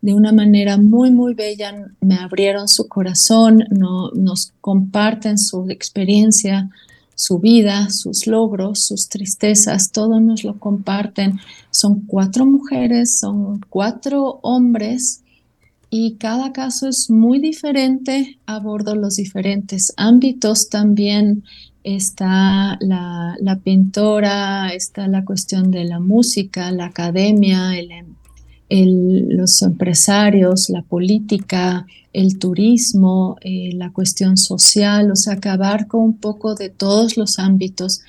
de 0.00 0.14
una 0.14 0.32
manera 0.32 0.76
muy, 0.78 1.10
muy 1.10 1.34
bella 1.34 1.92
me 2.00 2.16
abrieron 2.16 2.68
su 2.68 2.88
corazón, 2.88 3.64
no, 3.70 4.10
nos 4.12 4.52
comparten 4.60 5.38
su 5.38 5.68
experiencia, 5.70 6.70
su 7.14 7.40
vida, 7.40 7.90
sus 7.90 8.28
logros, 8.28 8.84
sus 8.84 9.08
tristezas, 9.08 9.90
todo 9.90 10.20
nos 10.20 10.44
lo 10.44 10.58
comparten. 10.60 11.40
Son 11.70 12.02
cuatro 12.02 12.46
mujeres, 12.46 13.18
son 13.18 13.60
cuatro 13.68 14.38
hombres 14.42 15.22
y 15.90 16.14
cada 16.14 16.52
caso 16.52 16.88
es 16.88 17.10
muy 17.10 17.40
diferente, 17.40 18.38
abordo 18.46 18.94
los 18.94 19.16
diferentes 19.16 19.92
ámbitos 19.96 20.68
también. 20.68 21.44
Está 21.96 22.76
la, 22.82 23.60
pintora, 23.64 24.68
está 24.74 25.08
la 25.08 25.24
cuestión 25.24 25.70
de 25.70 25.84
la 25.84 26.00
música, 26.00 26.70
la 26.70 26.84
academia, 26.84 27.72
los 28.68 29.62
empresarios, 29.62 30.68
la 30.68 30.82
política, 30.82 31.86
el 32.12 32.38
turismo, 32.38 33.38
eh, 33.40 33.70
la 33.72 33.90
cuestión 33.90 34.36
social, 34.36 35.10
o 35.10 35.16
sea, 35.16 35.32
acabar 35.32 35.86
con 35.86 36.02
un 36.02 36.18
poco 36.18 36.54
de 36.54 36.68
todos 36.68 37.16
los 37.16 37.38
ámbitos 37.38 38.02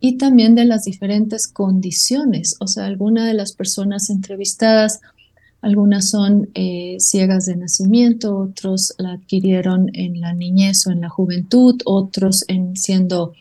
y 0.00 0.16
también 0.16 0.54
de 0.54 0.64
las 0.64 0.84
diferentes 0.84 1.46
condiciones. 1.46 2.56
O 2.60 2.66
sea, 2.66 2.86
algunas 2.86 3.26
de 3.26 3.34
las 3.34 3.52
personas 3.52 4.08
entrevistadas, 4.08 5.00
algunas 5.66 6.10
son 6.10 6.48
eh, 6.54 6.94
ciegas 7.00 7.46
de 7.46 7.56
nacimiento, 7.56 8.38
otros 8.38 8.94
la 8.98 9.14
adquirieron 9.14 9.90
en 9.94 10.20
la 10.20 10.32
niñez 10.32 10.86
o 10.86 10.92
en 10.92 11.00
la 11.00 11.08
juventud, 11.08 11.82
otros 11.84 12.44
en 12.46 12.76
siendo 12.76 13.32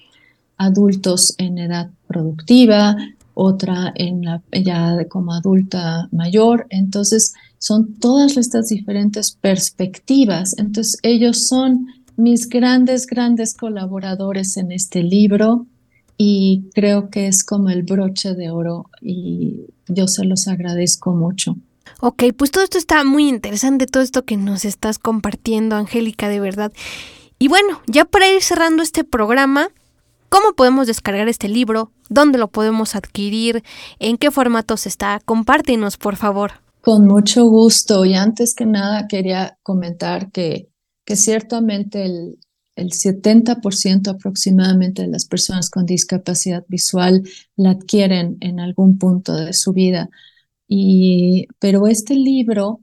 adultos 0.58 1.36
en 1.38 1.60
edad 1.60 1.92
productiva, 2.08 2.98
otra 3.36 3.94
en 3.94 4.24
la, 4.24 4.42
ya 4.52 4.98
como 5.08 5.34
adulta 5.34 6.10
mayor. 6.12 6.66
Entonces, 6.72 7.36
son 7.60 7.94
todas 8.00 8.38
estas 8.38 8.70
diferentes 8.70 9.38
perspectivas. 9.40 10.58
Entonces, 10.58 10.98
ellos 11.04 11.48
son 11.48 11.90
mis 12.18 12.50
grandes, 12.50 13.06
grandes 13.06 13.54
colaboradores 13.54 14.58
en 14.58 14.72
este 14.72 15.04
libro 15.04 15.68
y 16.18 16.72
creo 16.74 17.12
que 17.12 17.28
es 17.28 17.44
como 17.44 17.70
el 17.70 17.84
broche 17.84 18.34
de 18.34 18.50
oro 18.50 18.90
y 19.00 19.68
yo 19.88 20.08
se 20.08 20.26
los 20.26 20.48
agradezco 20.48 21.14
mucho. 21.14 21.56
Ok, 22.08 22.26
pues 22.38 22.52
todo 22.52 22.64
esto 22.64 22.78
está 22.78 23.04
muy 23.04 23.28
interesante, 23.28 23.88
todo 23.88 24.04
esto 24.04 24.26
que 24.26 24.38
nos 24.38 24.64
estás 24.64 25.00
compartiendo, 25.00 25.76
Angélica, 25.76 26.30
de 26.30 26.40
verdad. 26.40 26.72
Y 27.40 27.48
bueno, 27.48 27.82
ya 27.88 28.06
para 28.06 28.32
ir 28.32 28.44
cerrando 28.44 28.84
este 28.84 29.04
programa, 29.04 29.70
¿cómo 30.30 30.54
podemos 30.56 30.86
descargar 30.86 31.28
este 31.30 31.50
libro? 31.50 31.90
¿Dónde 32.08 32.38
lo 32.38 32.48
podemos 32.48 32.94
adquirir? 32.96 33.64
¿En 33.98 34.18
qué 34.18 34.30
formatos 34.30 34.86
está? 34.86 35.20
Compártenos, 35.26 35.98
por 35.98 36.16
favor. 36.16 36.52
Con 36.80 37.08
mucho 37.08 37.46
gusto. 37.46 38.06
Y 38.06 38.14
antes 38.14 38.54
que 38.54 38.68
nada 38.68 39.08
quería 39.08 39.58
comentar 39.64 40.32
que, 40.32 40.70
que 41.06 41.16
ciertamente 41.16 42.06
el, 42.06 42.38
el 42.76 42.92
70% 42.92 44.10
aproximadamente 44.10 45.02
de 45.02 45.08
las 45.08 45.26
personas 45.26 45.72
con 45.72 45.88
discapacidad 45.88 46.66
visual 46.68 47.24
la 47.56 47.72
adquieren 47.72 48.38
en 48.42 48.60
algún 48.60 49.00
punto 49.00 49.34
de 49.34 49.54
su 49.54 49.74
vida. 49.74 50.12
Y, 50.68 51.48
pero 51.60 51.88
este 51.88 52.16
libro 52.16 52.82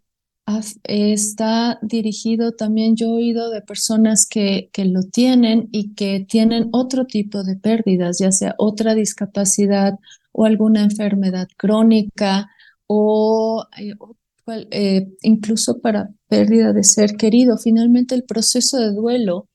está 0.85 1.79
dirigido 1.83 2.53
también, 2.53 2.97
yo 2.97 3.07
he 3.07 3.13
oído 3.13 3.51
de 3.51 3.63
personas 3.63 4.27
que, 4.29 4.71
que 4.73 4.85
lo 4.85 5.03
tienen 5.05 5.69
y 5.73 5.95
que 5.95 6.27
tienen 6.29 6.69
otro 6.73 7.07
tipo 7.07 7.43
de 7.45 7.57
pérdidas, 7.57 8.19
ya 8.19 8.33
sea 8.33 8.55
otra 8.59 8.95
discapacidad 8.95 9.95
o 10.33 10.45
alguna 10.45 10.83
enfermedad 10.83 11.49
crónica 11.57 12.51
o 12.87 13.67
eh, 13.79 13.95
eh, 14.71 15.09
incluso 15.23 15.81
para 15.81 16.11
pérdida 16.29 16.73
de 16.73 16.85
ser 16.85 17.17
querido. 17.17 17.57
Finalmente 17.59 18.15
el 18.15 18.25
proceso 18.25 18.79
de 18.79 18.93
duelo 18.93 19.49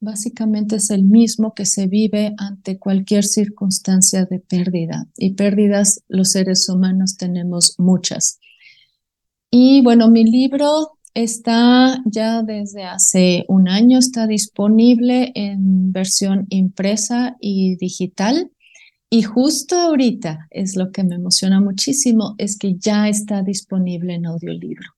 básicamente 0.00 0.76
es 0.76 0.90
el 0.90 1.04
mismo 1.04 1.54
que 1.54 1.64
se 1.64 1.86
vive 1.86 2.34
ante 2.38 2.78
cualquier 2.78 3.24
circunstancia 3.24 4.24
de 4.24 4.38
pérdida 4.40 5.06
y 5.16 5.34
pérdidas 5.34 6.02
los 6.08 6.30
seres 6.30 6.68
humanos 6.68 7.16
tenemos 7.16 7.74
muchas. 7.78 8.38
Y 9.50 9.82
bueno, 9.82 10.10
mi 10.10 10.24
libro 10.24 10.98
está 11.14 12.02
ya 12.04 12.42
desde 12.42 12.84
hace 12.84 13.44
un 13.48 13.68
año, 13.68 13.98
está 13.98 14.26
disponible 14.26 15.32
en 15.34 15.92
versión 15.92 16.46
impresa 16.50 17.36
y 17.40 17.76
digital. 17.76 18.50
Y 19.08 19.22
justo 19.22 19.76
ahorita 19.76 20.48
es 20.50 20.76
lo 20.76 20.90
que 20.90 21.04
me 21.04 21.14
emociona 21.14 21.60
muchísimo, 21.60 22.34
es 22.38 22.58
que 22.58 22.76
ya 22.76 23.08
está 23.08 23.42
disponible 23.42 24.14
en 24.14 24.26
audiolibro. 24.26 24.90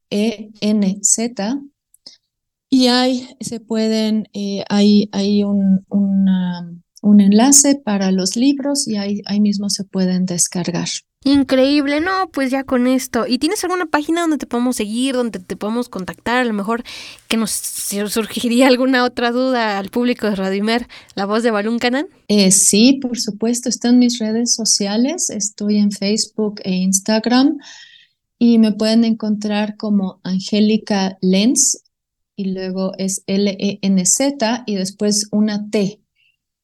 Y 2.69 2.87
ahí 2.89 3.29
se 3.41 3.61
pueden, 3.61 4.29
eh, 4.33 4.65
hay, 4.69 5.09
hay 5.13 5.45
un, 5.45 5.85
un 7.03 7.21
enlace 7.21 7.75
para 7.75 8.11
los 8.11 8.37
libros 8.37 8.89
y 8.89 8.97
ahí, 8.97 9.21
ahí 9.27 9.41
mismo 9.41 9.69
se 9.69 9.85
pueden 9.85 10.25
descargar. 10.25 10.89
Increíble, 11.25 12.01
no, 12.01 12.31
pues 12.33 12.51
ya 12.51 12.65
con 12.65 12.89
esto. 12.89 13.27
¿Y 13.29 13.39
tienes 13.39 13.63
alguna 13.63 13.87
página 13.87 14.23
donde 14.23 14.39
te 14.39 14.47
podemos 14.47 14.75
seguir, 14.75 15.15
donde 15.15 15.39
te 15.39 15.57
podemos 15.57 15.89
contactar? 15.89 16.39
A 16.39 16.45
lo 16.45 16.53
mejor 16.53 16.83
que 17.29 17.37
nos 17.37 17.53
surgiría 17.53 18.67
alguna 18.67 19.05
otra 19.05 19.31
duda 19.31 19.79
al 19.79 19.91
público 19.91 20.29
de 20.29 20.35
Radimer, 20.35 20.89
la 21.15 21.25
voz 21.25 21.45
de 21.45 21.53
Balún 21.53 21.79
Canan. 21.79 22.07
Eh, 22.27 22.51
sí, 22.51 22.99
por 23.01 23.19
supuesto, 23.21 23.69
está 23.69 23.91
en 23.91 24.01
mis 24.01 24.19
redes 24.19 24.55
sociales, 24.55 25.31
estoy 25.31 25.77
en 25.77 25.93
Facebook 25.93 26.61
e 26.65 26.73
Instagram 26.73 27.59
y 28.39 28.59
me 28.59 28.73
pueden 28.73 29.05
encontrar 29.05 29.77
como 29.77 30.21
Angélica 30.25 31.17
Lenz 31.21 31.85
y 32.35 32.53
luego 32.53 32.95
es 32.99 33.23
L-E-N-Z 33.29 34.65
y 34.67 34.75
después 34.75 35.29
una 35.31 35.71
T 35.71 36.02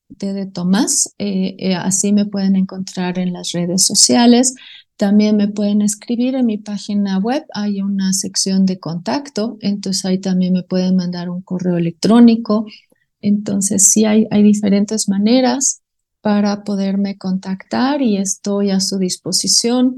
de 0.09 0.47
Tomás. 0.47 1.15
Eh, 1.19 1.57
eh, 1.59 1.75
así 1.75 2.13
me 2.13 2.27
pueden 2.27 2.57
encontrar 2.57 3.19
en 3.19 3.33
las 3.33 3.53
redes 3.53 3.85
sociales. 3.85 4.55
También 4.97 5.37
me 5.37 5.49
pueden 5.49 5.83
escribir 5.83 6.35
en 6.35 6.47
mi 6.47 6.59
página 6.59 7.19
web. 7.19 7.45
Hay 7.55 7.83
una 7.83 8.13
sección 8.13 8.67
de 8.67 8.81
contacto, 8.81 9.59
entonces 9.61 10.05
ahí 10.05 10.19
también 10.19 10.53
me 10.53 10.65
pueden 10.65 10.97
mandar 10.97 11.31
un 11.31 11.43
correo 11.43 11.77
electrónico. 11.77 12.67
Entonces 13.21 13.85
sí 13.85 14.05
hay, 14.05 14.27
hay 14.31 14.43
diferentes 14.43 15.09
maneras 15.09 15.83
para 16.21 16.65
poderme 16.65 17.17
contactar 17.17 18.03
y 18.03 18.17
estoy 18.17 18.71
a 18.71 18.81
su 18.81 18.99
disposición 18.99 19.97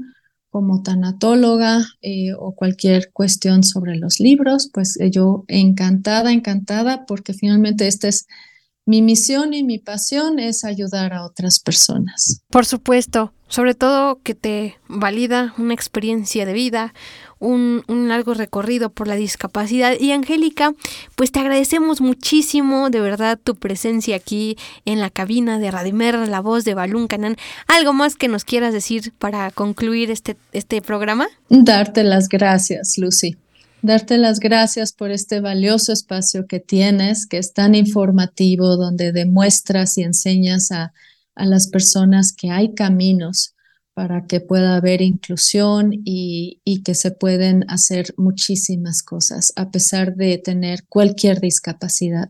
como 0.51 0.83
tanatóloga 0.83 1.81
eh, 2.01 2.33
o 2.37 2.53
cualquier 2.53 3.11
cuestión 3.11 3.63
sobre 3.63 3.95
los 3.95 4.19
libros, 4.19 4.69
pues 4.73 4.97
yo 5.09 5.45
encantada, 5.47 6.31
encantada, 6.31 7.05
porque 7.05 7.33
finalmente 7.33 7.87
este 7.87 8.09
es 8.09 8.27
mi 8.85 9.01
misión 9.01 9.53
y 9.53 9.63
mi 9.63 9.77
pasión 9.77 10.39
es 10.39 10.63
ayudar 10.63 11.13
a 11.13 11.23
otras 11.23 11.59
personas. 11.59 12.41
Por 12.49 12.65
supuesto, 12.65 13.31
sobre 13.47 13.75
todo 13.75 14.19
que 14.23 14.33
te 14.33 14.77
valida 14.87 15.53
una 15.57 15.73
experiencia 15.73 16.45
de 16.45 16.53
vida, 16.53 16.93
un, 17.39 17.83
largo 17.87 18.33
recorrido 18.33 18.89
por 18.89 19.07
la 19.07 19.15
discapacidad. 19.15 19.93
Y 19.99 20.11
Angélica, 20.11 20.73
pues 21.15 21.31
te 21.31 21.39
agradecemos 21.39 22.01
muchísimo 22.01 22.89
de 22.89 23.01
verdad 23.01 23.39
tu 23.41 23.55
presencia 23.55 24.15
aquí 24.15 24.57
en 24.85 24.99
la 24.99 25.09
cabina 25.09 25.59
de 25.59 25.69
Radimer, 25.69 26.15
la 26.27 26.39
voz 26.39 26.63
de 26.63 26.73
Balún 26.73 27.07
Canán. 27.07 27.35
¿Algo 27.67 27.93
más 27.93 28.15
que 28.15 28.27
nos 28.27 28.45
quieras 28.45 28.73
decir 28.73 29.13
para 29.19 29.51
concluir 29.51 30.11
este, 30.11 30.37
este 30.53 30.81
programa? 30.81 31.27
Darte 31.49 32.03
las 32.03 32.29
gracias, 32.29 32.97
Lucy 32.97 33.37
darte 33.81 34.17
las 34.17 34.39
gracias 34.39 34.93
por 34.93 35.11
este 35.11 35.39
valioso 35.39 35.93
espacio 35.93 36.47
que 36.47 36.59
tienes, 36.59 37.25
que 37.25 37.37
es 37.37 37.53
tan 37.53 37.75
informativo, 37.75 38.77
donde 38.77 39.11
demuestras 39.11 39.97
y 39.97 40.03
enseñas 40.03 40.71
a, 40.71 40.93
las 41.33 41.69
personas 41.69 42.33
que 42.33 42.51
hay 42.51 42.75
caminos 42.75 43.55
para 43.95 44.27
que 44.27 44.41
pueda 44.41 44.75
haber 44.75 45.01
inclusión 45.01 45.91
y, 45.91 46.61
que 46.85 46.93
se 46.93 47.09
pueden 47.11 47.65
hacer 47.67 48.13
muchísimas 48.17 49.01
cosas 49.01 49.51
a 49.55 49.71
pesar 49.71 50.15
de 50.15 50.37
tener 50.37 50.85
cualquier 50.87 51.39
discapacidad. 51.39 52.29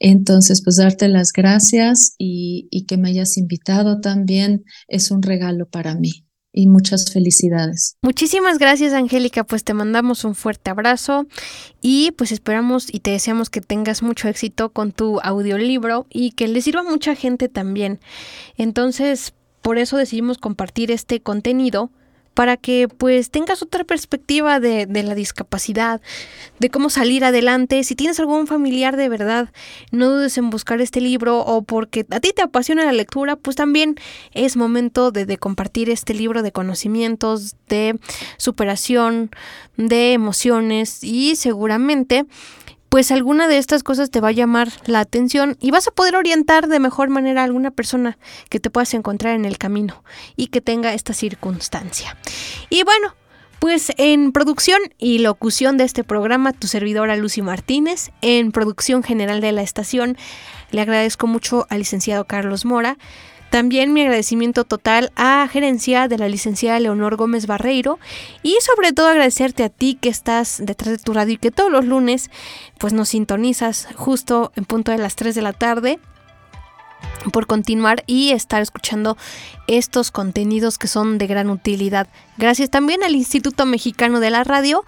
Entonces, 0.00 0.62
pues 0.62 0.76
darte 0.76 1.08
las 1.08 1.32
gracias 1.32 2.14
y 2.18 2.84
que 2.86 2.98
me 2.98 3.10
hayas 3.10 3.38
invitado 3.38 4.00
también 4.00 4.64
es 4.88 5.10
un 5.10 5.22
regalo 5.22 5.66
para 5.66 5.94
mí 5.94 6.26
y 6.52 6.66
muchas 6.66 7.12
felicidades. 7.12 7.96
Muchísimas 8.02 8.58
gracias 8.58 8.92
Angélica, 8.92 9.44
pues 9.44 9.64
te 9.64 9.74
mandamos 9.74 10.24
un 10.24 10.34
fuerte 10.34 10.70
abrazo 10.70 11.26
y 11.80 12.12
pues 12.12 12.32
esperamos 12.32 12.92
y 12.92 13.00
te 13.00 13.10
deseamos 13.10 13.50
que 13.50 13.60
tengas 13.60 14.02
mucho 14.02 14.28
éxito 14.28 14.70
con 14.70 14.92
tu 14.92 15.20
audiolibro 15.20 16.06
y 16.10 16.32
que 16.32 16.48
le 16.48 16.60
sirva 16.60 16.80
a 16.80 16.84
mucha 16.84 17.14
gente 17.14 17.48
también. 17.48 18.00
Entonces, 18.56 19.32
por 19.62 19.78
eso 19.78 19.96
decidimos 19.96 20.38
compartir 20.38 20.90
este 20.90 21.20
contenido 21.20 21.90
para 22.34 22.56
que 22.56 22.88
pues 22.88 23.30
tengas 23.30 23.62
otra 23.62 23.84
perspectiva 23.84 24.60
de, 24.60 24.86
de, 24.86 25.02
la 25.02 25.14
discapacidad, 25.14 26.00
de 26.58 26.70
cómo 26.70 26.90
salir 26.90 27.24
adelante. 27.24 27.84
Si 27.84 27.94
tienes 27.94 28.18
algún 28.20 28.46
familiar 28.46 28.96
de 28.96 29.08
verdad, 29.08 29.50
no 29.90 30.08
dudes 30.10 30.38
en 30.38 30.50
buscar 30.50 30.80
este 30.80 31.00
libro 31.00 31.40
o 31.40 31.62
porque 31.62 32.06
a 32.10 32.20
ti 32.20 32.32
te 32.34 32.42
apasiona 32.42 32.84
la 32.84 32.92
lectura, 32.92 33.36
pues 33.36 33.56
también 33.56 33.96
es 34.32 34.56
momento 34.56 35.10
de, 35.10 35.26
de 35.26 35.38
compartir 35.38 35.90
este 35.90 36.14
libro 36.14 36.42
de 36.42 36.52
conocimientos, 36.52 37.56
de 37.68 37.98
superación, 38.38 39.30
de 39.76 40.12
emociones 40.12 41.04
y 41.04 41.36
seguramente 41.36 42.26
pues 42.92 43.10
alguna 43.10 43.48
de 43.48 43.56
estas 43.56 43.82
cosas 43.82 44.10
te 44.10 44.20
va 44.20 44.28
a 44.28 44.32
llamar 44.32 44.68
la 44.84 45.00
atención 45.00 45.56
y 45.62 45.70
vas 45.70 45.88
a 45.88 45.92
poder 45.92 46.14
orientar 46.14 46.68
de 46.68 46.78
mejor 46.78 47.08
manera 47.08 47.40
a 47.40 47.44
alguna 47.44 47.70
persona 47.70 48.18
que 48.50 48.60
te 48.60 48.68
puedas 48.68 48.92
encontrar 48.92 49.34
en 49.34 49.46
el 49.46 49.56
camino 49.56 50.04
y 50.36 50.48
que 50.48 50.60
tenga 50.60 50.92
esta 50.92 51.14
circunstancia. 51.14 52.18
Y 52.68 52.82
bueno, 52.82 53.14
pues 53.60 53.92
en 53.96 54.30
producción 54.32 54.78
y 54.98 55.20
locución 55.20 55.78
de 55.78 55.84
este 55.84 56.04
programa, 56.04 56.52
tu 56.52 56.66
servidora 56.66 57.16
Lucy 57.16 57.40
Martínez, 57.40 58.10
en 58.20 58.52
producción 58.52 59.02
general 59.02 59.40
de 59.40 59.52
la 59.52 59.62
estación, 59.62 60.18
le 60.70 60.82
agradezco 60.82 61.26
mucho 61.26 61.66
al 61.70 61.78
licenciado 61.78 62.26
Carlos 62.26 62.66
Mora, 62.66 62.98
también 63.52 63.92
mi 63.92 64.00
agradecimiento 64.00 64.64
total 64.64 65.12
a 65.14 65.46
gerencia 65.46 66.08
de 66.08 66.16
la 66.16 66.26
licenciada 66.26 66.80
Leonor 66.80 67.16
Gómez 67.16 67.46
Barreiro 67.46 67.98
y 68.42 68.56
sobre 68.62 68.94
todo 68.94 69.08
agradecerte 69.08 69.62
a 69.62 69.68
ti 69.68 69.98
que 70.00 70.08
estás 70.08 70.62
detrás 70.64 70.96
de 70.96 71.04
tu 71.04 71.12
radio 71.12 71.34
y 71.34 71.36
que 71.36 71.50
todos 71.50 71.70
los 71.70 71.84
lunes 71.84 72.30
pues 72.78 72.94
nos 72.94 73.10
sintonizas 73.10 73.88
justo 73.94 74.52
en 74.56 74.64
punto 74.64 74.90
de 74.90 74.96
las 74.96 75.16
3 75.16 75.34
de 75.34 75.42
la 75.42 75.52
tarde 75.52 75.98
por 77.30 77.46
continuar 77.46 78.04
y 78.06 78.30
estar 78.30 78.62
escuchando 78.62 79.18
estos 79.66 80.10
contenidos 80.10 80.78
que 80.78 80.88
son 80.88 81.18
de 81.18 81.26
gran 81.26 81.50
utilidad. 81.50 82.08
Gracias 82.38 82.70
también 82.70 83.04
al 83.04 83.14
Instituto 83.14 83.66
Mexicano 83.66 84.20
de 84.20 84.30
la 84.30 84.44
Radio 84.44 84.82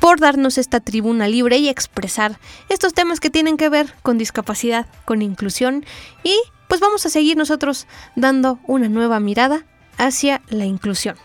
por 0.00 0.18
darnos 0.18 0.56
esta 0.56 0.80
tribuna 0.80 1.28
libre 1.28 1.58
y 1.58 1.68
expresar 1.68 2.38
estos 2.70 2.94
temas 2.94 3.20
que 3.20 3.28
tienen 3.28 3.58
que 3.58 3.68
ver 3.68 3.92
con 4.00 4.16
discapacidad, 4.16 4.86
con 5.04 5.20
inclusión 5.20 5.84
y 6.24 6.40
pues 6.72 6.80
vamos 6.80 7.04
a 7.04 7.10
seguir 7.10 7.36
nosotros 7.36 7.86
dando 8.16 8.58
una 8.66 8.88
nueva 8.88 9.20
mirada 9.20 9.66
hacia 9.98 10.40
la 10.48 10.64
inclusión. 10.64 11.16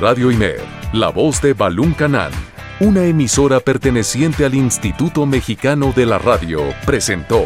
Radio 0.00 0.30
IMER, 0.30 0.64
la 0.94 1.10
voz 1.10 1.42
de 1.42 1.52
Balún 1.52 1.92
Canal, 1.92 2.32
una 2.80 3.04
emisora 3.04 3.60
perteneciente 3.60 4.46
al 4.46 4.54
Instituto 4.54 5.26
Mexicano 5.26 5.92
de 5.94 6.06
la 6.06 6.16
Radio, 6.16 6.62
presentó 6.86 7.44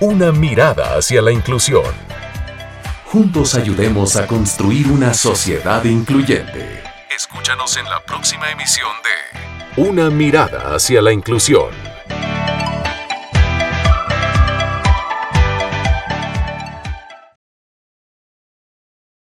Una 0.00 0.32
mirada 0.32 0.96
hacia 0.96 1.20
la 1.20 1.30
inclusión. 1.30 1.84
Juntos 3.04 3.54
ayudemos 3.54 4.16
a 4.16 4.26
construir 4.26 4.86
una 4.88 5.12
sociedad 5.12 5.84
incluyente. 5.84 6.82
Escúchanos 7.14 7.76
en 7.76 7.84
la 7.84 8.00
próxima 8.00 8.50
emisión 8.50 8.90
de 9.76 9.82
Una 9.82 10.08
mirada 10.08 10.74
hacia 10.74 11.02
la 11.02 11.12
inclusión. 11.12 11.91